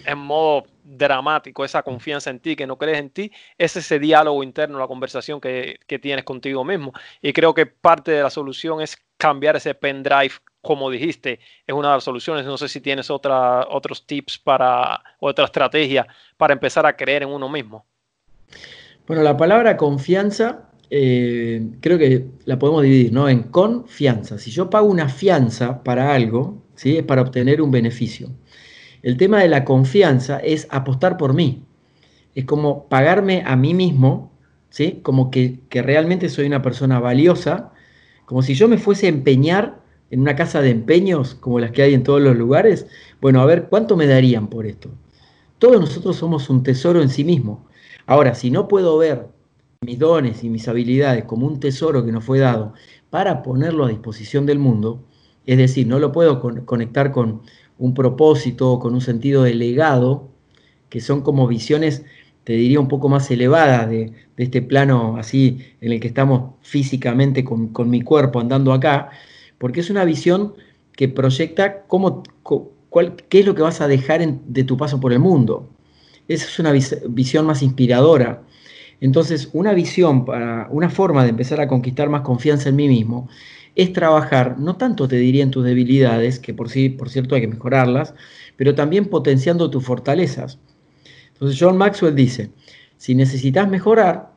en 0.04 0.18
modo 0.18 0.66
dramático 0.82 1.64
esa 1.64 1.82
confianza 1.82 2.30
en 2.30 2.40
ti, 2.40 2.56
que 2.56 2.66
no 2.66 2.76
crees 2.76 2.98
en 2.98 3.10
ti, 3.10 3.30
es 3.56 3.76
ese 3.76 3.98
diálogo 3.98 4.42
interno, 4.42 4.78
la 4.78 4.88
conversación 4.88 5.40
que, 5.40 5.78
tienes 6.00 6.24
contigo 6.24 6.64
mismo. 6.64 6.92
Y 7.22 7.32
creo 7.32 7.54
que 7.54 7.66
parte 7.66 8.10
de 8.10 8.22
la 8.22 8.30
solución 8.30 8.80
es 8.80 8.96
cambiar 9.16 9.56
ese 9.56 9.74
pendrive, 9.74 10.32
como 10.60 10.90
dijiste, 10.90 11.38
es 11.66 11.74
una 11.74 11.88
de 11.88 11.94
las 11.94 12.04
soluciones. 12.04 12.44
No 12.44 12.58
sé 12.58 12.68
si 12.68 12.80
tienes 12.80 13.10
otra, 13.10 13.66
otros 13.68 14.06
tips 14.06 14.38
para, 14.38 15.00
otra 15.20 15.44
estrategia 15.44 16.06
para 16.36 16.52
empezar 16.52 16.84
a 16.86 16.96
creer 16.96 17.22
en 17.22 17.28
uno 17.28 17.48
mismo. 17.48 17.86
Bueno, 19.06 19.22
la 19.22 19.36
palabra 19.36 19.76
confianza 19.76 20.65
eh, 20.90 21.68
creo 21.80 21.98
que 21.98 22.26
la 22.44 22.58
podemos 22.58 22.82
dividir 22.82 23.12
¿no? 23.12 23.28
en 23.28 23.44
confianza. 23.44 24.38
Si 24.38 24.50
yo 24.50 24.70
pago 24.70 24.86
una 24.86 25.08
fianza 25.08 25.82
para 25.82 26.14
algo, 26.14 26.62
¿sí? 26.74 26.96
es 26.96 27.04
para 27.04 27.22
obtener 27.22 27.60
un 27.60 27.70
beneficio. 27.70 28.30
El 29.02 29.16
tema 29.16 29.40
de 29.40 29.48
la 29.48 29.64
confianza 29.64 30.38
es 30.38 30.66
apostar 30.70 31.16
por 31.16 31.34
mí. 31.34 31.64
Es 32.34 32.44
como 32.44 32.88
pagarme 32.88 33.42
a 33.46 33.56
mí 33.56 33.74
mismo, 33.74 34.32
¿sí? 34.70 35.00
como 35.02 35.30
que, 35.30 35.60
que 35.68 35.82
realmente 35.82 36.28
soy 36.28 36.46
una 36.46 36.62
persona 36.62 37.00
valiosa, 37.00 37.72
como 38.24 38.42
si 38.42 38.54
yo 38.54 38.68
me 38.68 38.78
fuese 38.78 39.06
a 39.06 39.10
empeñar 39.10 39.80
en 40.10 40.20
una 40.20 40.36
casa 40.36 40.60
de 40.60 40.70
empeños 40.70 41.34
como 41.34 41.58
las 41.58 41.72
que 41.72 41.82
hay 41.82 41.94
en 41.94 42.02
todos 42.02 42.20
los 42.20 42.36
lugares. 42.36 42.86
Bueno, 43.20 43.40
a 43.40 43.46
ver, 43.46 43.66
¿cuánto 43.68 43.96
me 43.96 44.06
darían 44.06 44.48
por 44.48 44.66
esto? 44.66 44.90
Todos 45.58 45.80
nosotros 45.80 46.16
somos 46.16 46.50
un 46.50 46.62
tesoro 46.62 47.02
en 47.02 47.08
sí 47.08 47.24
mismo. 47.24 47.66
Ahora, 48.06 48.34
si 48.34 48.50
no 48.50 48.68
puedo 48.68 48.98
ver 48.98 49.28
mis 49.86 49.98
dones 50.00 50.42
y 50.42 50.50
mis 50.50 50.66
habilidades 50.66 51.24
como 51.24 51.46
un 51.46 51.60
tesoro 51.60 52.04
que 52.04 52.10
nos 52.10 52.24
fue 52.24 52.40
dado 52.40 52.74
para 53.08 53.42
ponerlo 53.44 53.84
a 53.84 53.88
disposición 53.88 54.44
del 54.44 54.58
mundo, 54.58 55.04
es 55.46 55.56
decir, 55.58 55.86
no 55.86 56.00
lo 56.00 56.10
puedo 56.10 56.40
conectar 56.66 57.12
con 57.12 57.42
un 57.78 57.94
propósito, 57.94 58.80
con 58.80 58.94
un 58.94 59.00
sentido 59.00 59.44
de 59.44 59.54
legado, 59.54 60.28
que 60.90 61.00
son 61.00 61.22
como 61.22 61.46
visiones, 61.46 62.04
te 62.42 62.54
diría, 62.54 62.80
un 62.80 62.88
poco 62.88 63.08
más 63.08 63.30
elevadas 63.30 63.88
de, 63.88 64.12
este 64.36 64.60
plano 64.60 65.16
así 65.18 65.58
en 65.80 65.92
el 65.92 66.00
que 66.00 66.08
estamos 66.08 66.54
físicamente 66.62 67.44
con, 67.44 67.88
mi 67.88 68.02
cuerpo 68.02 68.40
andando 68.40 68.72
acá, 68.72 69.10
porque 69.56 69.80
es 69.80 69.88
una 69.88 70.04
visión 70.04 70.54
que 70.96 71.08
proyecta 71.08 71.84
cómo, 71.86 72.24
qué 73.28 73.38
es 73.38 73.46
lo 73.46 73.54
que 73.54 73.62
vas 73.62 73.80
a 73.80 73.86
dejar 73.86 74.26
de 74.26 74.64
tu 74.64 74.76
paso 74.76 74.98
por 74.98 75.12
el 75.12 75.20
mundo. 75.20 75.70
Esa 76.26 76.46
es 76.46 76.58
una 76.58 76.72
visión 76.72 77.46
más 77.46 77.62
inspiradora 77.62 78.42
entonces, 79.00 79.50
una 79.52 79.74
visión 79.74 80.24
para 80.24 80.68
una 80.70 80.88
forma 80.88 81.22
de 81.22 81.30
empezar 81.30 81.60
a 81.60 81.68
conquistar 81.68 82.08
más 82.08 82.22
confianza 82.22 82.70
en 82.70 82.76
mí 82.76 82.88
mismo 82.88 83.28
es 83.74 83.92
trabajar, 83.92 84.58
no 84.58 84.76
tanto 84.76 85.06
te 85.06 85.16
diría 85.16 85.42
en 85.42 85.50
tus 85.50 85.64
debilidades, 85.64 86.38
que 86.38 86.54
por 86.54 86.70
sí, 86.70 86.88
por 86.88 87.10
cierto, 87.10 87.34
hay 87.34 87.42
que 87.42 87.48
mejorarlas, 87.48 88.14
pero 88.56 88.74
también 88.74 89.06
potenciando 89.06 89.70
tus 89.70 89.84
fortalezas. 89.84 90.58
Entonces, 91.34 91.58
John 91.60 91.76
Maxwell 91.76 92.14
dice, 92.14 92.50
si 92.96 93.14
necesitas 93.14 93.68
mejorar, 93.68 94.32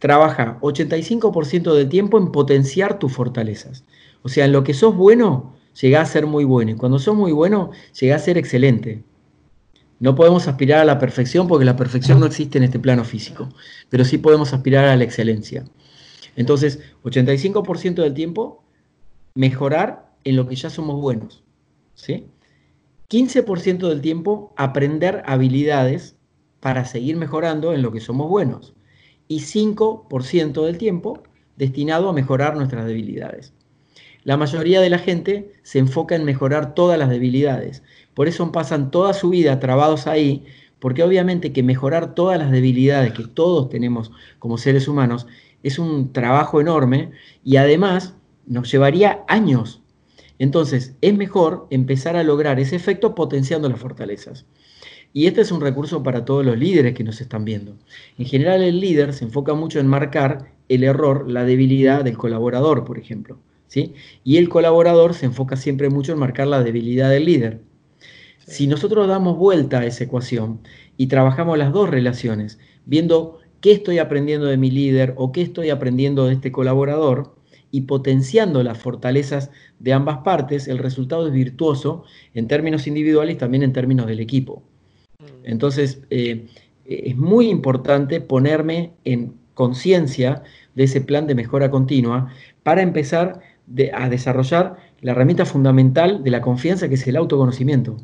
trabaja 0.00 0.58
85% 0.60 1.72
del 1.72 1.88
tiempo 1.88 2.18
en 2.18 2.32
potenciar 2.32 2.98
tus 2.98 3.12
fortalezas. 3.12 3.84
O 4.22 4.28
sea, 4.28 4.46
en 4.46 4.52
lo 4.52 4.64
que 4.64 4.74
sos 4.74 4.96
bueno, 4.96 5.54
llega 5.80 6.00
a 6.00 6.06
ser 6.06 6.26
muy 6.26 6.44
bueno. 6.44 6.72
Y 6.72 6.74
cuando 6.74 6.98
sos 6.98 7.14
muy 7.14 7.30
bueno, 7.30 7.70
llega 8.00 8.16
a 8.16 8.18
ser 8.18 8.36
excelente. 8.36 9.04
No 10.04 10.14
podemos 10.14 10.48
aspirar 10.48 10.80
a 10.80 10.84
la 10.84 10.98
perfección 10.98 11.48
porque 11.48 11.64
la 11.64 11.76
perfección 11.76 12.20
no 12.20 12.26
existe 12.26 12.58
en 12.58 12.64
este 12.64 12.78
plano 12.78 13.04
físico, 13.04 13.48
pero 13.88 14.04
sí 14.04 14.18
podemos 14.18 14.52
aspirar 14.52 14.84
a 14.84 14.96
la 14.96 15.04
excelencia. 15.04 15.64
Entonces, 16.36 16.80
85% 17.04 18.02
del 18.02 18.12
tiempo, 18.12 18.62
mejorar 19.34 20.12
en 20.24 20.36
lo 20.36 20.46
que 20.46 20.56
ya 20.56 20.68
somos 20.68 21.00
buenos. 21.00 21.42
¿sí? 21.94 22.26
15% 23.08 23.88
del 23.88 24.02
tiempo, 24.02 24.52
aprender 24.58 25.22
habilidades 25.24 26.16
para 26.60 26.84
seguir 26.84 27.16
mejorando 27.16 27.72
en 27.72 27.80
lo 27.80 27.90
que 27.90 28.00
somos 28.00 28.28
buenos. 28.28 28.74
Y 29.26 29.38
5% 29.40 30.66
del 30.66 30.76
tiempo 30.76 31.22
destinado 31.56 32.10
a 32.10 32.12
mejorar 32.12 32.56
nuestras 32.56 32.84
debilidades. 32.84 33.54
La 34.22 34.36
mayoría 34.38 34.80
de 34.80 34.88
la 34.90 34.98
gente 34.98 35.52
se 35.62 35.78
enfoca 35.78 36.14
en 36.14 36.24
mejorar 36.24 36.74
todas 36.74 36.98
las 36.98 37.10
debilidades, 37.10 37.82
por 38.14 38.28
eso 38.28 38.50
pasan 38.52 38.90
toda 38.90 39.12
su 39.12 39.30
vida 39.30 39.60
trabados 39.60 40.06
ahí, 40.06 40.44
porque 40.78 41.02
obviamente 41.02 41.52
que 41.52 41.62
mejorar 41.62 42.14
todas 42.14 42.38
las 42.38 42.50
debilidades 42.50 43.12
que 43.12 43.24
todos 43.24 43.68
tenemos 43.68 44.12
como 44.38 44.58
seres 44.58 44.88
humanos 44.88 45.26
es 45.62 45.78
un 45.78 46.12
trabajo 46.12 46.60
enorme 46.60 47.10
y 47.44 47.56
además 47.56 48.14
nos 48.46 48.70
llevaría 48.70 49.24
años. 49.28 49.82
Entonces, 50.38 50.94
es 51.00 51.16
mejor 51.16 51.66
empezar 51.70 52.16
a 52.16 52.24
lograr 52.24 52.60
ese 52.60 52.76
efecto 52.76 53.14
potenciando 53.14 53.68
las 53.68 53.78
fortalezas. 53.78 54.46
Y 55.12 55.26
este 55.26 55.42
es 55.42 55.52
un 55.52 55.60
recurso 55.60 56.02
para 56.02 56.24
todos 56.24 56.44
los 56.44 56.58
líderes 56.58 56.94
que 56.94 57.04
nos 57.04 57.20
están 57.20 57.44
viendo. 57.44 57.76
En 58.18 58.26
general, 58.26 58.62
el 58.62 58.80
líder 58.80 59.14
se 59.14 59.24
enfoca 59.24 59.54
mucho 59.54 59.78
en 59.78 59.86
marcar 59.86 60.52
el 60.68 60.82
error, 60.82 61.30
la 61.30 61.44
debilidad 61.44 62.04
del 62.04 62.18
colaborador, 62.18 62.84
por 62.84 62.98
ejemplo. 62.98 63.38
¿sí? 63.68 63.94
Y 64.24 64.38
el 64.38 64.48
colaborador 64.48 65.14
se 65.14 65.26
enfoca 65.26 65.56
siempre 65.56 65.88
mucho 65.88 66.12
en 66.12 66.18
marcar 66.18 66.48
la 66.48 66.62
debilidad 66.62 67.10
del 67.10 67.26
líder. 67.26 67.60
Si 68.46 68.66
nosotros 68.66 69.08
damos 69.08 69.38
vuelta 69.38 69.80
a 69.80 69.86
esa 69.86 70.04
ecuación 70.04 70.60
y 70.96 71.06
trabajamos 71.06 71.56
las 71.58 71.72
dos 71.72 71.88
relaciones, 71.88 72.58
viendo 72.84 73.38
qué 73.60 73.72
estoy 73.72 73.98
aprendiendo 73.98 74.46
de 74.46 74.58
mi 74.58 74.70
líder 74.70 75.14
o 75.16 75.32
qué 75.32 75.42
estoy 75.42 75.70
aprendiendo 75.70 76.26
de 76.26 76.34
este 76.34 76.52
colaborador 76.52 77.34
y 77.70 77.82
potenciando 77.82 78.62
las 78.62 78.78
fortalezas 78.78 79.50
de 79.78 79.92
ambas 79.92 80.18
partes, 80.18 80.68
el 80.68 80.78
resultado 80.78 81.26
es 81.26 81.32
virtuoso 81.32 82.04
en 82.34 82.46
términos 82.46 82.86
individuales 82.86 83.36
y 83.36 83.38
también 83.38 83.62
en 83.62 83.72
términos 83.72 84.06
del 84.06 84.20
equipo. 84.20 84.62
Mm. 85.18 85.24
Entonces, 85.44 86.02
eh, 86.10 86.46
es 86.84 87.16
muy 87.16 87.48
importante 87.48 88.20
ponerme 88.20 88.92
en 89.04 89.34
conciencia 89.54 90.42
de 90.74 90.84
ese 90.84 91.00
plan 91.00 91.26
de 91.26 91.34
mejora 91.34 91.70
continua 91.70 92.28
para 92.62 92.82
empezar 92.82 93.40
a 93.94 94.08
desarrollar 94.08 94.76
la 95.00 95.12
herramienta 95.12 95.46
fundamental 95.46 96.22
de 96.22 96.30
la 96.30 96.42
confianza 96.42 96.88
que 96.88 96.94
es 96.94 97.06
el 97.06 97.16
autoconocimiento. 97.16 97.96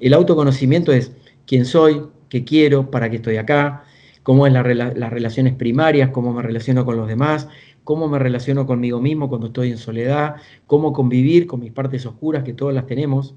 El 0.00 0.14
autoconocimiento 0.14 0.92
es 0.92 1.12
quién 1.46 1.64
soy, 1.64 2.02
qué 2.28 2.44
quiero, 2.44 2.90
para 2.90 3.10
qué 3.10 3.16
estoy 3.16 3.36
acá, 3.36 3.84
cómo 4.22 4.46
es 4.46 4.52
las 4.52 4.62
relaciones 4.64 5.54
primarias, 5.54 6.10
cómo 6.10 6.32
me 6.32 6.42
relaciono 6.42 6.84
con 6.84 6.96
los 6.96 7.08
demás, 7.08 7.48
cómo 7.84 8.08
me 8.08 8.18
relaciono 8.18 8.66
conmigo 8.66 9.00
mismo 9.00 9.28
cuando 9.28 9.46
estoy 9.46 9.70
en 9.70 9.78
soledad, 9.78 10.36
cómo 10.66 10.92
convivir 10.92 11.46
con 11.46 11.60
mis 11.60 11.72
partes 11.72 12.04
oscuras 12.04 12.44
que 12.44 12.52
todas 12.52 12.74
las 12.74 12.86
tenemos, 12.86 13.34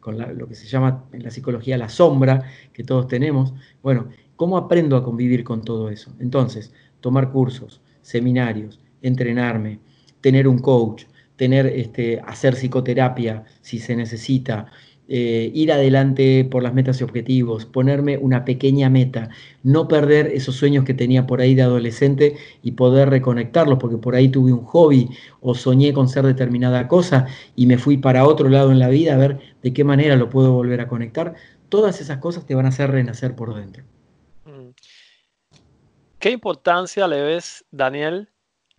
con 0.00 0.18
lo 0.18 0.48
que 0.48 0.54
se 0.54 0.66
llama 0.66 1.04
en 1.12 1.22
la 1.22 1.30
psicología 1.30 1.78
la 1.78 1.88
sombra 1.88 2.42
que 2.72 2.82
todos 2.82 3.06
tenemos. 3.06 3.54
Bueno, 3.82 4.08
¿cómo 4.36 4.58
aprendo 4.58 4.96
a 4.96 5.04
convivir 5.04 5.44
con 5.44 5.62
todo 5.62 5.88
eso? 5.88 6.12
Entonces, 6.18 6.74
tomar 7.00 7.30
cursos, 7.30 7.80
seminarios, 8.02 8.80
entrenarme, 9.00 9.78
tener 10.20 10.48
un 10.48 10.58
coach, 10.58 11.04
tener, 11.36 11.66
este, 11.66 12.20
hacer 12.26 12.54
psicoterapia 12.54 13.44
si 13.60 13.78
se 13.78 13.94
necesita, 13.94 14.66
eh, 15.06 15.50
ir 15.52 15.70
adelante 15.70 16.46
por 16.50 16.62
las 16.62 16.72
metas 16.72 16.98
y 17.00 17.04
objetivos, 17.04 17.66
ponerme 17.66 18.16
una 18.16 18.46
pequeña 18.46 18.88
meta, 18.88 19.28
no 19.62 19.86
perder 19.86 20.28
esos 20.28 20.56
sueños 20.56 20.86
que 20.86 20.94
tenía 20.94 21.26
por 21.26 21.42
ahí 21.42 21.54
de 21.54 21.60
adolescente 21.60 22.36
y 22.62 22.72
poder 22.72 23.10
reconectarlos, 23.10 23.78
porque 23.78 23.98
por 23.98 24.14
ahí 24.14 24.30
tuve 24.30 24.54
un 24.54 24.64
hobby 24.64 25.10
o 25.42 25.54
soñé 25.54 25.92
con 25.92 26.08
ser 26.08 26.24
determinada 26.24 26.88
cosa 26.88 27.26
y 27.54 27.66
me 27.66 27.76
fui 27.76 27.98
para 27.98 28.26
otro 28.26 28.48
lado 28.48 28.72
en 28.72 28.78
la 28.78 28.88
vida 28.88 29.12
a 29.12 29.18
ver 29.18 29.40
de 29.62 29.74
qué 29.74 29.84
manera 29.84 30.16
lo 30.16 30.30
puedo 30.30 30.52
volver 30.52 30.80
a 30.80 30.88
conectar. 30.88 31.34
Todas 31.68 32.00
esas 32.00 32.16
cosas 32.16 32.46
te 32.46 32.54
van 32.54 32.64
a 32.64 32.70
hacer 32.70 32.90
renacer 32.90 33.36
por 33.36 33.54
dentro. 33.54 33.84
Mm. 34.46 34.70
¿Qué 36.18 36.30
importancia 36.30 37.06
le 37.06 37.20
ves, 37.20 37.66
Daniel, 37.70 38.30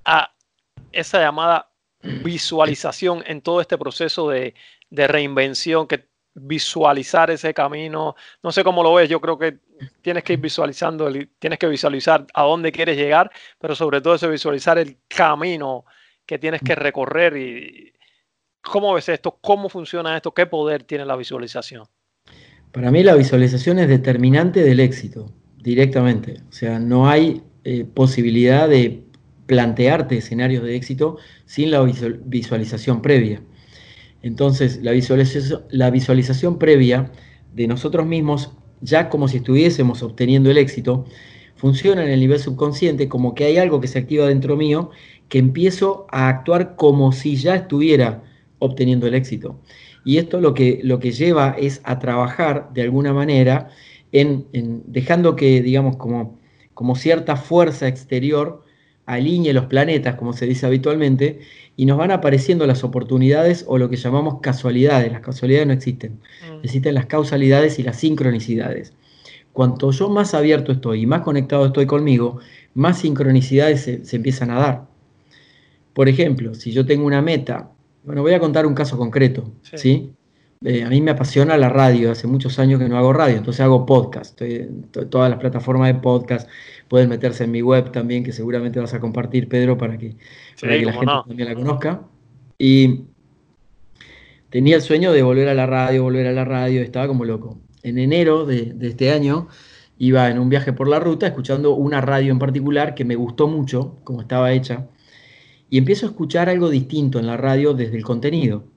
a 0.03 0.33
esa 0.91 1.19
llamada 1.19 1.69
visualización 2.23 3.23
en 3.27 3.41
todo 3.41 3.61
este 3.61 3.77
proceso 3.77 4.27
de, 4.29 4.55
de 4.89 5.07
reinvención 5.07 5.87
que 5.87 6.14
visualizar 6.35 7.31
ese 7.31 7.53
camino. 7.53 8.15
No 8.43 8.51
sé 8.51 8.63
cómo 8.63 8.83
lo 8.83 8.93
ves, 8.93 9.09
yo 9.09 9.19
creo 9.19 9.39
que 9.39 9.57
tienes 10.01 10.23
que 10.23 10.33
ir 10.33 10.39
visualizando, 10.39 11.09
tienes 11.39 11.57
que 11.57 11.67
visualizar 11.67 12.27
a 12.33 12.43
dónde 12.43 12.71
quieres 12.71 12.97
llegar, 12.97 13.31
pero 13.59 13.73
sobre 13.73 14.01
todo 14.01 14.15
eso, 14.15 14.29
visualizar 14.29 14.77
el 14.77 14.97
camino 15.07 15.85
que 16.25 16.37
tienes 16.37 16.61
que 16.61 16.75
recorrer 16.75 17.37
y 17.37 17.93
cómo 18.61 18.93
ves 18.93 19.09
esto, 19.09 19.37
cómo 19.41 19.69
funciona 19.69 20.15
esto, 20.15 20.33
qué 20.33 20.45
poder 20.45 20.83
tiene 20.83 21.05
la 21.05 21.15
visualización. 21.15 21.85
Para 22.71 22.91
mí 22.91 23.03
la 23.03 23.15
visualización 23.15 23.79
es 23.79 23.87
determinante 23.87 24.61
del 24.61 24.81
éxito, 24.81 25.31
directamente. 25.57 26.41
O 26.49 26.51
sea, 26.51 26.79
no 26.79 27.07
hay 27.07 27.41
eh, 27.63 27.85
posibilidad 27.85 28.67
de 28.67 29.03
plantearte 29.45 30.17
escenarios 30.17 30.63
de 30.63 30.75
éxito 30.75 31.17
sin 31.45 31.71
la 31.71 31.81
visualización 31.81 33.01
previa. 33.01 33.41
Entonces, 34.25 34.79
la 34.81 34.91
visualización, 35.91 36.57
previa 36.57 37.11
de 37.53 37.67
nosotros 37.67 38.07
mismos, 38.07 38.53
ya 38.81 39.07
como 39.07 39.27
si 39.27 39.37
estuviésemos 39.37 40.01
obteniendo 40.01 40.49
el 40.49 40.57
éxito, 40.57 41.05
funciona 41.55 42.03
en 42.03 42.09
el 42.09 42.21
nivel 42.21 42.39
subconsciente 42.39 43.07
como 43.07 43.35
que 43.35 43.45
hay 43.45 43.57
algo 43.57 43.79
que 43.79 43.87
se 43.87 43.99
activa 43.99 44.25
dentro 44.25 44.57
mío 44.57 44.89
que 45.29 45.37
empiezo 45.37 46.07
a 46.09 46.27
actuar 46.27 46.75
como 46.75 47.11
si 47.11 47.35
ya 47.35 47.53
estuviera 47.53 48.23
obteniendo 48.57 49.05
el 49.05 49.13
éxito. 49.13 49.61
Y 50.03 50.17
esto 50.17 50.41
lo 50.41 50.55
que, 50.55 50.79
lo 50.81 50.97
que 50.97 51.11
lleva 51.11 51.55
es 51.59 51.81
a 51.83 51.99
trabajar 51.99 52.71
de 52.73 52.81
alguna 52.81 53.13
manera 53.13 53.69
en, 54.11 54.47
dejando 54.87 55.35
que, 55.35 55.61
digamos, 55.61 55.97
como, 55.97 56.39
como 56.73 56.95
cierta 56.95 57.35
fuerza 57.35 57.87
exterior 57.87 58.63
alinee 59.05 59.53
los 59.53 59.65
planetas, 59.65 60.15
como 60.15 60.33
se 60.33 60.45
dice 60.45 60.65
habitualmente, 60.65 61.39
y 61.75 61.85
nos 61.85 61.97
van 61.97 62.11
apareciendo 62.11 62.65
las 62.65 62.83
oportunidades 62.83 63.65
o 63.67 63.77
lo 63.77 63.89
que 63.89 63.97
llamamos 63.97 64.39
casualidades. 64.41 65.11
Las 65.11 65.21
casualidades 65.21 65.67
no 65.67 65.73
existen, 65.73 66.13
mm. 66.13 66.63
existen 66.63 66.95
las 66.95 67.05
causalidades 67.05 67.79
y 67.79 67.83
las 67.83 67.97
sincronicidades. 67.97 68.93
Cuanto 69.53 69.91
yo 69.91 70.09
más 70.09 70.33
abierto 70.33 70.71
estoy 70.71 71.03
y 71.03 71.05
más 71.05 71.21
conectado 71.21 71.65
estoy 71.67 71.85
conmigo, 71.85 72.39
más 72.73 72.99
sincronicidades 72.99 73.81
se, 73.81 74.15
empiezan 74.15 74.51
a 74.51 74.59
dar. 74.59 74.87
Por 75.93 76.09
ejemplo, 76.09 76.53
si 76.55 76.71
yo 76.71 76.85
tengo 76.85 77.05
una 77.05 77.21
meta, 77.21 77.71
bueno, 78.03 78.21
voy 78.21 78.33
a 78.33 78.39
contar 78.39 78.65
un 78.65 78.73
caso 78.73 78.97
concreto, 78.97 79.49
¿sí? 79.75 80.11
Eh, 80.63 80.83
a 80.83 80.89
mí 80.89 81.01
me 81.01 81.11
apasiona 81.11 81.57
la 81.57 81.69
radio, 81.69 82.11
hace 82.11 82.27
muchos 82.27 82.57
años 82.59 82.79
que 82.79 82.87
no 82.87 82.97
hago 82.97 83.13
radio, 83.13 83.37
entonces 83.37 83.61
hago 83.61 83.85
podcast, 83.85 84.41
estoy 84.41 84.69
todas 85.09 85.29
las 85.29 85.39
plataformas 85.39 85.93
de 85.93 85.99
podcast, 85.99 86.49
pueden 86.87 87.09
meterse 87.09 87.43
en 87.43 87.51
mi 87.51 87.61
web 87.61 87.91
también, 87.91 88.23
que 88.23 88.31
seguramente 88.31 88.79
vas 88.79 88.93
a 88.93 88.99
compartir, 88.99 89.49
Pedro, 89.49 89.77
para 89.77 89.97
que, 89.97 90.15
la 90.61 90.93
gente 90.93 91.13
también 91.27 91.49
la 91.49 91.55
conozca. 91.55 92.01
Y 92.57 93.01
tenía 94.49 94.77
el 94.77 94.81
sueño 94.81 95.11
de 95.11 95.23
volver 95.23 95.49
a 95.49 95.53
la 95.53 95.65
radio, 95.65 96.03
volver 96.03 96.27
a 96.27 96.31
la 96.31 96.45
radio, 96.45 96.81
estaba 96.81 97.07
como 97.07 97.25
loco. 97.25 97.59
En 97.83 97.99
enero 97.99 98.45
de, 98.45 98.73
de 98.73 98.87
este 98.87 99.11
año 99.11 99.49
iba 99.97 100.29
en 100.29 100.39
un 100.39 100.49
viaje 100.49 100.73
por 100.73 100.87
la 100.87 100.99
ruta 100.99 101.27
escuchando 101.27 101.75
una 101.75 102.01
radio 102.01 102.31
en 102.31 102.39
particular 102.39 102.95
que 102.95 103.05
me 103.05 103.15
gustó 103.15 103.47
mucho, 103.47 103.97
como 104.03 104.21
estaba 104.21 104.51
hecha, 104.51 104.87
y 105.69 105.77
empiezo 105.77 106.05
a 106.05 106.09
escuchar 106.09 106.49
algo 106.49 106.69
distinto 106.69 107.19
en 107.19 107.27
la 107.27 107.37
radio 107.37 107.73
desde 107.73 107.97
el 107.97 108.03
contenido. 108.03 108.74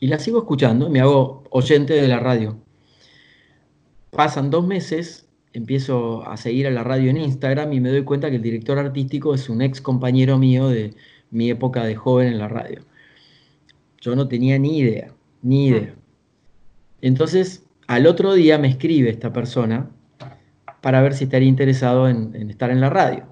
Y 0.00 0.08
la 0.08 0.18
sigo 0.18 0.38
escuchando, 0.38 0.90
me 0.90 1.00
hago 1.00 1.44
oyente 1.50 1.94
de 1.94 2.08
la 2.08 2.18
radio. 2.18 2.58
Pasan 4.10 4.50
dos 4.50 4.66
meses 4.66 5.30
empiezo 5.52 6.26
a 6.26 6.36
seguir 6.36 6.66
a 6.66 6.70
la 6.70 6.84
radio 6.84 7.10
en 7.10 7.16
Instagram 7.16 7.72
y 7.72 7.80
me 7.80 7.90
doy 7.90 8.04
cuenta 8.04 8.30
que 8.30 8.36
el 8.36 8.42
director 8.42 8.78
artístico 8.78 9.34
es 9.34 9.48
un 9.48 9.62
ex 9.62 9.80
compañero 9.80 10.38
mío 10.38 10.68
de 10.68 10.94
mi 11.30 11.50
época 11.50 11.84
de 11.84 11.96
joven 11.96 12.28
en 12.28 12.38
la 12.38 12.48
radio. 12.48 12.82
Yo 14.00 14.14
no 14.16 14.28
tenía 14.28 14.58
ni 14.58 14.78
idea, 14.78 15.12
ni 15.42 15.70
hmm. 15.70 15.74
idea. 15.74 15.94
Entonces, 17.02 17.64
al 17.86 18.06
otro 18.06 18.34
día 18.34 18.58
me 18.58 18.68
escribe 18.68 19.10
esta 19.10 19.32
persona 19.32 19.90
para 20.80 21.02
ver 21.02 21.14
si 21.14 21.24
estaría 21.24 21.48
interesado 21.48 22.08
en, 22.08 22.50
estar 22.50 22.70
en 22.70 22.80
la 22.80 22.90
radio. 22.90 23.26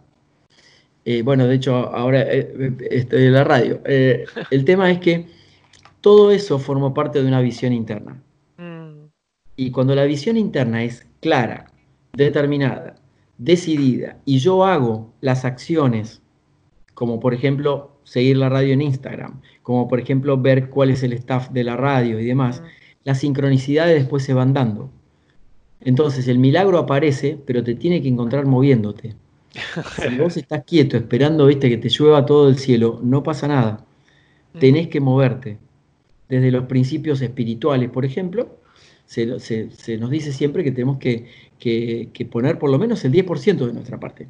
Eh, 1.05 1.23
bueno, 1.23 1.47
de 1.47 1.55
hecho, 1.55 1.75
ahora 1.75 2.23
eh, 2.23 2.75
estoy 2.91 3.27
en 3.27 3.33
la 3.33 3.45
radio. 3.45 3.81
Eh, 3.87 4.25
el 4.51 4.65
tema 4.65 4.91
es 4.91 4.99
que 4.99 5.27
todo 6.09 6.31
eso 6.31 6.59
forma 6.59 6.95
parte 6.95 7.21
de 7.21 7.29
una 7.29 7.43
visión 7.43 7.75
interna. 7.75 8.23
Hmm. 8.57 9.11
Y 9.57 9.71
cuando 9.73 9.95
la 9.95 10.05
visión 10.05 10.39
interna 10.39 10.83
es 10.83 11.07
clara, 11.21 11.71
determinada, 12.15 12.95
decidida, 13.37 14.17
y 14.25 14.39
yo 14.39 14.65
hago 14.65 15.13
las 15.21 15.45
acciones, 15.45 16.23
como 16.95 17.21
por 17.21 17.35
ejemplo 17.35 17.91
seguir 18.05 18.39
la 18.39 18.49
radio 18.49 18.73
en 18.73 18.81
Instagram, 18.81 19.43
como 19.63 19.87
por 19.87 20.01
ejemplo 20.01 20.39
ver 20.39 20.71
cuál 20.71 20.89
es 20.89 21.03
el 21.03 21.13
staff 21.13 21.51
de 21.51 21.65
la 21.65 21.77
radio 21.77 22.19
y 22.19 22.25
demás, 22.25 22.63
las 23.05 23.19
sincronicidades 23.19 23.99
después 23.99 24.23
se 24.23 24.33
van 24.33 24.55
dando. 24.55 24.89
Entonces 25.83 26.27
el 26.27 26.39
milagro 26.39 26.79
aparece, 26.79 27.39
pero 27.45 27.63
te 27.63 27.75
tiene 27.75 28.01
que 28.01 28.09
encontrar 28.09 28.47
moviéndote. 28.47 29.15
Si 30.09 30.17
vos 30.17 30.39
estás 30.39 30.65
quieto 30.65 30.97
esperando, 30.97 31.45
viste, 31.45 31.69
que 31.69 31.77
te 31.77 31.91
llueva 31.91 32.25
todo 32.25 32.49
el 32.49 32.57
cielo, 32.57 32.99
no 33.03 33.23
pasa 33.23 33.47
nada. 33.47 33.85
Tenés 34.59 34.89
que 34.89 35.01
moverte. 35.01 35.59
Desde 36.29 36.51
los 36.51 36.65
principios 36.65 37.21
espirituales, 37.23 37.91
por 37.91 38.05
ejemplo, 38.05 38.59
se, 39.07 39.39
se 39.41 39.97
nos 39.99 40.11
dice 40.11 40.33
siempre 40.33 40.63
que 40.63 40.71
tenemos 40.71 40.99
que, 40.99 41.27
que, 41.59 42.29
poner 42.31 42.59
por 42.59 42.71
lo 42.71 42.79
menos 42.79 43.05
el 43.05 43.13
10% 43.13 43.67
de 43.67 43.73
nuestra 43.73 43.99
parte. 43.99 44.29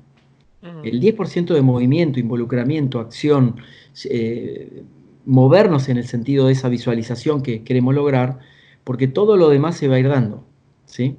El 0.82 1.00
10% 1.00 1.54
de 1.54 1.62
movimiento, 1.62 2.18
involucramiento, 2.18 2.98
acción, 2.98 3.56
eh, 4.10 4.82
movernos 5.24 5.88
en 5.88 5.98
el 5.98 6.06
sentido 6.06 6.46
de 6.46 6.52
esa 6.52 6.68
visualización 6.68 7.42
que 7.42 7.62
queremos 7.62 7.94
lograr, 7.94 8.40
porque 8.82 9.06
todo 9.06 9.36
lo 9.36 9.50
demás 9.50 9.76
se 9.76 9.86
va 9.86 9.96
a 9.96 9.98
ir 10.00 10.08
dando. 10.08 10.44
¿sí? 10.84 11.16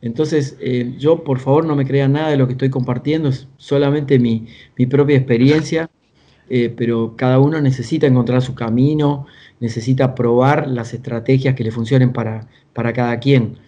Entonces, 0.00 0.56
eh, 0.60 0.94
yo 0.98 1.22
por 1.22 1.38
favor 1.38 1.66
no 1.66 1.76
me 1.76 1.86
crean 1.86 2.12
nada 2.12 2.30
de 2.30 2.36
lo 2.36 2.46
que 2.46 2.54
estoy 2.54 2.70
compartiendo, 2.70 3.28
es 3.28 3.46
solamente 3.58 4.18
mi, 4.18 4.46
propia 4.90 5.16
experiencia, 5.16 5.88
eh, 6.50 6.72
pero 6.74 7.14
cada 7.16 7.38
uno 7.38 7.60
necesita 7.60 8.08
encontrar 8.08 8.42
su 8.42 8.54
camino, 8.54 9.26
necesita 9.60 10.14
probar 10.14 10.68
las 10.68 10.94
estrategias 10.94 11.54
que 11.54 11.64
le 11.64 11.70
funcionen 11.70 12.12
para, 12.12 12.48
para 12.72 12.92
cada 12.92 13.18
quien 13.18 13.58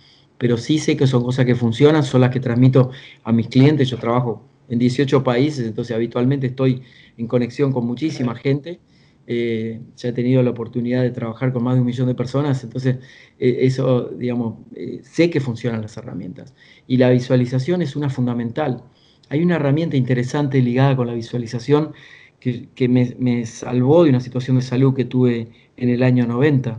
pero 0.40 0.56
sí 0.56 0.78
sé 0.78 0.96
que 0.96 1.06
son 1.06 1.22
cosas 1.22 1.44
que 1.44 1.54
funcionan, 1.54 2.02
son 2.02 2.22
las 2.22 2.30
que 2.30 2.40
transmito 2.40 2.90
a 3.24 3.30
mis 3.30 3.48
clientes. 3.48 3.90
Yo 3.90 3.98
trabajo 3.98 4.42
en 4.70 4.78
18 4.78 5.22
países, 5.22 5.66
entonces 5.66 5.94
habitualmente 5.94 6.46
estoy 6.46 6.80
en 7.18 7.26
conexión 7.26 7.72
con 7.72 7.86
muchísima 7.86 8.34
gente. 8.34 8.80
Eh, 9.26 9.82
ya 9.98 10.08
he 10.08 10.12
tenido 10.14 10.42
la 10.42 10.48
oportunidad 10.52 11.02
de 11.02 11.10
trabajar 11.10 11.52
con 11.52 11.62
más 11.62 11.74
de 11.74 11.80
un 11.80 11.86
millón 11.86 12.08
de 12.08 12.14
personas, 12.14 12.64
entonces 12.64 12.96
eh, 13.38 13.58
eso, 13.60 14.08
digamos, 14.16 14.60
eh, 14.74 15.00
sé 15.02 15.28
que 15.28 15.40
funcionan 15.40 15.82
las 15.82 15.98
herramientas. 15.98 16.54
Y 16.86 16.96
la 16.96 17.10
visualización 17.10 17.82
es 17.82 17.94
una 17.94 18.08
fundamental. 18.08 18.82
Hay 19.28 19.42
una 19.42 19.56
herramienta 19.56 19.98
interesante 19.98 20.62
ligada 20.62 20.96
con 20.96 21.06
la 21.06 21.12
visualización 21.12 21.92
que, 22.40 22.88
me, 22.88 23.14
me, 23.18 23.44
salvó 23.44 24.04
de 24.04 24.08
una 24.08 24.20
situación 24.20 24.56
de 24.56 24.62
salud 24.62 24.94
que 24.94 25.04
tuve 25.04 25.48
en 25.80 25.88
el 25.88 26.02
año 26.04 26.26
90. 26.26 26.78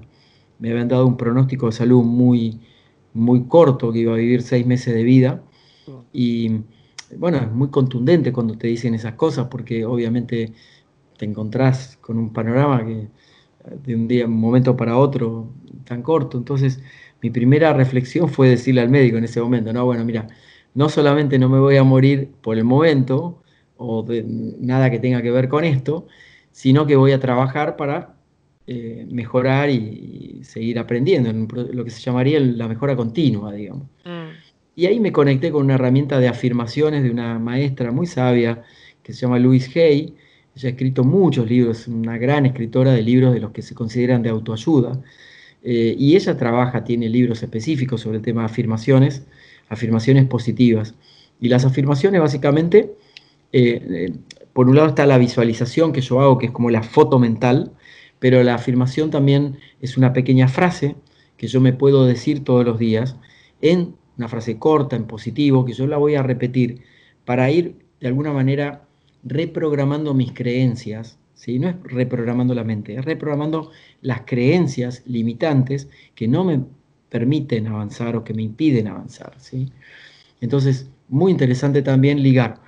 Me 0.60 0.72
habían 0.72 0.88
dado 0.88 1.06
un 1.06 1.18
pronóstico 1.18 1.66
de 1.66 1.72
salud 1.74 2.04
muy, 2.04 2.62
muy 3.14 3.44
corto, 3.48 3.92
que 3.92 4.00
iba 4.00 4.14
a 4.14 4.18
vivir 4.18 4.42
seis 4.44 4.66
meses 4.66 4.94
de 4.94 5.04
vida. 5.04 5.44
Y 6.14 6.62
bueno, 7.18 7.38
es 7.38 7.52
muy 7.52 7.70
contundente 7.70 8.32
cuando 8.32 8.58
te 8.58 8.68
dicen 8.68 8.94
esas 8.94 9.16
cosas, 9.16 9.48
porque 9.48 9.86
obviamente 9.86 10.54
te 11.18 11.26
encontrás 11.26 11.98
con 12.02 12.18
un 12.18 12.32
panorama 12.32 12.86
que 12.86 13.10
de 13.84 13.96
un 13.96 14.08
día, 14.08 14.26
un 14.26 14.40
momento 14.40 14.76
para 14.78 14.98
otro, 14.98 15.52
tan 15.86 16.02
corto. 16.04 16.38
Entonces, 16.38 16.82
mi 17.22 17.30
primera 17.30 17.74
reflexión 17.74 18.30
fue 18.30 18.50
decirle 18.50 18.82
al 18.82 18.90
médico 18.90 19.18
en 19.18 19.26
ese 19.26 19.42
momento, 19.42 19.74
no, 19.74 19.86
bueno, 19.86 20.06
mira, 20.06 20.28
no 20.74 20.90
solamente 20.90 21.38
no 21.40 21.50
me 21.50 21.60
voy 21.60 21.78
a 21.78 21.84
morir 21.84 22.32
por 22.42 22.58
el 22.58 22.64
momento, 22.64 23.44
o 23.78 24.04
de 24.04 24.24
nada 24.26 24.90
que 24.92 25.00
tenga 25.00 25.22
que 25.22 25.32
ver 25.32 25.50
con 25.50 25.64
esto, 25.64 26.08
sino 26.52 26.86
que 26.86 26.96
voy 26.96 27.12
a 27.14 27.20
trabajar 27.20 27.76
para 27.76 28.21
eh, 28.68 29.06
mejorar 29.10 29.70
y, 29.70 30.42
seguir 30.44 30.80
aprendiendo, 30.80 31.32
lo 31.32 31.84
que 31.84 31.90
se 31.90 32.02
llamaría 32.02 32.40
la 32.40 32.68
mejora 32.68 32.96
continua, 32.96 33.54
digamos. 33.54 33.88
Mm. 34.06 34.32
Y 34.76 34.86
ahí 34.86 35.00
me 35.00 35.12
conecté 35.12 35.52
con 35.52 35.66
una 35.66 35.76
herramienta 35.76 36.20
de 36.20 36.28
afirmaciones 36.28 37.04
de 37.04 37.12
una 37.12 37.38
maestra 37.40 37.92
muy 37.92 38.08
sabia 38.08 38.64
que 39.04 39.14
se 39.14 39.22
llama 39.22 39.40
Louise 39.40 39.80
Hay. 39.80 40.16
Ella 40.56 40.70
ha 40.70 40.72
escrito 40.72 41.04
muchos 41.04 41.50
libros, 41.50 41.88
una 41.88 42.18
gran 42.18 42.46
escritora 42.46 42.92
de 42.92 43.02
libros 43.02 43.34
de 43.34 43.40
los 43.40 43.52
que 43.52 43.62
se 43.62 43.76
consideran 43.76 44.22
de 44.22 44.30
autoayuda. 44.30 45.00
Eh, 45.64 45.96
y 45.98 46.16
ella 46.16 46.38
trabaja, 46.38 46.84
tiene 46.84 47.10
libros 47.10 47.44
específicos 47.44 48.02
sobre 48.02 48.18
el 48.18 48.24
tema 48.24 48.42
de 48.42 48.46
afirmaciones, 48.46 49.24
afirmaciones 49.70 50.26
positivas. 50.26 50.96
Y 51.40 51.50
las 51.50 51.66
afirmaciones 51.66 52.22
básicamente, 52.22 52.94
eh, 53.54 53.82
eh, 53.90 54.14
por 54.54 54.68
un 54.68 54.76
lado 54.76 54.90
está 54.90 55.06
la 55.06 55.18
visualización 55.18 55.94
que 55.94 56.02
yo 56.02 56.22
hago, 56.22 56.38
que 56.38 56.48
es 56.48 56.52
como 56.52 56.70
la 56.70 56.84
foto 56.84 57.20
mental, 57.20 57.72
pero 58.22 58.44
la 58.44 58.54
afirmación 58.54 59.10
también 59.10 59.58
es 59.82 59.98
una 59.98 60.14
pequeña 60.14 60.48
frase 60.48 60.96
que 61.38 61.48
yo 61.48 61.60
me 61.60 61.74
puedo 61.74 62.06
decir 62.06 62.44
todos 62.44 62.64
los 62.64 62.78
días 62.78 63.16
en 63.62 63.96
una 64.16 64.28
frase 64.28 64.60
corta, 64.60 64.96
en 64.96 65.06
positivo, 65.06 65.66
que 65.66 65.74
yo 65.74 65.88
la 65.88 65.98
voy 65.98 66.14
a 66.14 66.22
repetir 66.22 66.84
para 67.26 67.50
ir 67.50 67.78
de 68.00 68.08
alguna 68.08 68.32
manera 68.32 68.84
reprogramando 69.24 70.14
mis 70.14 70.34
creencias, 70.34 71.18
¿sí? 71.34 71.58
no 71.58 71.70
es 71.70 71.76
reprogramando 71.82 72.54
la 72.54 72.64
mente, 72.64 72.94
es 72.96 73.04
reprogramando 73.04 73.72
las 74.02 74.22
creencias 74.22 75.02
limitantes 75.08 75.90
que 76.14 76.28
no 76.28 76.44
me 76.44 76.62
permiten 77.10 77.66
avanzar 77.66 78.16
o 78.16 78.24
que 78.24 78.36
me 78.36 78.44
impiden 78.44 78.88
avanzar. 78.88 79.34
¿sí? 79.40 79.72
Entonces, 80.42 80.92
muy 81.10 81.32
interesante 81.32 81.82
también 81.82 82.22
ligar 82.22 82.62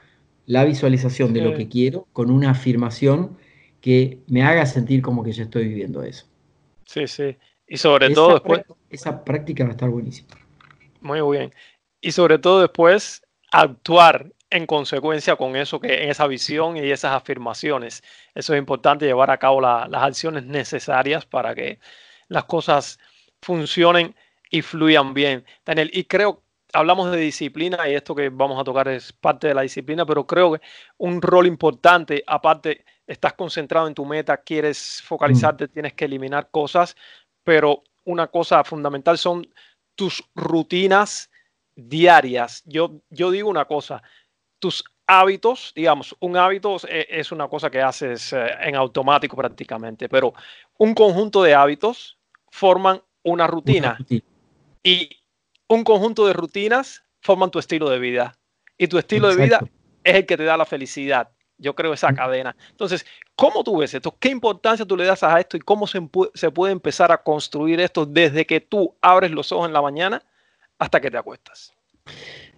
la 0.47 0.65
visualización 0.65 1.31
de 1.31 1.41
lo 1.41 1.53
que 1.53 1.69
quiero 1.69 2.07
con 2.11 2.31
una 2.31 2.49
afirmación 2.49 3.37
que 3.83 4.19
me 4.27 4.41
haga 4.43 4.65
sentir 4.65 5.01
como 5.01 5.25
que 5.25 5.33
ya 5.33 5.43
estoy 5.43 5.67
viviendo 5.67 6.03
eso. 6.03 6.25
Sí, 6.85 7.05
sí. 7.05 7.35
Y 7.67 7.75
sobre 7.75 8.11
todo 8.11 8.35
después... 8.35 8.61
Esa 8.89 9.25
práctica 9.25 9.65
va 9.65 9.71
a 9.71 9.73
estar 9.73 9.89
buenísima. 9.89 10.29
Muy 11.01 11.19
bien. 11.37 11.53
Y 11.99 12.13
sobre 12.13 12.39
todo 12.39 12.61
después 12.61 13.23
actuar 13.51 14.31
en 14.51 14.67
consecuencia 14.67 15.35
con 15.35 15.57
eso, 15.57 15.81
que 15.81 16.03
en 16.03 16.09
esa 16.09 16.27
visión 16.27 16.77
y 16.77 16.91
esas 16.91 17.11
afirmaciones. 17.11 18.03
Eso 18.33 18.53
es 18.53 18.59
importante, 18.59 19.05
llevar 19.05 19.31
a 19.31 19.37
cabo 19.37 19.59
las 19.59 20.01
acciones 20.01 20.45
necesarias 20.45 21.25
para 21.25 21.53
que 21.53 21.79
las 22.29 22.45
cosas 22.45 22.99
funcionen 23.41 24.15
y 24.49 24.61
fluyan 24.61 25.13
bien. 25.13 25.43
Daniel, 25.65 25.91
y 25.91 26.05
creo, 26.05 26.41
hablamos 26.71 27.11
de 27.11 27.17
disciplina 27.17 27.89
y 27.89 27.95
esto 27.95 28.15
que 28.15 28.29
vamos 28.29 28.61
a 28.61 28.63
tocar 28.63 28.87
es 28.87 29.11
parte 29.11 29.47
de 29.47 29.55
la 29.55 29.63
disciplina, 29.63 30.05
pero 30.05 30.25
creo 30.25 30.53
que 30.53 30.61
un 30.99 31.21
rol 31.21 31.47
importante, 31.47 32.23
aparte, 32.25 32.85
estás 33.07 33.33
concentrado 33.33 33.87
en 33.87 33.93
tu 33.93 34.05
meta, 34.05 34.37
quieres 34.37 35.01
focalizarte, 35.03 35.65
mm. 35.65 35.69
tienes 35.69 35.93
que 35.93 36.05
eliminar 36.05 36.49
cosas, 36.51 36.95
pero 37.43 37.83
una 38.05 38.27
cosa 38.27 38.63
fundamental 38.63 39.17
son 39.17 39.47
tus 39.95 40.23
rutinas 40.35 41.29
diarias. 41.75 42.63
Yo, 42.65 43.01
yo 43.09 43.31
digo 43.31 43.49
una 43.49 43.65
cosa, 43.65 44.01
tus 44.59 44.83
hábitos, 45.05 45.73
digamos, 45.75 46.15
un 46.19 46.37
hábito 46.37 46.77
es 46.87 47.31
una 47.31 47.47
cosa 47.47 47.69
que 47.69 47.81
haces 47.81 48.33
eh, 48.33 48.47
en 48.61 48.75
automático 48.75 49.35
prácticamente, 49.35 50.07
pero 50.07 50.33
un 50.77 50.93
conjunto 50.93 51.43
de 51.43 51.53
hábitos 51.53 52.17
forman 52.51 53.01
una 53.23 53.47
rutina 53.47 53.97
y 54.83 55.09
un 55.67 55.83
conjunto 55.83 56.27
de 56.27 56.33
rutinas 56.33 57.03
forman 57.21 57.51
tu 57.51 57.59
estilo 57.59 57.89
de 57.89 57.99
vida 57.99 58.37
y 58.77 58.87
tu 58.87 58.97
estilo 58.97 59.29
de 59.29 59.43
vida 59.43 59.59
es 60.03 60.15
el 60.15 60.25
que 60.25 60.37
te 60.37 60.43
da 60.43 60.57
la 60.57 60.65
felicidad. 60.65 61.29
Yo 61.63 61.73
creo 61.73 61.93
esa 61.93 62.13
cadena. 62.13 62.55
Entonces, 62.69 63.05
¿cómo 63.35 63.63
tú 63.63 63.77
ves 63.77 63.93
esto? 63.93 64.15
¿Qué 64.19 64.29
importancia 64.29 64.85
tú 64.85 64.97
le 64.97 65.05
das 65.05 65.23
a 65.23 65.39
esto 65.39 65.57
y 65.57 65.61
cómo 65.61 65.87
se, 65.87 66.01
puede 66.51 66.73
empezar 66.73 67.11
a 67.11 67.23
construir 67.23 67.79
esto 67.79 68.05
desde 68.05 68.45
que 68.45 68.59
tú 68.59 68.93
abres 69.01 69.31
los 69.31 69.51
ojos 69.51 69.67
en 69.67 69.73
la 69.73 69.81
mañana 69.81 70.21
hasta 70.77 70.99
que 70.99 71.09
te 71.09 71.17
acuestas? 71.17 71.73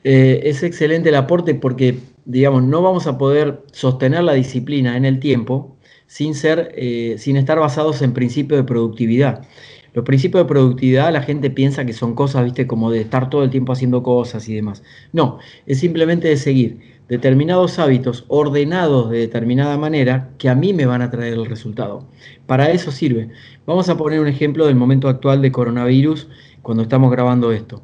Eh, 0.03 0.41
es 0.43 0.63
excelente 0.63 1.09
el 1.09 1.15
aporte 1.15 1.53
porque, 1.53 1.99
digamos, 2.25 2.63
no 2.63 2.81
vamos 2.81 3.05
a 3.05 3.17
poder 3.17 3.63
sostener 3.71 4.23
la 4.23 4.33
disciplina 4.33 4.97
en 4.97 5.05
el 5.05 5.19
tiempo 5.19 5.77
sin, 6.07 6.33
ser, 6.33 6.73
eh, 6.75 7.15
sin 7.19 7.37
estar 7.37 7.59
basados 7.59 8.01
en 8.01 8.13
principios 8.13 8.59
de 8.59 8.63
productividad. 8.63 9.47
Los 9.93 10.03
principios 10.03 10.43
de 10.43 10.49
productividad 10.49 11.13
la 11.13 11.21
gente 11.21 11.49
piensa 11.49 11.85
que 11.85 11.93
son 11.93 12.15
cosas, 12.15 12.43
viste, 12.43 12.67
como 12.67 12.91
de 12.91 13.01
estar 13.01 13.29
todo 13.29 13.43
el 13.43 13.49
tiempo 13.49 13.71
haciendo 13.71 14.03
cosas 14.03 14.49
y 14.49 14.53
demás. 14.53 14.83
No, 15.13 15.39
es 15.65 15.79
simplemente 15.79 16.27
de 16.27 16.35
seguir 16.35 16.94
determinados 17.07 17.77
hábitos 17.79 18.25
ordenados 18.27 19.09
de 19.11 19.19
determinada 19.19 19.77
manera 19.77 20.31
que 20.37 20.49
a 20.49 20.55
mí 20.55 20.73
me 20.73 20.85
van 20.85 21.01
a 21.01 21.11
traer 21.11 21.33
el 21.33 21.45
resultado. 21.45 22.07
Para 22.45 22.71
eso 22.71 22.91
sirve. 22.91 23.29
Vamos 23.65 23.89
a 23.89 23.97
poner 23.97 24.19
un 24.19 24.27
ejemplo 24.27 24.65
del 24.65 24.75
momento 24.75 25.07
actual 25.07 25.41
de 25.41 25.51
coronavirus 25.51 26.27
cuando 26.61 26.83
estamos 26.83 27.11
grabando 27.11 27.51
esto. 27.51 27.83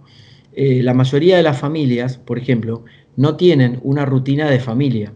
Eh, 0.54 0.82
la 0.84 0.94
mayoría 0.94 1.38
de 1.38 1.44
las 1.44 1.60
familias, 1.60 2.18
por 2.18 2.38
ejemplo, 2.38 2.84
no 3.16 3.36
tienen 3.36 3.80
una 3.84 4.06
rutina 4.06 4.50
de 4.50 4.60
familia. 4.60 5.14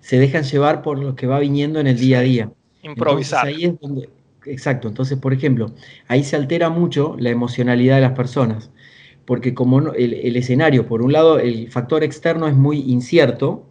Se 0.00 0.18
dejan 0.18 0.42
llevar 0.42 0.82
por 0.82 0.98
lo 0.98 1.14
que 1.14 1.26
va 1.26 1.38
viniendo 1.38 1.80
en 1.80 1.86
el 1.86 1.98
día 1.98 2.18
a 2.18 2.22
día. 2.22 2.52
Improvisar. 2.82 3.48
exacto, 4.46 4.88
entonces, 4.88 5.16
por 5.18 5.32
ejemplo, 5.32 5.72
ahí 6.08 6.24
se 6.24 6.34
altera 6.34 6.68
mucho 6.68 7.16
la 7.18 7.30
emocionalidad 7.30 7.96
de 7.96 8.02
las 8.02 8.12
personas, 8.12 8.70
porque 9.24 9.54
como 9.54 9.92
el, 9.92 10.36
escenario, 10.36 10.86
por 10.86 11.02
un 11.02 11.12
lado, 11.12 11.38
el 11.38 11.70
factor 11.70 12.02
externo 12.02 12.48
es 12.48 12.54
muy 12.54 12.80
incierto 12.80 13.64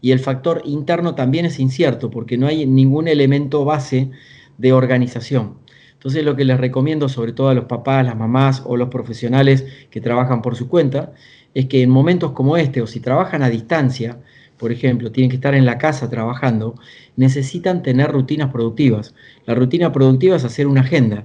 y 0.00 0.12
el 0.12 0.20
factor 0.20 0.62
interno 0.64 1.14
también 1.14 1.46
es 1.46 1.58
incierto, 1.58 2.10
porque 2.10 2.36
no 2.36 2.46
hay 2.46 2.66
ningún 2.66 3.08
elemento 3.08 3.64
base 3.64 4.10
de 4.58 4.72
organización. 4.72 5.58
Entonces 5.94 6.24
lo 6.24 6.36
que 6.36 6.44
les 6.44 6.60
recomiendo, 6.60 7.08
sobre 7.08 7.32
todo 7.32 7.48
a 7.48 7.54
los 7.54 7.64
papás, 7.64 8.04
las 8.04 8.16
mamás 8.16 8.62
o 8.66 8.76
los 8.76 8.90
profesionales 8.90 9.64
que 9.90 10.00
trabajan 10.00 10.42
por 10.42 10.54
su 10.54 10.68
cuenta, 10.68 11.14
es 11.54 11.66
que 11.66 11.82
en 11.82 11.90
momentos 11.90 12.32
como 12.32 12.56
este, 12.56 12.82
o 12.82 12.86
si 12.86 13.00
trabajan 13.00 13.42
a 13.42 13.48
distancia, 13.48 14.18
por 14.58 14.70
ejemplo, 14.70 15.10
tienen 15.10 15.30
que 15.30 15.36
estar 15.36 15.54
en 15.54 15.66
la 15.66 15.78
casa 15.78 16.10
trabajando, 16.10 16.74
necesitan 17.16 17.82
tener 17.82 18.10
rutinas 18.10 18.50
productivas. 18.50 19.14
La 19.46 19.54
rutina 19.54 19.92
productiva 19.92 20.36
es 20.36 20.44
hacer 20.44 20.66
una 20.66 20.82
agenda. 20.82 21.24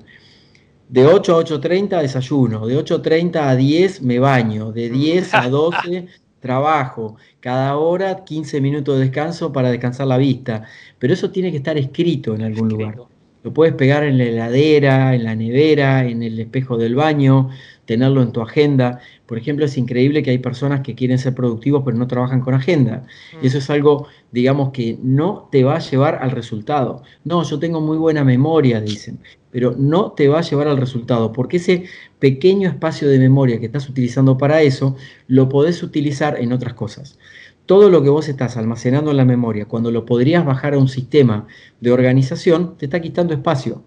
De 0.89 1.05
8 1.05 1.35
a 1.35 1.43
8.30 1.45 2.01
desayuno, 2.01 2.65
de 2.65 2.75
8.30 2.75 3.35
a 3.35 3.55
10 3.55 4.01
me 4.01 4.17
baño, 4.19 4.71
de 4.71 4.89
10 4.89 5.33
a 5.35 5.47
12 5.49 6.07
trabajo, 6.39 7.17
cada 7.39 7.77
hora 7.77 8.23
15 8.23 8.59
minutos 8.61 8.97
de 8.97 9.05
descanso 9.05 9.51
para 9.53 9.69
descansar 9.69 10.07
la 10.07 10.17
vista. 10.17 10.63
Pero 10.97 11.13
eso 11.13 11.29
tiene 11.29 11.51
que 11.51 11.57
estar 11.57 11.77
escrito 11.77 12.33
en 12.33 12.41
algún 12.41 12.69
lugar. 12.69 12.95
Lo 13.43 13.53
puedes 13.53 13.73
pegar 13.75 14.03
en 14.03 14.17
la 14.17 14.25
heladera, 14.25 15.15
en 15.15 15.23
la 15.23 15.35
nevera, 15.35 16.05
en 16.05 16.23
el 16.23 16.39
espejo 16.39 16.77
del 16.77 16.95
baño, 16.95 17.49
tenerlo 17.89 18.21
en 18.21 18.31
tu 18.31 18.39
agenda. 18.41 18.99
Por 19.25 19.39
ejemplo, 19.39 19.65
es 19.65 19.75
increíble 19.75 20.21
que 20.21 20.29
hay 20.29 20.37
personas 20.37 20.81
que 20.81 20.93
quieren 20.93 21.17
ser 21.17 21.33
productivos 21.33 21.81
pero 21.83 21.97
no 21.97 22.05
trabajan 22.05 22.39
con 22.39 22.53
agenda. 22.53 23.07
Y 23.41 23.47
eso 23.47 23.57
es 23.57 23.67
algo, 23.71 24.05
digamos, 24.31 24.69
que 24.69 24.99
no 25.01 25.49
te 25.51 25.63
va 25.63 25.77
a 25.77 25.79
llevar 25.79 26.19
al 26.21 26.29
resultado. 26.29 27.01
No, 27.23 27.41
yo 27.41 27.57
tengo 27.57 27.81
muy 27.81 27.97
buena 27.97 28.23
memoria, 28.23 28.79
dicen, 28.79 29.17
pero 29.49 29.73
no 29.75 30.11
te 30.11 30.27
va 30.27 30.37
a 30.37 30.43
llevar 30.43 30.67
al 30.67 30.77
resultado, 30.77 31.33
porque 31.33 31.57
ese 31.57 31.85
pequeño 32.19 32.69
espacio 32.69 33.09
de 33.09 33.17
memoria 33.17 33.59
que 33.59 33.65
estás 33.65 33.89
utilizando 33.89 34.37
para 34.37 34.61
eso, 34.61 34.95
lo 35.25 35.49
podés 35.49 35.81
utilizar 35.81 36.39
en 36.39 36.53
otras 36.53 36.75
cosas 36.75 37.17
todo 37.65 37.89
lo 37.91 38.01
que 38.01 38.09
vos 38.09 38.27
estás 38.27 38.57
almacenando 38.57 39.11
en 39.11 39.17
la 39.17 39.25
memoria, 39.25 39.65
cuando 39.65 39.91
lo 39.91 40.03
podrías 40.03 40.43
bajar 40.43 40.73
a 40.73 40.79
un 40.79 40.87
sistema 40.87 41.45
de 41.79 41.91
organización, 41.91 42.75
te 42.79 42.85
está 42.85 42.99
quitando 42.99 43.31
espacio. 43.31 43.83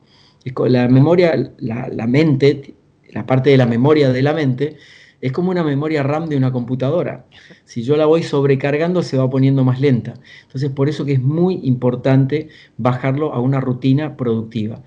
La 0.69 0.89
memoria, 0.89 1.53
la, 1.59 2.07
mente, 2.07 2.75
la 3.13 3.27
parte 3.27 3.51
de 3.51 3.57
la 3.57 3.67
memoria 3.67 4.11
de 4.13 4.23
la 4.23 4.33
mente, 4.33 4.77
es 5.21 5.31
como 5.31 5.51
una 5.51 5.63
memoria 5.63 6.03
RAM 6.03 6.29
de 6.29 6.37
una 6.37 6.51
computadora. 6.51 7.27
Si 7.65 7.85
yo 7.85 7.97
la 7.97 8.07
voy 8.07 8.25
sobrecargando, 8.25 9.03
se 9.03 9.17
va 9.17 9.31
poniendo 9.31 9.65
más 9.65 9.81
lenta. 9.81 10.15
Entonces, 10.43 10.71
por 10.71 10.89
eso 10.89 11.05
que 11.05 11.13
es 11.13 11.23
muy 11.23 11.61
importante 11.63 12.49
bajarlo 12.77 13.33
a 13.33 13.41
una 13.41 13.61
rutina 13.61 14.17
productiva. 14.17 14.83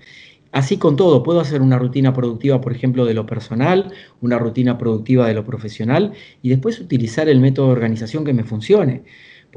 Así 0.52 0.76
con 0.76 0.96
todo, 0.96 1.22
puedo 1.22 1.40
hacer 1.40 1.62
una 1.62 1.78
rutina 1.78 2.12
productiva, 2.12 2.60
por 2.60 2.72
ejemplo, 2.72 3.04
de 3.04 3.14
lo 3.14 3.26
personal, 3.26 3.92
una 4.20 4.38
rutina 4.38 4.78
productiva 4.78 5.26
de 5.26 5.34
lo 5.34 5.44
profesional 5.44 6.12
y 6.42 6.50
después 6.50 6.80
utilizar 6.80 7.28
el 7.28 7.40
método 7.40 7.66
de 7.66 7.72
organización 7.72 8.24
que 8.24 8.32
me 8.32 8.44
funcione. 8.44 9.04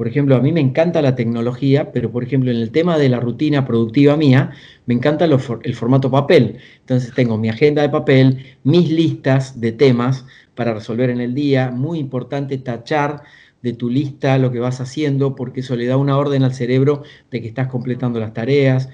Por 0.00 0.08
ejemplo, 0.08 0.34
a 0.34 0.40
mí 0.40 0.50
me 0.50 0.62
encanta 0.62 1.02
la 1.02 1.14
tecnología, 1.14 1.92
pero 1.92 2.10
por 2.10 2.24
ejemplo 2.24 2.50
en 2.50 2.56
el 2.56 2.70
tema 2.70 2.96
de 2.96 3.10
la 3.10 3.20
rutina 3.20 3.66
productiva 3.66 4.16
mía, 4.16 4.52
me 4.86 4.94
encanta 4.94 5.26
el 5.26 5.74
formato 5.74 6.10
papel. 6.10 6.56
Entonces 6.78 7.12
tengo 7.14 7.36
mi 7.36 7.50
agenda 7.50 7.82
de 7.82 7.90
papel, 7.90 8.56
mis 8.64 8.90
listas 8.90 9.60
de 9.60 9.72
temas 9.72 10.24
para 10.54 10.72
resolver 10.72 11.10
en 11.10 11.20
el 11.20 11.34
día. 11.34 11.70
Muy 11.70 11.98
importante 11.98 12.56
tachar 12.56 13.24
de 13.60 13.74
tu 13.74 13.90
lista 13.90 14.38
lo 14.38 14.50
que 14.50 14.58
vas 14.58 14.80
haciendo, 14.80 15.34
porque 15.34 15.60
eso 15.60 15.76
le 15.76 15.84
da 15.84 15.98
una 15.98 16.16
orden 16.16 16.44
al 16.44 16.54
cerebro 16.54 17.02
de 17.30 17.42
que 17.42 17.48
estás 17.48 17.68
completando 17.68 18.20
las 18.20 18.32
tareas. 18.32 18.88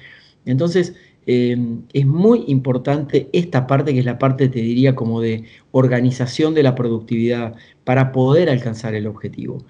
Entonces, 0.44 0.96
em, 1.26 1.82
es 1.92 2.04
muy 2.04 2.46
importante 2.48 3.28
esta 3.32 3.68
parte, 3.68 3.92
que 3.92 4.00
es 4.00 4.04
la 4.06 4.18
parte, 4.18 4.48
te 4.48 4.58
diría, 4.60 4.96
como 4.96 5.20
de 5.20 5.44
organización 5.70 6.52
de 6.54 6.64
la 6.64 6.74
productividad 6.74 7.54
para 7.84 8.10
poder 8.10 8.50
alcanzar 8.50 8.96
el 8.96 9.06
objetivo. 9.06 9.64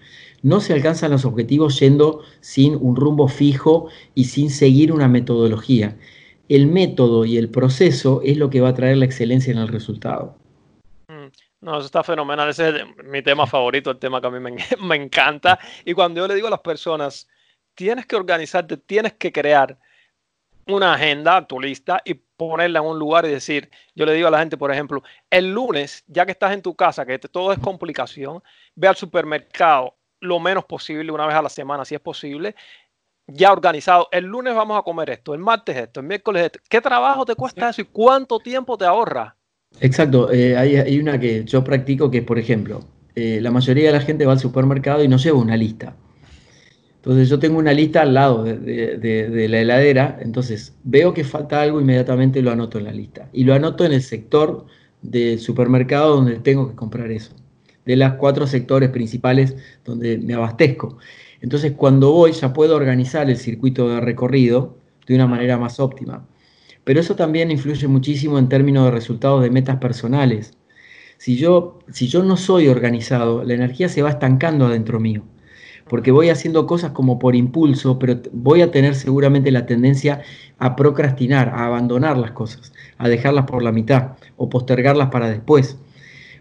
No 0.47 0.61
se 0.61 0.75
alcanzan 0.75 1.11
los 1.11 1.25
objetivos 1.25 1.81
yendo 1.81 2.23
sin 2.39 2.77
un 2.77 2.95
rumbo 2.95 3.27
fijo 3.27 3.89
y 4.15 4.27
sin 4.27 4.49
seguir 4.49 4.93
una 4.93 5.09
metodología. 5.09 5.97
El 6.49 6.69
método 6.69 7.25
y 7.25 7.37
el 7.37 7.51
proceso 7.51 8.21
es 8.23 8.37
lo 8.37 8.49
que 8.49 8.61
va 8.61 8.69
a 8.69 8.75
traer 8.75 8.97
la 8.99 9.07
excelencia 9.07 9.51
en 9.51 9.59
el 9.59 9.67
resultado. 9.67 10.37
Mm, 11.09 11.27
no, 11.63 11.79
eso 11.79 11.87
está 11.87 12.05
fenomenal. 12.05 12.49
Ese 12.49 12.69
es 12.69 12.75
mi 13.07 13.23
tema 13.23 13.45
favorito, 13.49 13.91
el 13.91 13.99
tema 13.99 14.21
que 14.21 14.27
a 14.29 14.31
mí 14.31 14.39
me, 14.39 14.55
me, 14.87 14.95
encanta. 14.95 15.59
Y 15.85 15.95
cuando 15.95 16.21
yo 16.21 16.29
le 16.29 16.37
digo 16.37 16.47
a 16.47 16.51
las 16.51 16.61
personas, 16.61 17.27
tienes 17.75 18.07
que 18.07 18.15
organizarte, 18.15 18.77
tienes 18.77 19.15
que 19.15 19.33
crear 19.33 19.77
una 20.69 20.95
agenda, 20.95 21.45
tu 21.45 21.59
lista, 21.59 22.01
y 22.05 22.15
ponerla 22.15 22.79
en 22.79 22.87
un 22.87 23.01
lugar 23.01 23.27
y 23.27 23.31
decir, 23.31 23.69
yo 23.97 24.07
le 24.07 24.15
digo 24.15 24.29
a 24.29 24.31
la 24.31 24.39
gente, 24.39 24.57
por 24.57 24.71
ejemplo, 24.71 25.03
el 25.29 25.53
lunes, 25.53 26.05
ya 26.07 26.25
que 26.25 26.31
estás 26.31 26.53
en 26.53 26.63
tu 26.63 26.77
casa, 26.77 27.05
que 27.05 27.19
todo 27.19 27.53
es 27.53 27.59
complicación, 27.59 28.45
ve 28.77 28.87
al 28.87 28.95
supermercado, 28.95 29.97
lo 30.21 30.41
menos 30.41 30.65
posible, 30.65 31.13
una 31.13 31.27
vez 31.27 31.37
a 31.37 31.43
la 31.43 31.49
semana, 31.49 31.85
si 31.85 31.95
es 31.95 32.01
posible, 32.01 32.55
ya 33.27 33.53
organizado. 33.53 34.09
El 34.13 34.25
lunes 34.25 34.55
vamos 34.55 34.79
a 34.79 34.83
comer 34.83 35.11
esto, 35.11 35.35
el 35.35 35.41
martes 35.41 35.77
esto, 35.77 36.01
el 36.01 36.07
miércoles 36.07 36.45
esto. 36.45 36.59
¿Qué 36.69 36.81
trabajo 36.81 37.25
te 37.25 37.35
cuesta 37.35 37.69
eso 37.69 37.83
y 37.83 37.85
cuánto 37.85 38.39
tiempo 38.39 38.77
te 38.79 38.85
ahorra? 38.85 39.37
Exacto, 39.81 40.33
eh, 40.33 40.57
hay, 40.57 40.99
una 40.99 41.21
que 41.21 41.45
yo 41.45 41.63
practico 41.63 42.11
que 42.11 42.23
por 42.23 42.39
ejemplo, 42.39 42.81
eh, 43.15 43.41
la 43.43 43.51
mayoría 43.51 43.87
de 43.87 43.99
la 43.99 44.01
gente 44.01 44.25
va 44.25 44.33
al 44.33 44.39
supermercado 44.39 45.03
y 45.03 45.09
no 45.09 45.19
lleva 45.19 45.39
una 45.39 45.57
lista. 45.57 45.95
Entonces 46.97 47.29
yo 47.29 47.39
tengo 47.39 47.59
una 47.59 47.73
lista 47.73 48.03
al 48.03 48.15
lado 48.15 48.43
de, 48.43 49.47
la 49.49 49.61
heladera, 49.61 50.19
entonces 50.21 50.75
veo 50.83 51.15
que 51.15 51.23
falta 51.23 51.63
algo, 51.63 51.81
inmediatamente 51.81 52.43
lo 52.43 52.51
anoto 52.51 52.79
en 52.79 52.85
la 52.85 52.93
lista. 52.93 53.29
Y 53.33 53.45
lo 53.45 53.55
anoto 53.55 53.85
en 53.85 53.93
el 53.93 54.03
sector 54.03 54.67
del 55.03 55.39
supermercado 55.39 56.17
donde 56.17 56.37
tengo 56.39 56.69
que 56.69 56.75
comprar 56.75 57.13
eso 57.13 57.33
de 57.87 57.97
las 57.97 58.15
cuatro 58.15 58.47
sectores 58.47 58.91
principales 58.91 59.57
donde 59.85 60.19
me 60.19 60.35
abastezco. 60.35 60.99
Entonces, 61.41 61.73
cuando 61.73 62.13
voy 62.13 62.33
ya 62.33 62.53
puedo 62.53 62.77
organizar 62.77 63.31
el 63.31 63.37
circuito 63.37 63.89
de 63.89 64.01
recorrido 64.01 64.77
de 65.07 65.15
una 65.15 65.27
manera 65.27 65.57
más 65.57 65.81
óptima. 65.81 66.27
Pero 66.85 67.01
eso 67.01 67.17
también 67.17 67.51
influye 67.51 67.87
muchísimo 67.89 68.39
en 68.39 68.49
términos 68.49 68.85
de 68.85 68.91
resultados 68.91 69.43
de 69.43 69.51
metas 69.51 69.77
personales. 69.77 70.57
Si 71.19 71.37
yo, 71.37 71.79
si 71.91 72.09
yo 72.09 72.23
no 72.23 72.37
soy 72.37 72.69
organizado, 72.69 73.43
la 73.45 73.55
energía 73.55 73.89
se 73.89 74.03
va 74.03 74.11
estancando 74.11 74.67
adentro 74.67 75.01
mío, 75.01 75.23
porque 75.89 76.11
voy 76.11 76.29
haciendo 76.29 76.67
cosas 76.67 76.91
como 76.91 77.19
por 77.19 77.35
impulso, 77.35 77.99
pero 77.99 78.21
voy 78.33 78.61
a 78.61 78.71
tener 78.71 78.95
seguramente 78.95 79.51
la 79.51 79.67
tendencia 79.67 80.23
a 80.59 80.77
procrastinar, 80.77 81.49
a 81.49 81.67
abandonar 81.67 82.19
las 82.19 82.33
cosas, 82.33 82.73
a 82.99 83.09
dejarlas 83.09 83.47
por 83.47 83.63
la 83.63 83.73
mitad 83.73 84.13
o 84.37 84.49
postergarlas 84.51 85.09
para 85.09 85.31
después 85.31 85.79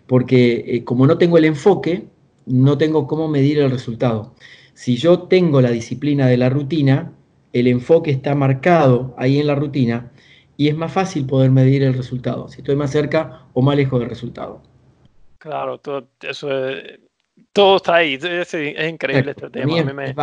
porque 0.08 0.64
eh, 0.68 0.84
como 0.84 1.08
no 1.08 1.18
tengo 1.18 1.38
el 1.38 1.46
enfoque, 1.46 2.08
no 2.46 2.78
tengo 2.78 3.08
cómo 3.08 3.28
medir 3.28 3.60
el 3.60 3.72
resultado. 3.72 4.36
Si 4.74 4.98
yo 4.98 5.24
tengo 5.24 5.62
la 5.62 5.72
disciplina 5.72 6.28
de 6.28 6.38
la 6.38 6.50
rutina, 6.50 7.14
el 7.54 7.68
enfoque 7.68 8.12
está 8.12 8.36
marcado 8.36 9.16
ahí 9.18 9.40
en 9.40 9.48
la 9.48 9.56
rutina 9.56 10.12
y 10.58 10.68
es 10.68 10.76
más 10.76 10.92
fácil 10.92 11.26
poder 11.26 11.52
medir 11.52 11.84
el 11.84 11.94
resultado, 11.94 12.50
si 12.50 12.60
estoy 12.60 12.76
más 12.76 12.92
cerca 12.92 13.48
o 13.54 13.62
más 13.62 13.76
lejos 13.76 14.00
del 14.00 14.10
resultado. 14.10 14.62
Claro, 15.38 15.78
todo, 15.80 16.08
eso 16.22 16.50
todo 17.52 17.78
está 17.78 17.96
ahí, 17.96 18.18
es, 18.22 18.54
increíble 18.54 19.32
este 19.32 19.50
tema. 19.50 19.84
me, 19.94 20.14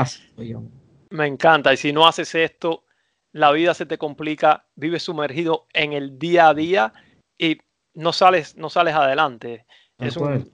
me 1.11 1.27
encanta 1.27 1.73
y 1.73 1.77
si 1.77 1.93
no 1.93 2.07
haces 2.07 2.35
esto, 2.35 2.85
la 3.33 3.53
vida 3.53 3.75
se 3.75 3.87
te 3.87 3.99
complica, 3.99 4.67
vives 4.75 5.03
sumergido 5.03 5.67
en 5.73 5.93
el 5.93 6.19
día 6.19 6.49
a 6.49 6.55
día 6.55 6.93
y 7.39 7.59
no 7.95 8.13
sales, 8.13 8.57
no 8.57 8.71
sales 8.71 8.95
adelante. 8.95 9.67
es 9.99 10.17
un, 10.17 10.51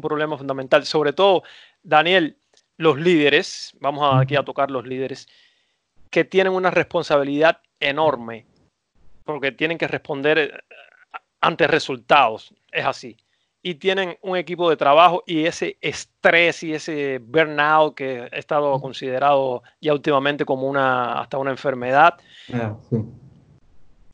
problema 0.00 0.36
fundamental. 0.36 0.84
Sobre 0.84 1.12
todo, 1.12 1.42
Daniel, 1.82 2.36
los 2.76 2.98
líderes, 2.98 3.76
vamos 3.80 4.08
aquí 4.20 4.36
a 4.36 4.44
tocar 4.44 4.70
los 4.70 4.86
líderes, 4.86 5.28
que 6.10 6.24
tienen 6.24 6.52
una 6.52 6.70
responsabilidad 6.70 7.60
enorme, 7.80 8.46
porque 9.24 9.52
tienen 9.52 9.78
que 9.78 9.88
responder 9.88 10.38
eh, 10.38 10.52
ante 11.40 11.66
resultados, 11.66 12.54
es 12.72 12.84
así. 12.84 13.16
Y 13.62 13.74
tienen 13.74 14.16
un 14.22 14.36
equipo 14.36 14.70
de 14.70 14.76
trabajo 14.76 15.24
y 15.26 15.44
ese 15.44 15.76
estrés 15.80 16.62
y 16.62 16.72
ese 16.72 17.18
burnout 17.18 17.96
que 17.96 18.20
ha 18.20 18.36
estado 18.36 18.80
considerado 18.80 19.62
ya 19.80 19.92
últimamente 19.92 20.44
como 20.44 20.68
una 20.68 21.20
hasta 21.20 21.38
una 21.38 21.50
enfermedad. 21.50 22.14
Ah, 22.52 22.76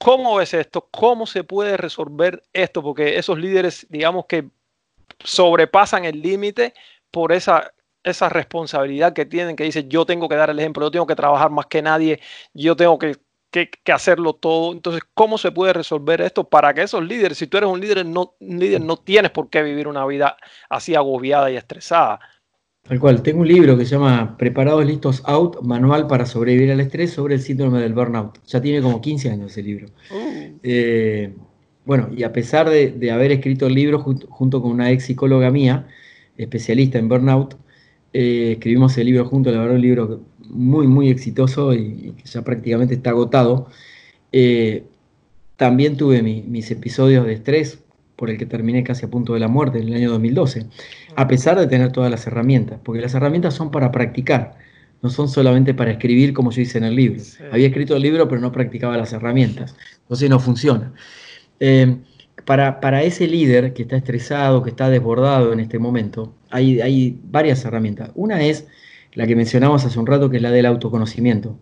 ¿Cómo 0.02 0.36
ves 0.36 0.52
esto? 0.52 0.88
¿Cómo 0.90 1.26
se 1.26 1.44
puede 1.44 1.76
resolver 1.76 2.42
esto? 2.52 2.82
Porque 2.82 3.18
esos 3.18 3.38
líderes, 3.38 3.86
digamos 3.88 4.26
que 4.26 4.50
sobrepasan 5.22 6.04
el 6.04 6.20
límite 6.20 6.74
por 7.12 7.30
esa, 7.32 7.72
esa 8.02 8.28
responsabilidad 8.28 9.12
que 9.12 9.26
tienen, 9.26 9.54
que 9.54 9.62
dicen 9.62 9.88
yo 9.88 10.04
tengo 10.04 10.28
que 10.28 10.34
dar 10.34 10.50
el 10.50 10.58
ejemplo, 10.58 10.86
yo 10.86 10.90
tengo 10.90 11.06
que 11.06 11.14
trabajar 11.14 11.50
más 11.50 11.66
que 11.66 11.82
nadie, 11.82 12.20
yo 12.52 12.74
tengo 12.74 12.98
que, 12.98 13.16
hacerlo 13.92 14.32
todo. 14.32 14.72
Entonces, 14.72 15.02
¿cómo 15.14 15.38
se 15.38 15.52
puede 15.52 15.72
resolver 15.72 16.20
esto 16.20 16.44
para 16.44 16.74
que 16.74 16.82
esos 16.82 17.04
líderes, 17.04 17.38
si 17.38 17.46
tú 17.46 17.58
eres 17.58 17.70
un 17.70 17.80
líder, 17.80 18.04
no, 18.04 18.34
un 18.40 18.58
líder, 18.58 18.80
no 18.80 18.96
tienes 18.96 19.30
por 19.30 19.50
qué 19.50 19.62
vivir 19.62 19.86
una 19.86 20.04
vida 20.06 20.36
así 20.68 20.96
agobiada 20.96 21.50
y 21.50 21.56
estresada? 21.56 22.18
Tal 22.88 22.98
cual, 22.98 23.22
tengo 23.22 23.42
un 23.42 23.48
libro 23.48 23.78
que 23.78 23.84
se 23.84 23.92
llama 23.92 24.36
Preparados, 24.36 24.84
Listos, 24.84 25.22
Out, 25.24 25.62
Manual 25.62 26.08
para 26.08 26.26
sobrevivir 26.26 26.72
al 26.72 26.80
estrés 26.80 27.12
sobre 27.12 27.34
el 27.34 27.40
síndrome 27.40 27.80
del 27.80 27.92
burnout. 27.94 28.44
Ya 28.46 28.60
tiene 28.60 28.82
como 28.82 29.00
15 29.00 29.30
años 29.30 29.52
ese 29.52 29.62
libro. 29.62 29.86
Uh. 30.10 30.58
Eh, 30.64 31.32
bueno, 31.84 32.08
y 32.16 32.24
a 32.24 32.32
pesar 32.32 32.68
de, 32.68 33.10
haber 33.12 33.30
escrito 33.30 33.68
el 33.68 33.74
libro 33.74 34.00
junto, 34.00 34.62
con 34.62 34.72
una 34.72 34.90
ex 34.90 35.04
psicóloga 35.04 35.50
mía, 35.52 35.86
especialista 36.36 36.98
en 36.98 37.08
burnout, 37.08 37.56
eh, 38.12 38.52
escribimos 38.54 38.98
el 38.98 39.06
libro 39.06 39.26
juntos, 39.26 39.52
la 39.52 39.60
verdad 39.60 39.76
un 39.76 39.82
libro 39.82 40.20
muy, 40.48 40.86
muy 40.88 41.08
exitoso 41.08 41.74
y, 41.74 42.14
que 42.16 42.24
ya 42.24 42.42
prácticamente 42.42 42.94
está 42.94 43.10
agotado. 43.10 43.68
Eh, 44.32 44.84
también 45.56 45.96
tuve 45.96 46.22
mis 46.22 46.70
episodios 46.72 47.26
de 47.26 47.34
estrés, 47.34 47.78
por 48.22 48.30
el 48.30 48.38
que 48.38 48.46
terminé 48.46 48.84
casi 48.84 49.04
a 49.04 49.10
punto 49.10 49.34
de 49.34 49.40
la 49.40 49.48
muerte 49.48 49.80
en 49.80 49.88
el 49.88 49.94
año 49.94 50.10
2012, 50.12 50.66
a 51.16 51.26
pesar 51.26 51.58
de 51.58 51.66
tener 51.66 51.90
todas 51.90 52.08
las 52.08 52.24
herramientas, 52.24 52.78
porque 52.84 53.00
las 53.00 53.14
herramientas 53.14 53.52
son 53.52 53.72
para 53.72 53.90
practicar, 53.90 54.54
no 55.02 55.10
son 55.10 55.28
solamente 55.28 55.74
para 55.74 55.90
escribir 55.90 56.32
como 56.32 56.52
yo 56.52 56.62
hice 56.62 56.78
en 56.78 56.84
el 56.84 56.94
libro. 56.94 57.20
Había 57.50 57.66
escrito 57.66 57.96
el 57.96 58.02
libro 58.02 58.28
pero 58.28 58.40
no 58.40 58.52
practicaba 58.52 58.96
las 58.96 59.12
herramientas, 59.12 59.74
entonces 60.02 60.30
no 60.30 60.38
funciona. 60.38 60.92
Eh, 61.58 61.96
para, 62.44 62.78
para, 62.78 63.02
ese 63.02 63.26
líder 63.26 63.72
que 63.72 63.82
está 63.82 63.96
estresado, 63.96 64.62
que 64.62 64.70
está 64.70 64.88
desbordado 64.88 65.52
en 65.52 65.58
este 65.58 65.80
momento, 65.80 66.32
hay, 66.48 66.80
hay 66.80 67.18
varias 67.24 67.64
herramientas. 67.64 68.12
Una 68.14 68.40
es 68.44 68.68
la 69.14 69.26
que 69.26 69.34
mencionamos 69.34 69.84
hace 69.84 69.98
un 69.98 70.06
rato, 70.06 70.30
que 70.30 70.36
es 70.36 70.42
la 70.44 70.52
del 70.52 70.66
autoconocimiento. 70.66 71.58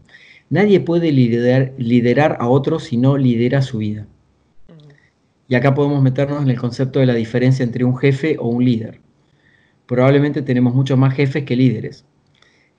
Nadie 0.51 0.81
puede 0.81 1.11
liderar, 1.11 1.73
liderar 1.79 2.37
a 2.39 2.51
otros 2.51 2.85
si 2.85 2.99
no 2.99 3.17
lidera 3.17 3.63
su 3.63 3.79
vida. 3.79 4.07
Y 5.51 5.57
acá 5.57 5.75
podemos 5.75 6.01
meternos 6.01 6.43
en 6.43 6.49
el 6.49 6.61
concepto 6.61 7.01
de 7.01 7.07
la 7.07 7.15
diferencia 7.15 7.65
entre 7.65 7.83
un 7.83 7.97
jefe 7.99 8.37
o 8.39 8.47
un 8.47 8.65
líder. 8.65 9.01
Probablemente 9.85 10.43
tenemos 10.43 10.77
muchos 10.77 10.97
más 10.97 11.13
jefes 11.13 11.45
que 11.45 11.57
líderes. 11.57 12.05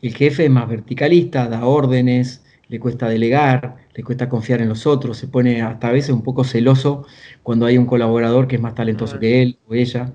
El 0.01 0.15
jefe 0.15 0.45
es 0.45 0.49
más 0.49 0.69
verticalista, 0.69 1.49
da 1.49 1.65
órdenes, 1.65 2.45
le 2.69 2.80
cuesta 2.80 3.09
delegar, 3.09 3.76
le 3.93 4.03
cuesta 4.03 4.30
confiar 4.30 4.61
en 4.61 4.69
los 4.69 4.88
otros, 4.88 5.17
se 5.17 5.28
pone 5.28 5.61
hasta 5.61 5.89
a 5.89 5.91
veces 5.91 6.11
un 6.11 6.24
poco 6.24 6.45
celoso 6.45 7.05
cuando 7.43 7.65
hay 7.65 7.78
un 7.78 7.86
colaborador 7.86 8.47
que 8.47 8.55
es 8.55 8.61
más 8.61 8.74
talentoso 8.74 9.19
que 9.19 9.41
él 9.41 9.59
o 9.67 9.74
ella, 9.74 10.13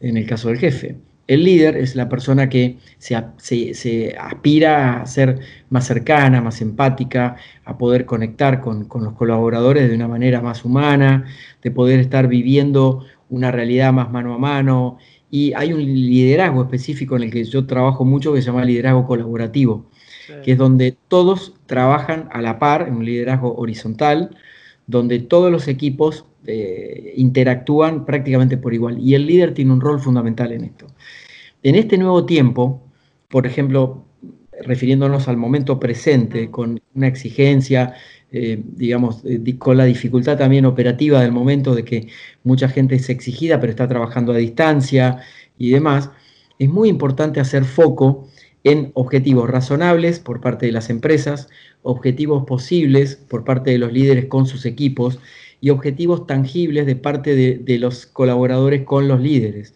en 0.00 0.16
el 0.16 0.26
caso 0.26 0.48
del 0.48 0.56
jefe. 0.56 0.96
El 1.28 1.44
líder 1.44 1.76
es 1.76 1.94
la 1.94 2.08
persona 2.08 2.48
que 2.48 2.78
se, 2.98 3.14
aspira 4.18 5.02
a 5.02 5.06
ser 5.06 5.40
más 5.68 5.86
cercana, 5.86 6.40
más 6.40 6.62
empática, 6.62 7.36
a 7.66 7.76
poder 7.76 8.06
conectar 8.06 8.62
con, 8.62 8.88
los 8.90 9.12
colaboradores 9.12 9.90
de 9.90 9.94
una 9.94 10.08
manera 10.08 10.40
más 10.40 10.64
humana, 10.64 11.26
de 11.62 11.70
poder 11.70 12.00
estar 12.00 12.28
viviendo 12.28 13.04
una 13.28 13.50
realidad 13.52 13.92
más 13.92 14.10
mano 14.10 14.32
a 14.32 14.38
mano. 14.38 14.96
Y 15.30 15.52
hay 15.52 15.74
un 15.74 15.84
liderazgo 15.84 16.62
específico 16.62 17.16
en 17.16 17.24
el 17.24 17.30
que 17.30 17.44
yo 17.44 17.66
trabajo 17.66 18.06
mucho 18.06 18.32
que 18.32 18.40
se 18.40 18.46
llama 18.46 18.64
liderazgo 18.64 19.06
colaborativo, 19.06 19.84
que 20.42 20.52
es 20.52 20.58
donde 20.58 20.96
todos 21.08 21.54
trabajan 21.66 22.30
a 22.32 22.40
la 22.40 22.58
par, 22.58 22.88
en 22.88 22.96
un 22.96 23.04
liderazgo 23.04 23.54
horizontal, 23.54 24.34
donde 24.86 25.18
todos 25.18 25.52
los 25.52 25.68
equipos 25.68 26.24
eh, 26.50 27.12
interactúan 27.16 28.06
prácticamente 28.06 28.56
por 28.56 28.72
igual. 28.72 28.98
Y 28.98 29.14
el 29.14 29.26
líder 29.26 29.52
tiene 29.52 29.70
un 29.70 29.82
rol 29.82 30.00
fundamental 30.00 30.50
en 30.50 30.64
esto. 30.64 30.86
En 31.62 31.74
este 31.74 31.98
nuevo 31.98 32.24
tiempo, 32.24 32.80
por 33.28 33.46
ejemplo, 33.46 34.06
refiriéndonos 34.62 35.28
al 35.28 35.36
momento 35.36 35.78
presente, 35.78 36.50
con 36.50 36.80
una 36.94 37.06
exigencia, 37.06 37.92
eh, 38.32 38.62
digamos, 38.64 39.22
con 39.58 39.76
la 39.76 39.84
dificultad 39.84 40.38
también 40.38 40.64
operativa 40.64 41.20
del 41.20 41.32
momento 41.32 41.74
de 41.74 41.84
que 41.84 42.08
mucha 42.44 42.70
gente 42.70 42.94
es 42.94 43.10
exigida 43.10 43.60
pero 43.60 43.70
está 43.70 43.86
trabajando 43.86 44.32
a 44.32 44.36
distancia 44.36 45.18
y 45.58 45.68
demás, 45.68 46.10
es 46.58 46.70
muy 46.70 46.88
importante 46.88 47.40
hacer 47.40 47.64
foco 47.64 48.26
en 48.64 48.90
objetivos 48.94 49.50
razonables 49.50 50.18
por 50.18 50.40
parte 50.40 50.64
de 50.64 50.72
las 50.72 50.88
empresas, 50.88 51.50
objetivos 51.82 52.44
posibles 52.46 53.16
por 53.16 53.44
parte 53.44 53.70
de 53.70 53.78
los 53.78 53.92
líderes 53.92 54.26
con 54.26 54.46
sus 54.46 54.64
equipos 54.64 55.18
y 55.60 55.70
objetivos 55.70 56.26
tangibles 56.26 56.86
de 56.86 56.96
parte 56.96 57.34
de, 57.34 57.78
los 57.78 58.06
colaboradores 58.06 58.84
con 58.84 59.08
los 59.08 59.20
líderes. 59.20 59.74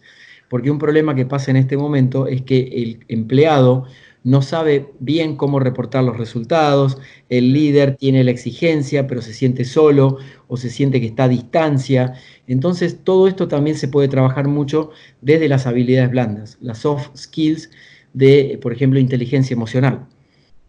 Porque 0.49 0.71
un 0.71 0.79
problema 0.79 1.15
que 1.15 1.25
pasa 1.25 1.51
en 1.51 1.57
este 1.57 1.77
momento 1.77 2.27
es 2.27 2.43
que 2.43 2.59
el 2.59 3.05
empleado 3.07 3.85
no 4.23 4.41
sabe 4.41 4.89
bien 4.99 5.35
cómo 5.35 5.59
reportar 5.59 6.03
los 6.03 6.17
resultados, 6.17 6.97
el 7.29 7.51
líder 7.51 7.97
tiene 7.97 8.23
la 8.23 8.31
exigencia, 8.31 9.05
pero 9.05 9.21
se 9.21 9.33
siente 9.33 9.65
solo 9.65 10.17
o 10.47 10.55
se 10.55 10.69
siente 10.69 11.01
que 11.01 11.07
está 11.07 11.25
a 11.25 11.29
distancia. 11.29 12.13
Entonces, 12.47 12.99
todo 13.03 13.27
esto 13.27 13.47
también 13.49 13.75
se 13.77 13.89
puede 13.89 14.07
trabajar 14.07 14.47
mucho 14.47 14.91
desde 15.21 15.49
las 15.49 15.67
habilidades 15.67 16.11
blandas, 16.11 16.57
las 16.61 16.79
soft 16.79 17.09
skills 17.17 17.69
de, 18.13 18.57
por 18.61 18.71
ejemplo, 18.71 18.99
inteligencia 18.99 19.53
emocional. 19.53 20.07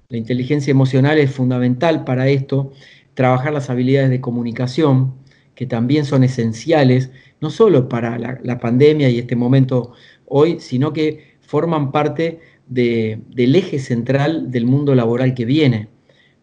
La 0.08 0.18
inteligencia 0.18 0.70
emocional 0.70 1.18
es 1.18 1.30
fundamental 1.30 2.04
para 2.04 2.28
esto, 2.28 2.72
trabajar 3.14 3.52
las 3.52 3.70
habilidades 3.70 4.10
de 4.10 4.20
comunicación, 4.20 5.14
que 5.54 5.66
también 5.66 6.04
son 6.04 6.24
esenciales, 6.24 7.10
no 7.40 7.50
solo 7.50 7.88
para 7.88 8.18
la, 8.18 8.58
pandemia 8.58 9.08
y 9.08 9.18
este 9.18 9.36
momento 9.36 9.92
hoy, 10.26 10.58
sino 10.60 10.92
que 10.92 11.36
forman 11.40 11.92
parte 11.92 12.40
del 12.66 13.54
eje 13.54 13.78
central 13.78 14.50
del 14.50 14.66
mundo 14.66 14.94
laboral 14.94 15.34
que 15.34 15.44
viene. 15.44 15.88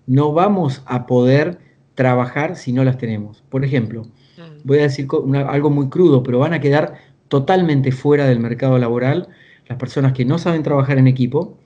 No 0.05 0.33
vamos 0.33 0.81
a 0.85 1.05
poder 1.07 1.59
trabajar 1.95 2.55
si 2.55 2.71
no 2.71 2.83
las 2.83 2.97
tenemos. 2.97 3.43
Por 3.49 3.65
ejemplo, 3.65 4.03
mm. 4.03 4.61
voy 4.63 4.79
a 4.79 4.83
decir 4.83 5.07
algo 5.47 5.69
muy 5.69 5.89
crudo, 5.89 6.23
pero 6.23 6.39
van 6.39 6.53
a 6.53 6.61
quedar 6.61 6.95
totalmente 7.27 7.91
fuera 7.91 8.25
del 8.25 8.39
mercado 8.39 8.77
laboral 8.77 9.29
las 9.67 9.77
personas 9.77 10.13
que 10.13 10.25
no 10.25 10.37
saben 10.37 10.63
trabajar 10.63 10.97
en 10.97 11.07
equipo, 11.07 11.57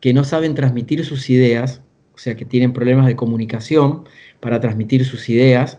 que 0.00 0.12
no 0.12 0.24
saben 0.24 0.54
transmitir 0.54 1.04
sus 1.04 1.30
ideas, 1.30 1.81
o 2.14 2.18
sea, 2.18 2.36
que 2.36 2.44
tienen 2.44 2.72
problemas 2.72 3.06
de 3.06 3.16
comunicación 3.16 4.04
para 4.40 4.60
transmitir 4.60 5.04
sus 5.04 5.28
ideas, 5.28 5.78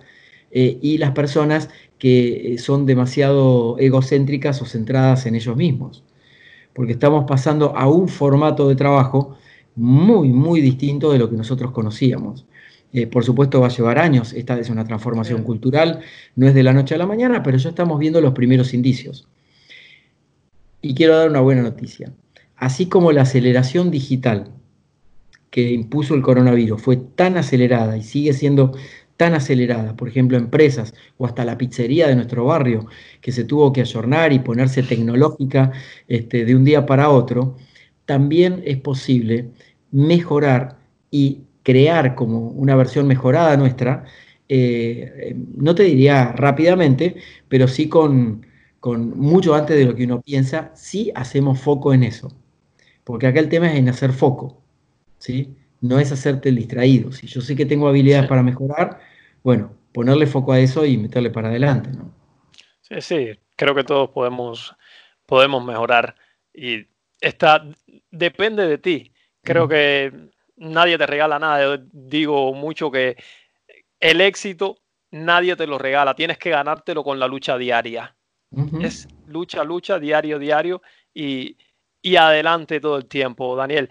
eh, 0.55 0.77
y 0.81 0.99
las 0.99 1.11
personas 1.11 1.69
que 1.97 2.53
eh, 2.53 2.57
son 2.59 2.85
demasiado 2.85 3.75
egocéntricas 3.79 4.61
o 4.61 4.65
centradas 4.65 5.25
en 5.25 5.33
ellos 5.35 5.57
mismos. 5.57 6.03
Porque 6.73 6.93
estamos 6.93 7.25
pasando 7.27 7.75
a 7.75 7.89
un 7.89 8.07
formato 8.07 8.69
de 8.69 8.75
trabajo 8.75 9.35
muy, 9.75 10.29
muy 10.29 10.61
distinto 10.61 11.11
de 11.11 11.17
lo 11.17 11.29
que 11.29 11.37
nosotros 11.37 11.71
conocíamos. 11.71 12.45
Eh, 12.93 13.07
por 13.07 13.23
supuesto 13.25 13.61
va 13.61 13.67
a 13.67 13.71
llevar 13.71 13.97
años, 13.97 14.33
esta 14.33 14.59
es 14.59 14.69
una 14.69 14.85
transformación 14.85 15.43
cultural, 15.43 16.01
no 16.35 16.47
es 16.47 16.53
de 16.53 16.61
la 16.61 16.73
noche 16.73 16.93
a 16.93 16.99
la 16.99 17.07
mañana, 17.07 17.41
pero 17.41 17.57
ya 17.57 17.69
estamos 17.69 17.97
viendo 17.97 18.21
los 18.21 18.33
primeros 18.33 18.75
indicios. 18.75 19.27
Y 20.83 20.93
quiero 20.93 21.17
dar 21.17 21.29
una 21.29 21.41
buena 21.41 21.63
noticia. 21.63 22.13
Así 22.55 22.85
como 22.85 23.11
la 23.11 23.23
aceleración 23.23 23.89
digital 23.89 24.51
que 25.53 25.71
impuso 25.71 26.15
el 26.15 26.23
coronavirus 26.23 26.81
fue 26.81 26.97
tan 26.97 27.37
acelerada 27.37 27.95
y 27.95 28.01
sigue 28.01 28.33
siendo 28.33 28.73
tan 29.17 29.35
acelerada, 29.35 29.95
por 29.95 30.07
ejemplo, 30.07 30.35
empresas 30.35 30.95
o 31.17 31.27
hasta 31.27 31.45
la 31.45 31.59
pizzería 31.59 32.07
de 32.07 32.15
nuestro 32.15 32.45
barrio, 32.45 32.87
que 33.21 33.31
se 33.31 33.43
tuvo 33.43 33.71
que 33.71 33.81
ayornar 33.81 34.33
y 34.33 34.39
ponerse 34.39 34.81
tecnológica 34.81 35.71
este, 36.07 36.45
de 36.45 36.55
un 36.55 36.65
día 36.65 36.87
para 36.87 37.11
otro, 37.11 37.55
también 38.05 38.63
es 38.65 38.77
posible 38.77 39.51
mejorar 39.91 40.79
y 41.11 41.43
crear 41.61 42.15
como 42.15 42.47
una 42.49 42.75
versión 42.75 43.05
mejorada 43.05 43.55
nuestra, 43.55 44.05
eh, 44.49 45.35
no 45.55 45.75
te 45.75 45.83
diría 45.83 46.31
rápidamente, 46.31 47.17
pero 47.47 47.67
sí 47.67 47.87
con, 47.89 48.47
con 48.79 49.19
mucho 49.19 49.53
antes 49.53 49.77
de 49.77 49.85
lo 49.85 49.93
que 49.95 50.05
uno 50.05 50.21
piensa, 50.23 50.71
si 50.75 51.11
hacemos 51.13 51.59
foco 51.61 51.93
en 51.93 52.03
eso. 52.03 52.33
Porque 53.03 53.27
acá 53.27 53.39
el 53.39 53.49
tema 53.49 53.71
es 53.71 53.77
en 53.77 53.89
hacer 53.89 54.13
foco, 54.13 54.62
¿sí? 55.23 55.55
No 55.79 55.99
es 55.99 56.11
hacerte 56.11 56.49
el 56.49 56.57
distraído. 56.57 57.11
Si 57.13 57.27
yo 57.27 57.39
sé 57.39 57.55
que 57.55 57.65
tengo 57.65 57.87
habilidades 57.87 58.27
para 58.27 58.43
mejorar, 58.43 58.99
bueno, 59.41 59.73
ponerle 59.93 60.27
foco 60.27 60.51
a 60.51 60.59
eso 60.59 60.85
y 60.85 60.97
meterle 60.97 61.29
para 61.29 61.47
adelante, 61.47 61.89
¿no? 61.91 62.13
Sí, 62.81 62.95
sí, 62.99 63.39
creo 63.55 63.73
que 63.73 63.85
todos 63.85 64.09
podemos, 64.09 64.75
podemos 65.25 65.63
mejorar 65.63 66.15
y 66.53 66.85
está, 67.21 67.65
depende 68.11 68.67
de 68.67 68.77
ti. 68.77 69.13
Creo 69.41 69.67
que 69.67 70.11
nadie 70.57 70.97
te 70.97 71.05
regala 71.05 71.39
nada. 71.39 71.63
Yo 71.63 71.83
digo 71.91 72.53
mucho 72.53 72.91
que 72.91 73.15
el 73.99 74.19
éxito 74.21 74.77
nadie 75.11 75.55
te 75.55 75.67
lo 75.67 75.77
regala, 75.77 76.15
tienes 76.15 76.37
que 76.37 76.49
ganártelo 76.49 77.03
con 77.03 77.19
la 77.19 77.27
lucha 77.27 77.57
diaria. 77.57 78.15
Es 78.81 79.07
lucha, 79.25 79.63
lucha, 79.63 79.97
diario, 79.97 80.37
diario 80.37 80.81
y, 81.13 81.57
adelante 82.15 82.79
todo 82.79 82.97
el 82.97 83.05
tiempo, 83.05 83.55
Daniel. 83.55 83.89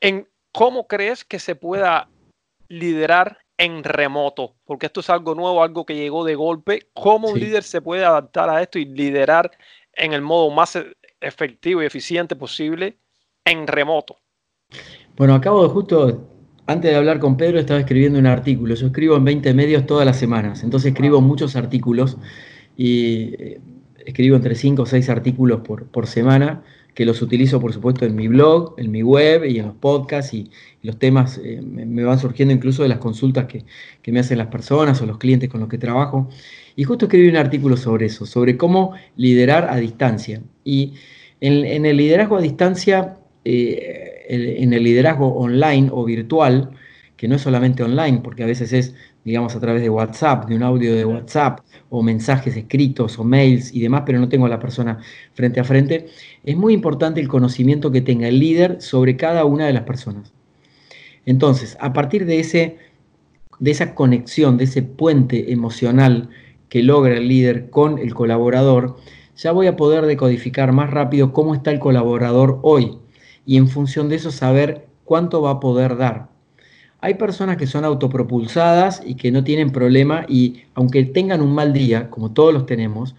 En, 0.00 0.28
¿Cómo 0.54 0.86
crees 0.86 1.24
que 1.24 1.40
se 1.40 1.56
pueda 1.56 2.08
liderar 2.68 3.38
en 3.58 3.82
remoto? 3.82 4.54
Porque 4.64 4.86
esto 4.86 5.00
es 5.00 5.10
algo 5.10 5.34
nuevo, 5.34 5.64
algo 5.64 5.84
que 5.84 5.96
llegó 5.96 6.24
de 6.24 6.36
golpe. 6.36 6.90
¿Cómo 6.94 7.30
un 7.30 7.40
líder 7.40 7.64
se 7.64 7.82
puede 7.82 8.04
adaptar 8.04 8.48
a 8.48 8.62
esto 8.62 8.78
y 8.78 8.84
liderar 8.84 9.50
en 9.94 10.12
el 10.12 10.22
modo 10.22 10.50
más 10.50 10.76
e, 10.76 10.92
efectivo 11.20 11.82
y 11.82 11.86
eficiente 11.86 12.36
posible 12.36 12.98
en 13.44 13.66
remoto? 13.66 14.18
Bueno, 15.16 15.34
acabo 15.34 15.64
de 15.64 15.70
justo, 15.70 16.28
antes 16.68 16.88
de 16.88 16.96
hablar 16.96 17.18
con 17.18 17.36
Pedro, 17.36 17.58
estaba 17.58 17.80
escribiendo 17.80 18.20
un 18.20 18.26
artículo. 18.26 18.76
Yo 18.76 18.86
escribo 18.86 19.16
en 19.16 19.24
20 19.24 19.54
medios 19.54 19.86
todas 19.86 20.06
las 20.06 20.20
semanas, 20.20 20.62
entonces 20.62 20.92
escribo 20.92 21.20
muchos 21.20 21.56
artículos 21.56 22.16
y 22.76 23.34
eh, 23.42 23.60
escribo 24.06 24.36
entre 24.36 24.54
5 24.54 24.82
o 24.82 24.86
6 24.86 25.08
artículos 25.10 25.62
por, 25.62 26.06
semana, 26.06 26.62
que 26.94 27.04
los 27.04 27.20
utilizo 27.22 27.60
por 27.60 27.72
supuesto 27.72 28.04
en 28.06 28.14
mi 28.14 28.28
blog, 28.28 28.74
en 28.78 28.90
mi 28.90 29.02
web 29.02 29.44
y 29.44 29.58
en 29.58 29.66
los 29.66 29.74
podcasts 29.74 30.32
y, 30.34 30.50
los 30.82 30.98
temas 30.98 31.40
eh, 31.42 31.62
me, 31.62 32.04
van 32.04 32.18
surgiendo 32.18 32.52
incluso 32.52 32.82
de 32.82 32.90
las 32.90 32.98
consultas 32.98 33.46
que, 33.46 33.64
me 34.12 34.20
hacen 34.20 34.36
las 34.36 34.48
personas 34.48 35.00
o 35.00 35.06
los 35.06 35.16
clientes 35.16 35.48
con 35.48 35.60
los 35.60 35.70
que 35.70 35.78
trabajo. 35.78 36.28
Y 36.76 36.84
justo 36.84 37.06
escribí 37.06 37.26
un 37.30 37.36
artículo 37.36 37.78
sobre 37.78 38.04
eso, 38.06 38.26
sobre 38.26 38.58
cómo 38.58 38.92
liderar 39.16 39.66
a 39.70 39.76
distancia. 39.76 40.42
Y 40.62 40.92
en, 41.40 41.86
el 41.86 41.96
liderazgo 41.96 42.36
a 42.36 42.42
distancia, 42.42 43.16
eh, 43.46 44.26
en 44.28 44.74
el 44.74 44.84
liderazgo 44.84 45.28
online 45.28 45.88
o 45.90 46.04
virtual, 46.04 46.70
que 47.16 47.28
no 47.28 47.36
es 47.36 47.40
solamente 47.40 47.82
online, 47.82 48.20
porque 48.22 48.42
a 48.42 48.46
veces 48.46 48.74
es, 48.74 48.94
digamos, 49.24 49.56
a 49.56 49.60
través 49.60 49.82
de 49.82 49.90
WhatsApp, 49.90 50.46
de 50.48 50.56
un 50.56 50.62
audio 50.62 50.94
de 50.94 51.04
WhatsApp, 51.04 51.60
o 51.88 52.02
mensajes 52.02 52.56
escritos 52.56 53.18
o 53.18 53.24
mails 53.24 53.72
y 53.72 53.80
demás, 53.80 54.02
pero 54.04 54.18
no 54.18 54.28
tengo 54.28 54.46
a 54.46 54.48
la 54.48 54.58
persona 54.58 54.98
frente 55.32 55.60
a 55.60 55.64
frente, 55.64 56.06
es 56.42 56.56
muy 56.56 56.74
importante 56.74 57.20
el 57.20 57.28
conocimiento 57.28 57.90
que 57.90 58.00
tenga 58.00 58.28
el 58.28 58.38
líder 58.38 58.82
sobre 58.82 59.16
cada 59.16 59.44
una 59.44 59.66
de 59.66 59.72
las 59.72 59.84
personas. 59.84 60.32
Entonces, 61.24 61.76
a 61.80 61.92
partir 61.92 62.26
de, 62.26 62.40
ese, 62.40 62.78
de 63.58 63.70
esa 63.70 63.94
conexión, 63.94 64.58
de 64.58 64.64
ese 64.64 64.82
puente 64.82 65.52
emocional 65.52 66.28
que 66.68 66.82
logra 66.82 67.16
el 67.16 67.28
líder 67.28 67.70
con 67.70 67.98
el 67.98 68.14
colaborador, 68.14 68.96
ya 69.36 69.52
voy 69.52 69.68
a 69.68 69.76
poder 69.76 70.06
decodificar 70.06 70.72
más 70.72 70.90
rápido 70.90 71.32
cómo 71.32 71.54
está 71.54 71.70
el 71.70 71.78
colaborador 71.78 72.58
hoy 72.62 72.98
y 73.46 73.56
en 73.56 73.68
función 73.68 74.08
de 74.08 74.16
eso 74.16 74.30
saber 74.30 74.86
cuánto 75.04 75.42
va 75.42 75.50
a 75.50 75.60
poder 75.60 75.96
dar. 75.96 76.33
Hay 77.04 77.16
personas 77.16 77.58
que 77.58 77.66
son 77.66 77.84
autopropulsadas 77.84 79.02
y 79.04 79.16
que 79.16 79.30
no 79.30 79.44
tienen 79.44 79.72
problema 79.72 80.24
y 80.26 80.62
aunque 80.72 81.04
tengan 81.04 81.42
un 81.42 81.54
mal 81.54 81.74
día, 81.74 82.08
como 82.08 82.32
todos 82.32 82.54
los 82.54 82.64
tenemos, 82.64 83.14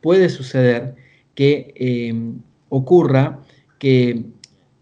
puede 0.00 0.28
suceder 0.28 0.96
que 1.36 1.72
eh, 1.76 2.32
ocurra 2.68 3.38
que 3.78 4.24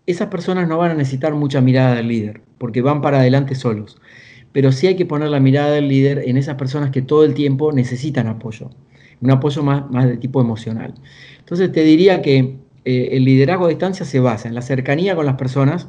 esas 0.06 0.28
personas 0.28 0.66
no 0.68 0.78
van 0.78 0.92
a 0.92 0.94
necesitar 0.94 1.34
mucha 1.34 1.60
mirada 1.60 1.96
del 1.96 2.08
líder, 2.08 2.40
porque 2.56 2.80
van 2.80 3.02
para 3.02 3.18
adelante 3.18 3.54
solos. 3.54 4.00
Pero 4.52 4.72
sí 4.72 4.86
hay 4.86 4.96
que 4.96 5.04
poner 5.04 5.28
la 5.28 5.38
mirada 5.38 5.72
del 5.72 5.88
líder 5.88 6.22
en 6.26 6.38
esas 6.38 6.54
personas 6.54 6.90
que 6.90 7.02
todo 7.02 7.26
el 7.26 7.34
tiempo 7.34 7.72
necesitan 7.72 8.26
apoyo, 8.26 8.70
un 9.20 9.30
apoyo 9.32 9.62
más, 9.62 9.90
más 9.90 10.06
de 10.06 10.16
tipo 10.16 10.40
emocional. 10.40 10.94
Entonces 11.40 11.70
te 11.72 11.82
diría 11.82 12.22
que 12.22 12.56
eh, 12.86 13.08
el 13.12 13.26
liderazgo 13.26 13.66
a 13.66 13.68
distancia 13.68 14.06
se 14.06 14.18
basa 14.18 14.48
en 14.48 14.54
la 14.54 14.62
cercanía 14.62 15.14
con 15.14 15.26
las 15.26 15.34
personas, 15.34 15.88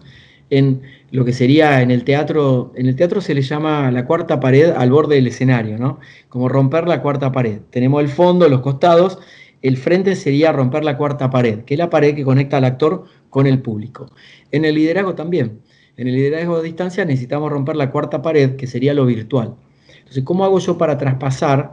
en 0.49 0.81
lo 1.11 1.25
que 1.25 1.33
sería 1.33 1.81
en 1.81 1.91
el 1.91 2.03
teatro, 2.03 2.71
en 2.75 2.87
el 2.87 2.95
teatro 2.95 3.21
se 3.21 3.33
le 3.33 3.41
llama 3.41 3.91
la 3.91 4.05
cuarta 4.05 4.39
pared 4.39 4.71
al 4.71 4.91
borde 4.91 5.15
del 5.15 5.27
escenario, 5.27 5.77
¿no? 5.77 5.99
Como 6.29 6.49
romper 6.49 6.87
la 6.87 7.01
cuarta 7.01 7.31
pared. 7.31 7.59
Tenemos 7.69 8.01
el 8.01 8.09
fondo, 8.09 8.47
los 8.49 8.61
costados, 8.61 9.19
el 9.61 9.77
frente 9.77 10.15
sería 10.15 10.51
romper 10.51 10.83
la 10.83 10.97
cuarta 10.97 11.29
pared, 11.29 11.63
que 11.63 11.73
es 11.73 11.77
la 11.77 11.89
pared 11.89 12.15
que 12.15 12.23
conecta 12.23 12.57
al 12.57 12.65
actor 12.65 13.05
con 13.29 13.47
el 13.47 13.61
público. 13.61 14.11
En 14.51 14.65
el 14.65 14.75
liderazgo 14.75 15.15
también. 15.15 15.61
En 15.97 16.07
el 16.07 16.13
liderazgo 16.13 16.57
a 16.57 16.61
distancia 16.61 17.05
necesitamos 17.05 17.51
romper 17.51 17.75
la 17.75 17.89
cuarta 17.89 18.21
pared, 18.21 18.55
que 18.55 18.67
sería 18.67 18.93
lo 18.93 19.05
virtual. 19.05 19.55
Entonces, 19.97 20.23
¿cómo 20.23 20.45
hago 20.45 20.59
yo 20.59 20.77
para 20.77 20.97
traspasar 20.97 21.71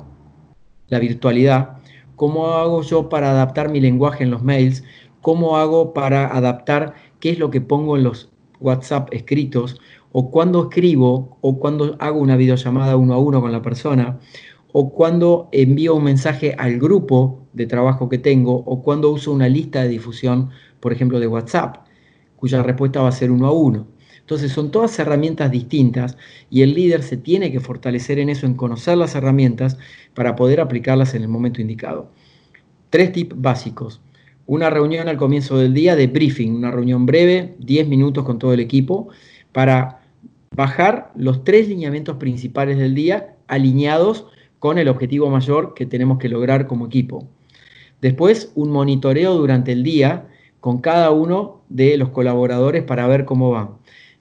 la 0.89 0.99
virtualidad? 0.99 1.77
¿Cómo 2.17 2.49
hago 2.49 2.83
yo 2.83 3.09
para 3.09 3.31
adaptar 3.31 3.69
mi 3.69 3.81
lenguaje 3.81 4.25
en 4.25 4.31
los 4.31 4.43
mails? 4.43 4.83
¿Cómo 5.21 5.57
hago 5.57 5.93
para 5.93 6.35
adaptar 6.35 6.95
qué 7.21 7.31
es 7.31 7.39
lo 7.39 7.51
que 7.51 7.61
pongo 7.61 7.97
en 7.97 8.05
los 8.05 8.34
WhatsApp 8.65 9.09
escritos, 9.13 9.81
o 10.13 10.31
cuando 10.31 10.65
escribo, 10.65 11.39
o 11.41 11.59
cuando 11.59 11.97
hago 11.99 12.19
una 12.19 12.37
videollamada 12.37 12.97
uno 12.97 13.15
a 13.15 13.19
uno 13.19 13.41
con 13.41 13.53
la 13.53 13.63
persona, 13.63 14.19
o 14.73 14.91
cuando 14.93 15.49
envío 15.53 15.95
un 15.95 16.05
mensaje 16.05 16.55
al 16.59 16.79
grupo 16.79 17.47
de 17.53 17.67
trabajo 17.67 18.09
que 18.09 18.19
tengo, 18.19 18.55
o 18.57 18.83
cuando 18.83 19.11
uso 19.11 19.33
una 19.33 19.49
lista 19.49 19.83
de 19.83 19.89
difusión, 19.89 20.51
por 20.81 20.93
ejemplo, 20.93 21.21
de 21.21 21.27
WhatsApp, 21.27 21.87
cuya 22.37 22.63
respuesta 22.63 23.01
va 23.03 23.09
a 23.09 23.13
ser 23.13 23.31
uno 23.31 23.47
a 23.47 23.53
uno. 23.53 23.87
Entonces 24.25 24.53
son 24.53 24.71
todas 24.71 24.99
herramientas 24.99 25.51
distintas 25.51 26.17
y 26.49 26.63
el 26.63 26.75
líder 26.75 27.03
se 27.03 27.19
tiene 27.19 27.53
que 27.53 27.61
fortalecer 27.61 28.19
en 28.19 28.31
eso, 28.31 28.47
en 28.47 28.55
conocer 28.55 28.97
las 28.97 29.15
herramientas 29.15 29.77
para 30.15 30.35
poder 30.35 30.61
aplicarlas 30.61 31.15
en 31.15 31.23
el 31.23 31.29
momento 31.29 31.61
indicado. 31.61 32.11
Tres 32.89 33.13
tips 33.13 33.35
básicos. 33.37 34.01
Una 34.47 34.71
reunión 34.71 35.09
al 35.09 35.17
comienzo 35.17 35.59
del 35.59 35.75
día 35.75 35.97
de 35.97 36.07
briefing, 36.07 36.55
una 36.55 36.71
reunión 36.71 37.07
breve, 37.07 37.55
10 37.59 37.89
minutos 37.89 38.25
con 38.25 38.39
todo 38.39 38.53
el 38.53 38.61
equipo, 38.61 39.09
para 39.53 40.03
bajar 40.55 41.13
los 41.17 41.45
tres 41.45 41.69
lineamientos 41.69 42.17
principales 42.17 42.79
del 42.79 42.95
día 42.95 43.37
alineados 43.47 44.27
con 44.59 44.79
el 44.79 44.89
objetivo 44.89 45.31
mayor 45.31 45.75
que 45.75 45.87
tenemos 45.87 46.19
que 46.19 46.29
lograr 46.29 46.67
como 46.67 46.87
equipo. 46.87 47.29
Después, 48.01 48.53
un 48.55 48.71
monitoreo 48.71 49.35
durante 49.35 49.73
el 49.73 49.83
día 49.83 50.29
con 50.61 50.79
cada 50.79 51.11
uno 51.11 51.63
de 51.69 51.97
los 51.97 52.11
colaboradores 52.11 52.83
para 52.83 53.07
ver 53.07 53.25
cómo 53.25 53.51
van 53.51 53.71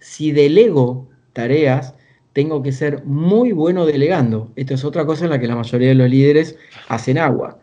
si 0.04 0.34
delego 0.34 1.08
tareas, 1.32 1.96
tengo 2.34 2.62
que 2.62 2.74
ser 2.74 3.06
muy 3.06 3.54
bueno 3.54 3.86
delegando. 3.86 4.52
Esto 4.58 4.74
es 4.74 4.84
otra 4.84 5.06
cosa 5.06 5.24
en 5.24 5.32
la 5.32 5.40
que 5.40 5.48
la 5.48 5.56
mayoría 5.56 5.88
de 5.88 5.96
los 5.96 6.10
líderes 6.10 6.58
hacen 6.90 7.18
agua. 7.18 7.60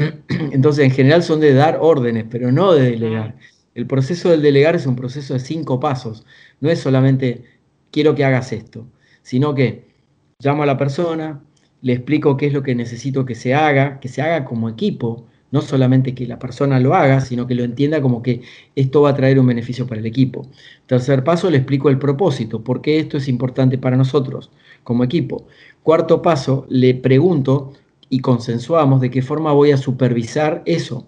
Entonces, 0.52 0.84
en 0.84 0.90
general 0.90 1.22
son 1.22 1.40
de 1.40 1.52
dar 1.52 1.78
órdenes, 1.80 2.24
pero 2.30 2.52
no 2.52 2.72
de 2.72 2.90
delegar. 2.90 3.36
El 3.74 3.86
proceso 3.86 4.30
del 4.30 4.42
delegar 4.42 4.74
es 4.76 4.86
un 4.86 4.96
proceso 4.96 5.34
de 5.34 5.40
cinco 5.40 5.80
pasos. 5.80 6.24
No 6.60 6.70
es 6.70 6.80
solamente 6.80 7.44
quiero 7.90 8.14
que 8.14 8.24
hagas 8.24 8.52
esto, 8.52 8.86
sino 9.22 9.54
que 9.54 9.90
llamo 10.38 10.62
a 10.62 10.66
la 10.66 10.76
persona, 10.76 11.42
le 11.82 11.92
explico 11.94 12.36
qué 12.36 12.46
es 12.46 12.52
lo 12.52 12.62
que 12.62 12.74
necesito 12.74 13.24
que 13.24 13.34
se 13.34 13.54
haga, 13.54 14.00
que 14.00 14.08
se 14.08 14.22
haga 14.22 14.44
como 14.44 14.68
equipo, 14.68 15.26
no 15.50 15.62
solamente 15.62 16.14
que 16.14 16.26
la 16.26 16.38
persona 16.38 16.78
lo 16.78 16.94
haga, 16.94 17.20
sino 17.20 17.46
que 17.46 17.54
lo 17.54 17.64
entienda 17.64 18.00
como 18.00 18.22
que 18.22 18.42
esto 18.76 19.02
va 19.02 19.10
a 19.10 19.14
traer 19.14 19.38
un 19.38 19.46
beneficio 19.46 19.86
para 19.86 20.00
el 20.00 20.06
equipo. 20.06 20.48
Tercer 20.86 21.24
paso, 21.24 21.50
le 21.50 21.58
explico 21.58 21.88
el 21.88 21.98
propósito, 21.98 22.62
por 22.62 22.80
qué 22.80 22.98
esto 22.98 23.16
es 23.16 23.28
importante 23.28 23.78
para 23.78 23.96
nosotros 23.96 24.50
como 24.84 25.04
equipo. 25.04 25.46
Cuarto 25.82 26.22
paso, 26.22 26.66
le 26.68 26.94
pregunto 26.94 27.72
y 28.10 28.18
consensuamos 28.18 29.00
de 29.00 29.10
qué 29.10 29.22
forma 29.22 29.52
voy 29.52 29.70
a 29.70 29.78
supervisar 29.78 30.62
eso. 30.66 31.06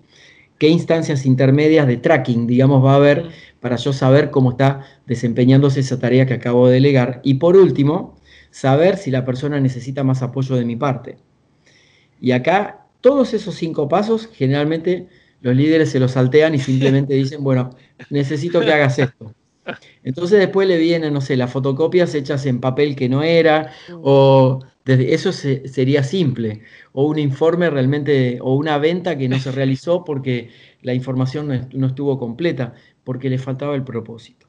¿Qué 0.56 0.68
instancias 0.68 1.26
intermedias 1.26 1.88
de 1.88 1.96
tracking, 1.96 2.46
digamos, 2.46 2.84
va 2.84 2.92
a 2.92 2.96
haber 2.96 3.30
para 3.60 3.76
yo 3.76 3.92
saber 3.92 4.30
cómo 4.30 4.52
está 4.52 4.86
desempeñándose 5.06 5.80
esa 5.80 5.98
tarea 5.98 6.24
que 6.24 6.34
acabo 6.34 6.68
de 6.68 6.74
delegar? 6.74 7.20
Y 7.24 7.34
por 7.34 7.56
último, 7.56 8.14
saber 8.50 8.96
si 8.96 9.10
la 9.10 9.24
persona 9.24 9.60
necesita 9.60 10.04
más 10.04 10.22
apoyo 10.22 10.54
de 10.54 10.64
mi 10.64 10.76
parte. 10.76 11.18
Y 12.20 12.30
acá 12.30 12.86
todos 13.00 13.34
esos 13.34 13.56
cinco 13.56 13.88
pasos, 13.88 14.28
generalmente 14.32 15.08
los 15.40 15.56
líderes 15.56 15.90
se 15.90 15.98
los 15.98 16.12
saltean 16.12 16.54
y 16.54 16.58
simplemente 16.58 17.14
dicen, 17.14 17.42
bueno, 17.42 17.70
necesito 18.10 18.60
que 18.60 18.72
hagas 18.72 19.00
esto. 19.00 19.34
Entonces 20.04 20.38
después 20.38 20.68
le 20.68 20.78
vienen, 20.78 21.12
no 21.12 21.20
sé, 21.20 21.36
las 21.36 21.50
fotocopias 21.50 22.14
hechas 22.14 22.46
en 22.46 22.60
papel 22.60 22.94
que 22.94 23.08
no 23.08 23.24
era, 23.24 23.72
o 24.02 24.60
desde, 24.84 25.14
eso 25.14 25.32
sería 25.32 26.02
simple, 26.02 26.62
o 26.92 27.06
un 27.06 27.18
informe 27.18 27.70
realmente, 27.70 28.38
o 28.40 28.54
una 28.54 28.78
venta 28.78 29.16
que 29.16 29.28
no 29.28 29.38
se 29.38 29.52
realizó 29.52 30.04
porque 30.04 30.50
la 30.82 30.94
información 30.94 31.48
no, 31.48 31.68
no 31.72 31.86
estuvo 31.88 32.18
completa, 32.18 32.74
porque 33.04 33.30
le 33.30 33.38
faltaba 33.38 33.74
el 33.74 33.84
propósito. 33.84 34.46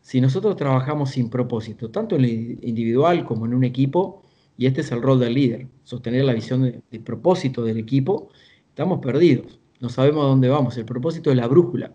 Si 0.00 0.20
nosotros 0.20 0.56
trabajamos 0.56 1.10
sin 1.10 1.30
propósito, 1.30 1.90
tanto 1.90 2.16
en 2.16 2.22
lo 2.22 2.28
individual 2.28 3.24
como 3.24 3.46
en 3.46 3.54
un 3.54 3.64
equipo, 3.64 4.22
y 4.60 4.66
este 4.66 4.82
es 4.82 4.92
el 4.92 5.00
rol 5.00 5.18
del 5.18 5.32
líder, 5.32 5.68
sostener 5.84 6.22
la 6.22 6.34
visión 6.34 6.60
de, 6.62 7.00
propósito 7.00 7.64
del 7.64 7.78
equipo. 7.78 8.28
Estamos 8.68 8.98
perdidos, 8.98 9.58
no 9.80 9.88
sabemos 9.88 10.24
a 10.24 10.28
dónde 10.28 10.50
vamos. 10.50 10.76
El 10.76 10.84
propósito 10.84 11.30
es 11.30 11.36
la 11.38 11.46
brújula. 11.46 11.94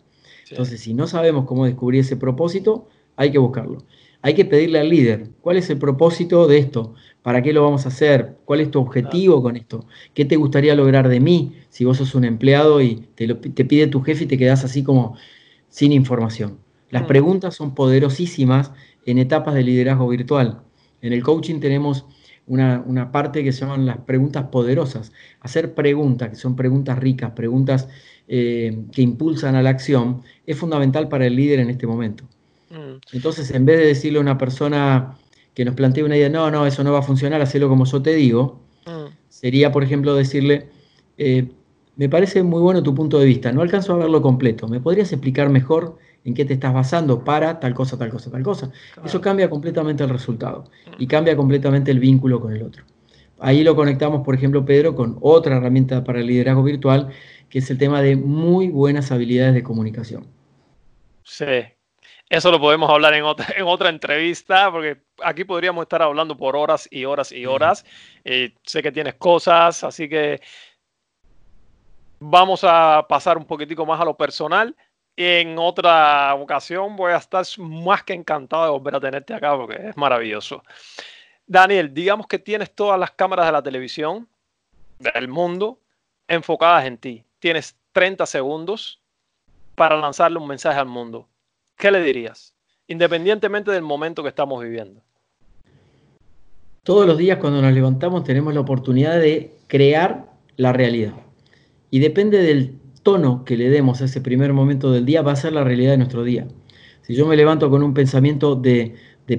Entonces, 0.50 0.82
si 0.82 0.96
no 0.96 1.06
sabemos 1.06 1.46
cómo 1.46 1.66
descubrir 1.66 2.02
ese 2.02 2.18
propósito, 2.18 2.88
hay 3.18 3.32
que 3.32 3.38
buscarlo. 3.38 3.84
Hay 4.26 4.34
que 4.34 4.44
pedirle 4.44 4.80
al 4.80 4.90
líder, 4.90 5.30
¿cuál 5.40 5.58
es 5.58 5.70
el 5.70 5.78
propósito 5.78 6.48
de 6.48 6.58
esto? 6.58 6.96
¿Para 7.22 7.44
qué 7.44 7.54
lo 7.54 7.62
vamos 7.62 7.86
a 7.86 7.90
hacer? 7.90 8.40
¿Cuál 8.44 8.60
es 8.60 8.72
tu 8.72 8.80
objetivo 8.80 9.44
con 9.44 9.56
esto? 9.56 9.86
¿Qué 10.16 10.26
te 10.26 10.36
gustaría 10.36 10.74
lograr 10.74 11.10
de 11.10 11.20
mí 11.20 11.54
si 11.70 11.86
vos 11.86 11.98
sos 11.98 12.16
un 12.16 12.26
empleado 12.26 12.82
y 12.82 13.06
te, 13.14 13.32
te 13.36 13.66
pide 13.66 13.86
tu 13.86 14.02
jefe 14.02 14.24
y 14.24 14.28
te 14.28 14.40
quedas 14.40 14.64
así 14.64 14.82
como 14.82 15.16
sin 15.70 15.92
información? 15.92 16.58
Las 16.90 17.04
preguntas 17.04 17.54
son 17.54 17.76
poderosísimas 17.76 18.72
en 19.06 19.20
etapas 19.20 19.54
de 19.54 19.62
liderazgo 19.62 20.08
virtual. 20.08 20.64
En 21.04 21.14
el 21.14 21.22
coaching 21.22 21.60
tenemos 21.60 22.08
una, 22.48 23.12
parte 23.12 23.44
que 23.44 23.52
se 23.52 23.62
llaman 23.62 23.86
las 23.86 24.00
preguntas 24.00 24.46
poderosas. 24.46 25.12
Hacer 25.40 25.76
preguntas, 25.76 26.30
que 26.30 26.36
son 26.36 26.56
preguntas 26.56 26.98
ricas, 26.98 27.34
preguntas 27.34 27.90
eh, 28.28 28.86
que 28.92 29.04
impulsan 29.04 29.54
a 29.54 29.62
la 29.62 29.70
acción, 29.70 30.24
es 30.48 30.58
fundamental 30.58 31.10
para 31.10 31.28
el 31.28 31.36
líder 31.36 31.60
en 31.60 31.70
este 31.70 31.86
momento. 31.86 32.28
Mm. 32.70 33.00
Entonces, 33.14 33.52
en 33.52 33.66
vez 33.66 33.80
de 33.80 33.86
decirle 33.88 34.20
a 34.20 34.22
una 34.22 34.38
persona 34.38 35.18
que 35.54 35.66
nos 35.66 35.76
plantee 35.76 36.04
una 36.04 36.18
idea, 36.18 36.30
no, 36.30 36.50
no, 36.52 36.66
eso 36.66 36.84
no 36.84 36.92
va 36.92 37.00
a 37.00 37.04
funcionar, 37.04 37.42
hacelo 37.42 37.70
como 37.70 37.86
yo 37.86 38.02
te 38.02 38.14
digo, 38.14 38.62
mm. 38.86 39.14
sería, 39.30 39.72
por 39.72 39.84
ejemplo, 39.84 40.16
decirle, 40.16 40.70
eh, 41.18 41.48
me 41.96 42.10
parece 42.10 42.44
muy 42.44 42.62
bueno 42.62 42.84
tu 42.84 42.94
punto 42.94 43.20
de 43.20 43.26
vista, 43.26 43.52
no 43.52 43.62
alcanzo 43.62 43.94
a 43.94 43.98
verlo 43.98 44.22
completo, 44.22 44.68
¿me 44.68 44.82
podrías 44.82 45.12
explicar 45.14 45.50
mejor 45.50 45.98
en 46.26 46.34
qué 46.34 46.44
te 46.44 46.56
estás 46.56 46.74
basando 46.74 47.24
para 47.24 47.60
tal 47.60 47.74
cosa, 47.74 47.98
tal 47.98 48.10
cosa, 48.10 48.32
tal 48.32 48.44
cosa. 48.44 48.72
Eso 49.06 49.22
cambia 49.22 49.50
completamente 49.50 50.04
el 50.04 50.10
resultado 50.10 50.66
y 50.98 51.08
cambia 51.08 51.38
completamente 51.38 51.92
el 51.92 52.00
vínculo 52.00 52.42
con 52.42 52.52
el 52.52 52.64
otro. 52.64 52.84
Ahí 53.40 53.64
lo 53.64 53.76
conectamos, 53.76 54.26
por 54.26 54.34
ejemplo, 54.34 54.66
Pedro, 54.66 54.96
con 54.96 55.18
otra 55.22 55.58
herramienta 55.58 56.04
para 56.04 56.20
el 56.20 56.28
liderazgo 56.28 56.64
virtual, 56.64 57.10
que 57.48 57.60
es 57.60 57.70
el 57.70 57.78
tema 57.78 58.02
de 58.02 58.16
muy 58.16 58.70
buenas 58.70 59.12
habilidades 59.12 59.54
de 59.54 59.62
comunicación. 59.62 60.26
Sí, 61.24 61.46
eso 62.30 62.52
lo 62.52 62.60
podemos 62.60 62.90
hablar 62.90 63.14
en 63.14 63.24
otra, 63.24 63.48
en 63.56 63.66
otra 63.66 63.90
entrevista, 63.90 64.72
porque 64.72 65.02
aquí 65.24 65.44
podríamos 65.44 65.84
estar 65.84 66.02
hablando 66.02 66.36
por 66.36 66.56
horas 66.56 66.88
y 66.92 67.06
horas 67.06 67.32
y 67.32 67.46
horas. 67.46 67.86
Eh, 68.24 68.54
sé 68.64 68.82
que 68.82 68.92
tienes 68.92 69.16
cosas, 69.16 69.84
así 69.84 70.10
que 70.10 70.42
vamos 72.20 72.64
a 72.64 73.06
pasar 73.08 73.38
un 73.38 73.46
poquitico 73.46 73.86
más 73.86 74.02
a 74.02 74.06
lo 74.06 74.18
personal. 74.18 74.76
En 75.18 75.58
otra 75.58 76.34
ocasión 76.36 76.96
voy 76.96 77.14
a 77.14 77.18
estar 77.18 77.46
más 77.58 78.04
que 78.04 78.14
encantado 78.14 78.66
de 78.66 78.72
volver 78.72 78.96
a 78.96 79.00
tenerte 79.00 79.34
acá 79.34 79.56
porque 79.56 79.90
es 79.90 79.98
maravilloso. 79.98 80.64
Daniel, 81.48 81.94
digamos 81.94 82.28
que 82.28 82.40
tienes 82.40 82.74
todas 82.74 83.00
las 83.00 83.12
cámaras 83.12 83.46
de 83.46 83.52
la 83.52 83.62
televisión 83.64 84.28
del 85.00 85.28
mundo 85.28 85.80
enfocadas 86.28 86.86
en 86.86 86.98
ti. 86.98 87.24
Tienes 87.40 87.78
30 87.92 88.26
segundos 88.26 89.00
para 89.76 89.96
lanzarle 89.96 90.40
un 90.40 90.48
mensaje 90.48 90.80
al 90.80 90.88
mundo. 90.88 91.30
¿Qué 91.78 91.92
le 91.92 92.02
dirías? 92.02 92.54
Independientemente 92.88 93.72
del 93.72 93.82
momento 93.82 94.24
que 94.24 94.30
estamos 94.30 94.64
viviendo. 94.64 95.02
Todos 96.84 97.08
los 97.08 97.18
días 97.18 97.40
cuando 97.40 97.62
nos 97.62 97.74
levantamos 97.74 98.24
tenemos 98.24 98.54
la 98.54 98.62
oportunidad 98.62 99.20
de 99.20 99.52
crear 99.68 100.32
la 100.56 100.72
realidad. 100.72 101.14
Y 101.90 102.00
depende 102.00 102.44
del 102.44 102.80
tono 103.04 103.44
que 103.46 103.58
le 103.58 103.70
demos 103.70 104.02
a 104.02 104.06
ese 104.06 104.22
primer 104.22 104.54
momento 104.54 104.92
del 104.92 105.06
día 105.06 105.22
va 105.22 105.32
a 105.32 105.36
ser 105.36 105.54
la 105.54 105.64
realidad 105.64 105.92
de 105.92 105.98
nuestro 105.98 106.24
día. 106.24 106.48
Si 107.02 107.14
yo 107.16 107.28
me 107.28 107.36
levanto 107.36 107.70
con 107.70 107.84
un 107.84 107.94
pensamiento 107.94 108.56
de, 108.56 108.96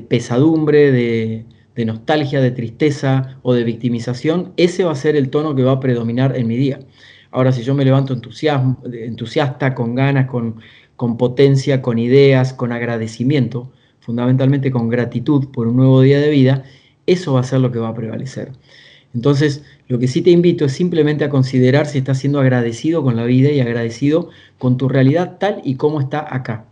pesadumbre, 0.09 0.93
de, 0.93 1.85
nostalgia, 1.85 2.41
de 2.41 2.53
tristeza 2.53 3.39
o 3.43 3.55
de 3.55 3.65
victimización, 3.65 4.53
ese 4.57 4.85
va 4.85 4.93
a 4.93 4.97
ser 4.97 5.17
el 5.17 5.31
tono 5.31 5.55
que 5.55 5.65
va 5.65 5.73
a 5.73 5.81
predominar 5.81 6.37
en 6.37 6.47
mi 6.47 6.57
día. 6.57 6.79
Ahora, 7.33 7.53
si 7.53 7.65
yo 7.65 7.75
me 7.75 7.85
levanto 7.85 8.15
entusiasta, 8.15 9.75
con 9.75 9.95
ganas, 9.95 10.27
con, 10.27 10.61
con 10.97 11.17
potencia, 11.17 11.83
con 11.83 11.99
ideas, 11.99 12.53
con 12.53 12.73
agradecimiento, 12.73 13.71
fundamentalmente 14.01 14.71
con 14.71 14.89
gratitud 14.89 15.49
por 15.49 15.69
un 15.69 15.77
nuevo 15.77 16.01
día 16.01 16.21
de 16.21 16.31
vida, 16.31 16.65
eso 17.07 17.35
va 17.35 17.41
a 17.41 17.45
ser 17.45 17.61
lo 17.61 17.73
que 17.73 17.79
va 17.79 17.89
a 17.89 17.95
prevalecer. 17.95 18.53
Entonces, 19.15 19.65
lo 19.89 19.99
que 19.99 20.09
sí 20.09 20.21
te 20.21 20.31
invito 20.31 20.67
es 20.67 20.73
simplemente 20.73 21.25
a 21.25 21.31
considerar 21.31 21.87
si 21.87 21.99
estás 21.99 22.19
siendo 22.19 22.41
agradecido 22.41 23.03
con 23.03 23.17
la 23.17 23.25
vida 23.25 23.51
y 23.51 23.61
agradecido 23.61 24.31
con 24.59 24.77
tu 24.77 24.89
realidad 24.89 25.39
tal 25.39 25.63
y 25.65 25.77
como 25.77 26.01
está 26.01 26.35
acá. 26.35 26.67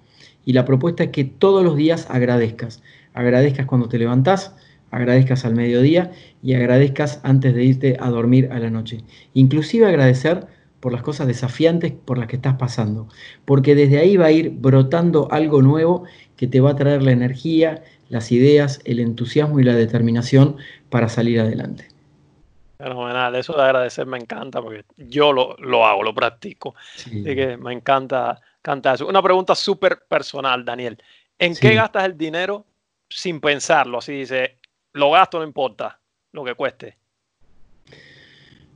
Y 0.44 0.52
la 0.52 0.64
propuesta 0.64 1.04
es 1.04 1.10
que 1.10 1.24
todos 1.24 1.64
los 1.64 1.76
días 1.76 2.06
agradezcas. 2.10 2.82
Agradezcas 3.14 3.66
cuando 3.66 3.88
te 3.88 3.98
levantás, 3.98 4.54
agradezcas 4.90 5.44
al 5.44 5.54
mediodía 5.54 6.12
y 6.42 6.54
agradezcas 6.54 7.20
antes 7.22 7.54
de 7.54 7.64
irte 7.64 7.96
a 7.98 8.10
dormir 8.10 8.50
a 8.52 8.58
la 8.58 8.70
noche. 8.70 9.00
Inclusive 9.32 9.86
agradecer 9.86 10.46
por 10.84 10.92
las 10.92 11.00
cosas 11.00 11.26
desafiantes 11.26 11.92
por 11.92 12.18
las 12.18 12.26
que 12.26 12.36
estás 12.36 12.56
pasando, 12.56 13.08
porque 13.46 13.74
desde 13.74 14.00
ahí 14.00 14.18
va 14.18 14.26
a 14.26 14.32
ir 14.32 14.50
brotando 14.50 15.28
algo 15.30 15.62
nuevo 15.62 16.04
que 16.36 16.46
te 16.46 16.60
va 16.60 16.72
a 16.72 16.76
traer 16.76 17.02
la 17.02 17.10
energía, 17.10 17.82
las 18.10 18.30
ideas, 18.30 18.82
el 18.84 19.00
entusiasmo 19.00 19.58
y 19.60 19.64
la 19.64 19.72
determinación 19.74 20.58
para 20.90 21.08
salir 21.08 21.40
adelante. 21.40 21.88
Fenomenal, 22.76 23.34
eso 23.34 23.54
de 23.54 23.62
agradecer 23.62 24.04
me 24.04 24.18
encanta 24.18 24.60
porque 24.60 24.84
yo 24.98 25.32
lo, 25.32 25.56
lo 25.56 25.86
hago, 25.86 26.02
lo 26.02 26.14
practico. 26.14 26.74
Así 26.96 27.24
que 27.24 27.56
me 27.56 27.72
encanta, 27.72 28.38
encanta 28.58 28.92
eso. 28.92 29.08
Una 29.08 29.22
pregunta 29.22 29.54
súper 29.54 30.00
personal, 30.06 30.66
Daniel. 30.66 31.02
¿En 31.38 31.56
qué 31.56 31.76
gastas 31.76 32.04
el 32.04 32.18
dinero 32.18 32.66
sin 33.08 33.40
pensarlo? 33.40 34.00
Así 34.00 34.12
dice, 34.12 34.58
lo 34.92 35.12
gasto, 35.12 35.38
no 35.38 35.46
importa 35.46 35.98
lo 36.32 36.44
que 36.44 36.54
cueste. 36.54 36.98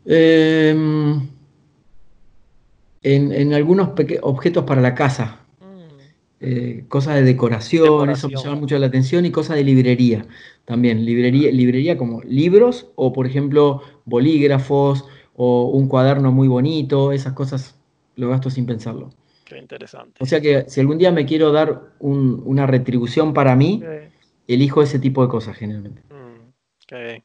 Em, 0.07 1.38
en, 3.03 3.53
algunos 3.53 3.91
objetos 4.23 4.65
para 4.65 4.81
la 4.81 4.95
casa. 4.95 5.41
Mm. 5.61 6.01
Eh, 6.41 6.85
cosas 6.89 7.17
de 7.17 7.23
decoración, 7.23 8.11
eso 8.11 8.29
me 8.29 8.37
llama 8.37 8.57
mucho 8.57 8.79
la 8.79 8.87
atención, 8.87 9.25
y 9.27 9.31
cosas 9.31 9.57
de 9.57 9.65
librería 9.65 10.27
también. 10.65 11.05
Librería, 11.05 11.51
librería 11.51 11.99
como 11.99 12.23
libros 12.23 12.89
o, 12.95 13.13
por 13.13 13.27
ejemplo, 13.27 13.83
bolígrafos 14.05 15.05
o 15.35 15.67
un 15.67 15.89
cuaderno 15.89 16.33
muy 16.33 16.49
bonito, 16.49 17.13
esas 17.13 17.33
cosas 17.33 17.77
lo 18.17 18.29
gasto 18.29 18.51
sin 18.51 18.67
pensarlo. 18.67 19.11
Qué 19.45 19.57
interesante. 19.57 20.23
O 20.23 20.27
sea 20.27 20.41
que 20.41 20.69
si 20.69 20.81
algún 20.81 20.99
día 20.99 21.11
me 21.11 21.25
quiero 21.25 21.53
dar 21.53 21.95
una 22.01 22.67
retribución 22.67 23.33
para 23.33 23.57
mí, 23.57 23.83
elijo 24.47 24.83
ese 24.83 24.99
tipo 24.99 25.23
de 25.23 25.29
cosas 25.29 25.57
generalmente. 25.57 26.03
Mm, 26.11 27.23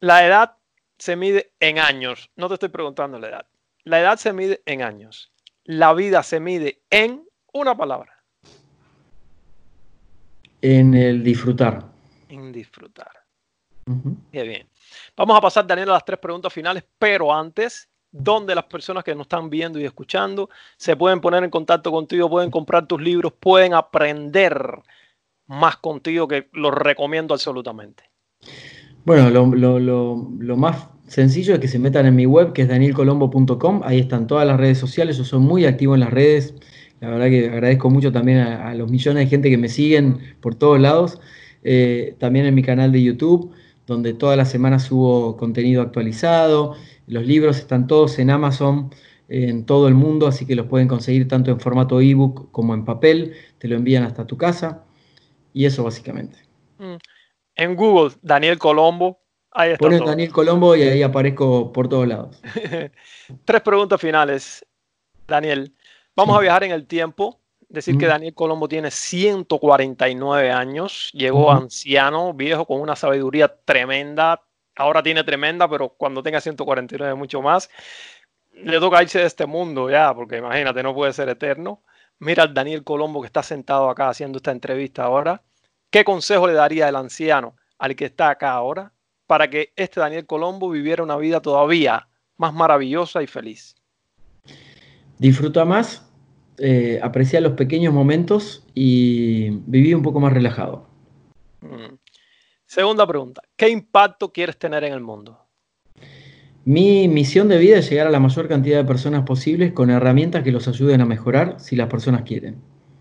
la 0.00 0.26
edad 0.26 0.56
se 0.98 1.16
mide 1.16 1.50
en 1.58 1.78
años. 1.78 2.30
No 2.36 2.48
te 2.48 2.54
estoy 2.54 2.68
preguntando 2.68 3.18
la 3.18 3.28
edad. 3.28 3.46
La 3.88 4.00
edad 4.00 4.18
se 4.18 4.34
mide 4.34 4.60
en 4.66 4.82
años. 4.82 5.32
La 5.64 5.94
vida 5.94 6.22
se 6.22 6.40
mide 6.40 6.82
en 6.90 7.26
una 7.54 7.74
palabra. 7.74 8.12
En 10.60 10.92
el 10.92 11.24
disfrutar. 11.24 11.86
En 12.28 12.52
disfrutar. 12.52 13.10
bien. 14.30 14.68
Vamos 15.16 15.38
a 15.38 15.40
pasar, 15.40 15.66
Daniel, 15.66 15.88
a 15.88 15.92
las 15.94 16.04
tres 16.04 16.18
preguntas 16.18 16.52
finales, 16.52 16.84
pero 16.98 17.32
antes, 17.32 17.88
¿dónde 18.10 18.54
las 18.54 18.66
personas 18.66 19.02
que 19.02 19.14
nos 19.14 19.24
están 19.24 19.48
viendo 19.48 19.80
y 19.80 19.86
escuchando 19.86 20.50
se 20.76 20.94
pueden 20.94 21.22
poner 21.22 21.42
en 21.42 21.50
contacto 21.50 21.90
contigo, 21.90 22.28
pueden 22.28 22.50
comprar 22.50 22.86
tus 22.86 23.00
libros, 23.00 23.32
pueden 23.40 23.72
aprender 23.72 24.82
más 25.46 25.78
contigo, 25.78 26.28
que 26.28 26.50
los 26.52 26.74
recomiendo 26.74 27.32
absolutamente? 27.32 28.04
Bueno, 29.06 29.30
lo, 29.30 30.56
más 30.58 30.88
sencillo 31.08 31.54
es 31.54 31.60
que 31.60 31.68
se 31.68 31.78
metan 31.78 32.06
en 32.06 32.14
mi 32.14 32.26
web, 32.26 32.52
que 32.52 32.62
es 32.62 32.68
danielcolombo.com. 32.68 33.82
Ahí 33.84 33.98
están 33.98 34.26
todas 34.26 34.46
las 34.46 34.58
redes 34.58 34.78
sociales. 34.78 35.16
Yo 35.16 35.24
soy 35.24 35.40
muy 35.40 35.64
activo 35.64 35.94
en 35.94 36.00
las 36.00 36.10
redes. 36.10 36.54
La 37.00 37.10
verdad 37.10 37.28
que 37.28 37.48
agradezco 37.48 37.90
mucho 37.90 38.12
también 38.12 38.38
a, 38.38 38.74
los 38.74 38.90
millones 38.90 39.24
de 39.24 39.30
gente 39.30 39.50
que 39.50 39.58
me 39.58 39.68
siguen 39.68 40.18
por 40.40 40.54
todos 40.54 40.80
lados. 40.80 41.20
Eh, 41.62 42.14
también 42.18 42.46
en 42.46 42.54
mi 42.54 42.62
canal 42.62 42.92
de 42.92 43.02
YouTube, 43.02 43.52
donde 43.86 44.14
todas 44.14 44.36
las 44.36 44.50
semanas 44.50 44.84
subo 44.84 45.36
contenido 45.36 45.82
actualizado. 45.82 46.74
Los 47.06 47.26
libros 47.26 47.58
están 47.58 47.86
todos 47.86 48.18
en 48.18 48.30
Amazon 48.30 48.90
en 49.28 49.66
todo 49.66 49.88
el 49.88 49.94
mundo, 49.94 50.26
así 50.26 50.46
que 50.46 50.54
los 50.54 50.66
pueden 50.66 50.88
conseguir 50.88 51.28
tanto 51.28 51.50
en 51.50 51.60
formato 51.60 52.00
ebook 52.00 52.50
como 52.50 52.74
en 52.74 52.84
papel. 52.84 53.34
Te 53.58 53.68
lo 53.68 53.76
envían 53.76 54.04
hasta 54.04 54.26
tu 54.26 54.36
casa. 54.36 54.84
Y 55.52 55.66
eso 55.66 55.84
básicamente. 55.84 56.38
Mm. 56.78 56.96
En 57.56 57.76
Google, 57.76 58.14
Daniel 58.22 58.58
Colombo. 58.58 59.20
Ahí 59.52 59.72
está. 59.72 59.84
Pones 59.84 60.04
Daniel 60.04 60.32
Colombo 60.32 60.76
y 60.76 60.82
ahí 60.82 61.02
aparezco 61.02 61.72
por 61.72 61.88
todos 61.88 62.06
lados. 62.06 62.40
Tres 63.44 63.60
preguntas 63.62 64.00
finales, 64.00 64.66
Daniel. 65.26 65.74
Vamos 66.14 66.36
a 66.36 66.40
viajar 66.40 66.64
en 66.64 66.72
el 66.72 66.86
tiempo. 66.86 67.40
Decir 67.68 67.98
que 67.98 68.06
Daniel 68.06 68.32
Colombo 68.32 68.66
tiene 68.66 68.90
149 68.90 70.50
años, 70.50 71.10
llegó 71.12 71.52
anciano, 71.52 72.32
viejo, 72.32 72.64
con 72.64 72.80
una 72.80 72.96
sabiduría 72.96 73.54
tremenda. 73.62 74.42
Ahora 74.74 75.02
tiene 75.02 75.22
tremenda, 75.22 75.68
pero 75.68 75.90
cuando 75.90 76.22
tenga 76.22 76.40
149 76.40 77.14
mucho 77.14 77.42
más. 77.42 77.68
Le 78.54 78.80
toca 78.80 79.02
irse 79.02 79.18
de 79.18 79.26
este 79.26 79.44
mundo 79.44 79.90
ya, 79.90 80.14
porque 80.14 80.38
imagínate, 80.38 80.82
no 80.82 80.94
puede 80.94 81.12
ser 81.12 81.28
eterno. 81.28 81.82
Mira 82.20 82.44
al 82.44 82.54
Daniel 82.54 82.84
Colombo 82.84 83.20
que 83.20 83.26
está 83.26 83.42
sentado 83.42 83.90
acá 83.90 84.08
haciendo 84.08 84.38
esta 84.38 84.50
entrevista 84.50 85.04
ahora. 85.04 85.42
¿Qué 85.90 86.04
consejo 86.04 86.46
le 86.46 86.54
daría 86.54 86.88
el 86.88 86.96
anciano 86.96 87.54
al 87.78 87.94
que 87.96 88.06
está 88.06 88.30
acá 88.30 88.52
ahora 88.52 88.92
para 89.28 89.50
que 89.50 89.72
este 89.76 90.00
Daniel 90.00 90.26
Colombo 90.26 90.70
viviera 90.70 91.02
una 91.02 91.16
vida 91.18 91.40
todavía 91.40 92.08
más 92.38 92.54
maravillosa 92.54 93.22
y 93.22 93.26
feliz? 93.26 93.76
Disfruta 95.18 95.66
más, 95.66 96.10
eh, 96.56 96.98
aprecia 97.02 97.40
los 97.40 97.52
pequeños 97.52 97.92
momentos 97.92 98.64
y 98.74 99.50
viví 99.66 99.92
un 99.92 100.02
poco 100.02 100.18
más 100.18 100.32
relajado. 100.32 100.88
Mm. 101.60 101.96
Segunda 102.64 103.06
pregunta, 103.06 103.42
¿qué 103.54 103.68
impacto 103.68 104.32
quieres 104.32 104.58
tener 104.58 104.82
en 104.84 104.94
el 104.94 105.00
mundo? 105.00 105.38
Mi 106.64 107.06
misión 107.06 107.48
de 107.48 107.58
vida 107.58 107.78
es 107.78 107.90
llegar 107.90 108.06
a 108.06 108.10
la 108.10 108.20
mayor 108.20 108.48
cantidad 108.48 108.78
de 108.78 108.84
personas 108.84 109.24
posibles 109.24 109.72
con 109.72 109.90
herramientas 109.90 110.42
que 110.42 110.52
los 110.52 110.68
ayuden 110.68 111.02
a 111.02 111.06
mejorar 111.06 111.60
si 111.60 111.76
las 111.76 111.88
personas 111.88 112.22
quieren. 112.22 112.54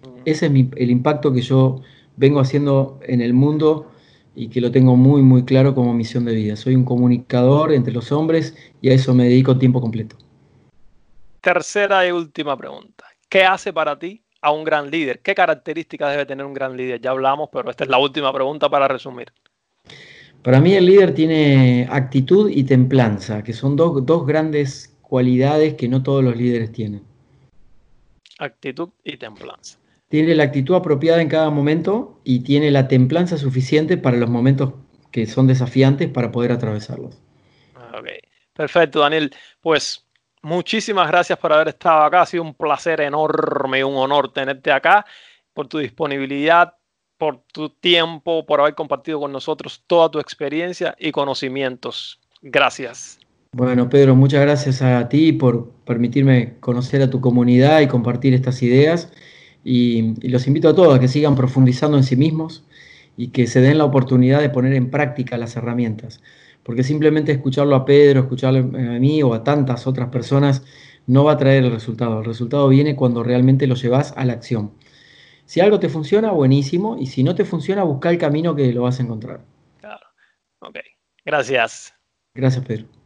Mm. 0.03 0.21
Ese 0.25 0.47
es 0.47 0.51
el 0.51 0.91
impacto 0.91 1.31
que 1.31 1.41
yo 1.41 1.81
vengo 2.17 2.41
haciendo 2.41 2.99
en 3.03 3.21
el 3.21 3.33
mundo 3.33 3.91
y 4.39 4.49
que 4.49 4.61
lo 4.61 4.71
tengo 4.71 4.95
muy, 4.95 5.23
muy 5.23 5.43
claro 5.45 5.73
como 5.73 5.95
misión 5.95 6.23
de 6.23 6.35
vida. 6.35 6.55
Soy 6.55 6.75
un 6.75 6.85
comunicador 6.85 7.73
entre 7.73 7.91
los 7.91 8.11
hombres 8.11 8.55
y 8.81 8.89
a 8.91 8.93
eso 8.93 9.15
me 9.15 9.23
dedico 9.23 9.57
tiempo 9.57 9.81
completo. 9.81 10.15
Tercera 11.41 12.07
y 12.07 12.11
última 12.11 12.55
pregunta. 12.55 13.05
¿Qué 13.27 13.43
hace 13.43 13.73
para 13.73 13.97
ti 13.97 14.21
a 14.41 14.51
un 14.51 14.63
gran 14.63 14.91
líder? 14.91 15.21
¿Qué 15.23 15.33
características 15.33 16.11
debe 16.11 16.27
tener 16.27 16.45
un 16.45 16.53
gran 16.53 16.77
líder? 16.77 17.01
Ya 17.01 17.09
hablamos, 17.09 17.49
pero 17.51 17.71
esta 17.71 17.83
es 17.83 17.89
la 17.89 17.97
última 17.97 18.31
pregunta 18.31 18.69
para 18.69 18.87
resumir. 18.87 19.33
Para 20.43 20.61
mí 20.61 20.75
el 20.75 20.85
líder 20.85 21.15
tiene 21.15 21.87
actitud 21.89 22.47
y 22.51 22.63
templanza, 22.63 23.43
que 23.43 23.53
son 23.53 23.75
dos, 23.75 24.27
grandes 24.27 24.95
cualidades 25.01 25.73
que 25.73 25.87
no 25.87 26.03
todos 26.03 26.23
los 26.23 26.37
líderes 26.37 26.71
tienen. 26.71 27.01
Actitud 28.37 28.89
y 29.03 29.17
templanza. 29.17 29.79
Tiene 30.09 30.35
la 30.35 30.43
actitud 30.43 30.75
apropiada 30.75 31.21
en 31.21 31.27
cada 31.27 31.49
momento 31.49 32.19
y 32.23 32.39
tiene 32.39 32.71
la 32.71 32.87
templanza 32.87 33.37
suficiente 33.37 33.97
para 33.97 34.17
los 34.17 34.29
momentos 34.29 34.73
que 35.11 35.25
son 35.25 35.47
desafiantes 35.47 36.09
para 36.09 36.31
poder 36.31 36.51
atravesarlos. 36.51 37.19
Ok, 37.75 38.07
perfecto, 38.53 38.99
Daniel. 39.01 39.33
Pues 39.61 40.05
muchísimas 40.41 41.07
gracias 41.07 41.37
por 41.39 41.51
haber 41.51 41.69
estado 41.69 42.03
acá. 42.03 42.21
Ha 42.21 42.25
sido 42.25 42.43
un 42.43 42.53
placer 42.53 43.01
enorme, 43.01 43.83
un 43.83 43.97
honor 43.97 44.31
tenerte 44.31 44.71
acá, 44.71 45.05
por 45.53 45.67
tu 45.67 45.79
disponibilidad, 45.79 46.73
por 47.17 47.41
tu 47.51 47.69
tiempo, 47.69 48.45
por 48.45 48.61
haber 48.61 48.75
compartido 48.75 49.19
con 49.19 49.31
nosotros 49.31 49.83
toda 49.87 50.09
tu 50.09 50.19
experiencia 50.19 50.95
y 50.99 51.11
conocimientos. 51.11 52.19
Gracias. 52.41 53.19
Bueno, 53.53 53.89
Pedro, 53.89 54.15
muchas 54.15 54.41
gracias 54.41 54.81
a 54.81 55.09
ti 55.09 55.33
por 55.33 55.71
permitirme 55.85 56.59
conocer 56.59 57.01
a 57.01 57.09
tu 57.09 57.21
comunidad 57.21 57.81
y 57.81 57.87
compartir 57.87 58.33
estas 58.33 58.61
ideas. 58.61 59.11
Y, 59.69 60.29
los 60.29 60.47
invito 60.47 60.69
a 60.69 60.75
todos 60.75 60.95
a 60.95 60.99
que 60.99 61.09
sigan 61.09 61.35
profundizando 61.35 61.97
en 61.97 62.05
sí 62.05 62.15
mismos 62.15 62.63
y 63.17 63.29
que 63.29 63.47
se 63.47 63.59
den 63.59 63.77
la 63.77 63.83
oportunidad 63.83 64.39
de 64.39 64.49
poner 64.49 64.73
en 64.73 64.89
práctica 64.89 65.37
las 65.37 65.57
herramientas. 65.57 66.21
Porque 66.63 66.83
simplemente 66.83 67.33
escucharlo 67.33 67.75
a 67.75 67.83
Pedro, 67.83 68.21
escucharlo 68.21 68.59
a 68.59 68.99
mí 68.99 69.21
o 69.23 69.33
a 69.33 69.43
tantas 69.43 69.85
otras 69.85 70.07
personas 70.07 70.63
no 71.05 71.25
va 71.25 71.33
a 71.33 71.37
traer 71.37 71.65
el 71.65 71.71
resultado. 71.71 72.19
El 72.19 72.25
resultado 72.25 72.69
viene 72.69 72.95
cuando 72.95 73.23
realmente 73.23 73.67
lo 73.67 73.75
llevas 73.75 74.13
a 74.15 74.23
la 74.23 74.33
acción. 74.33 74.71
Si 75.43 75.59
algo 75.59 75.81
te 75.81 75.89
funciona, 75.89 76.31
buenísimo. 76.31 76.97
Y 76.97 77.07
si 77.07 77.23
no 77.23 77.35
te 77.35 77.43
funciona, 77.43 77.83
busca 77.83 78.09
el 78.09 78.17
camino 78.17 78.55
que 78.55 78.71
lo 78.71 78.83
vas 78.83 79.01
a 79.01 79.03
encontrar. 79.03 79.41
Claro. 79.81 80.05
Ok. 80.59 80.77
Gracias. 81.25 81.93
Gracias, 82.33 82.63
Pedro. 82.63 82.96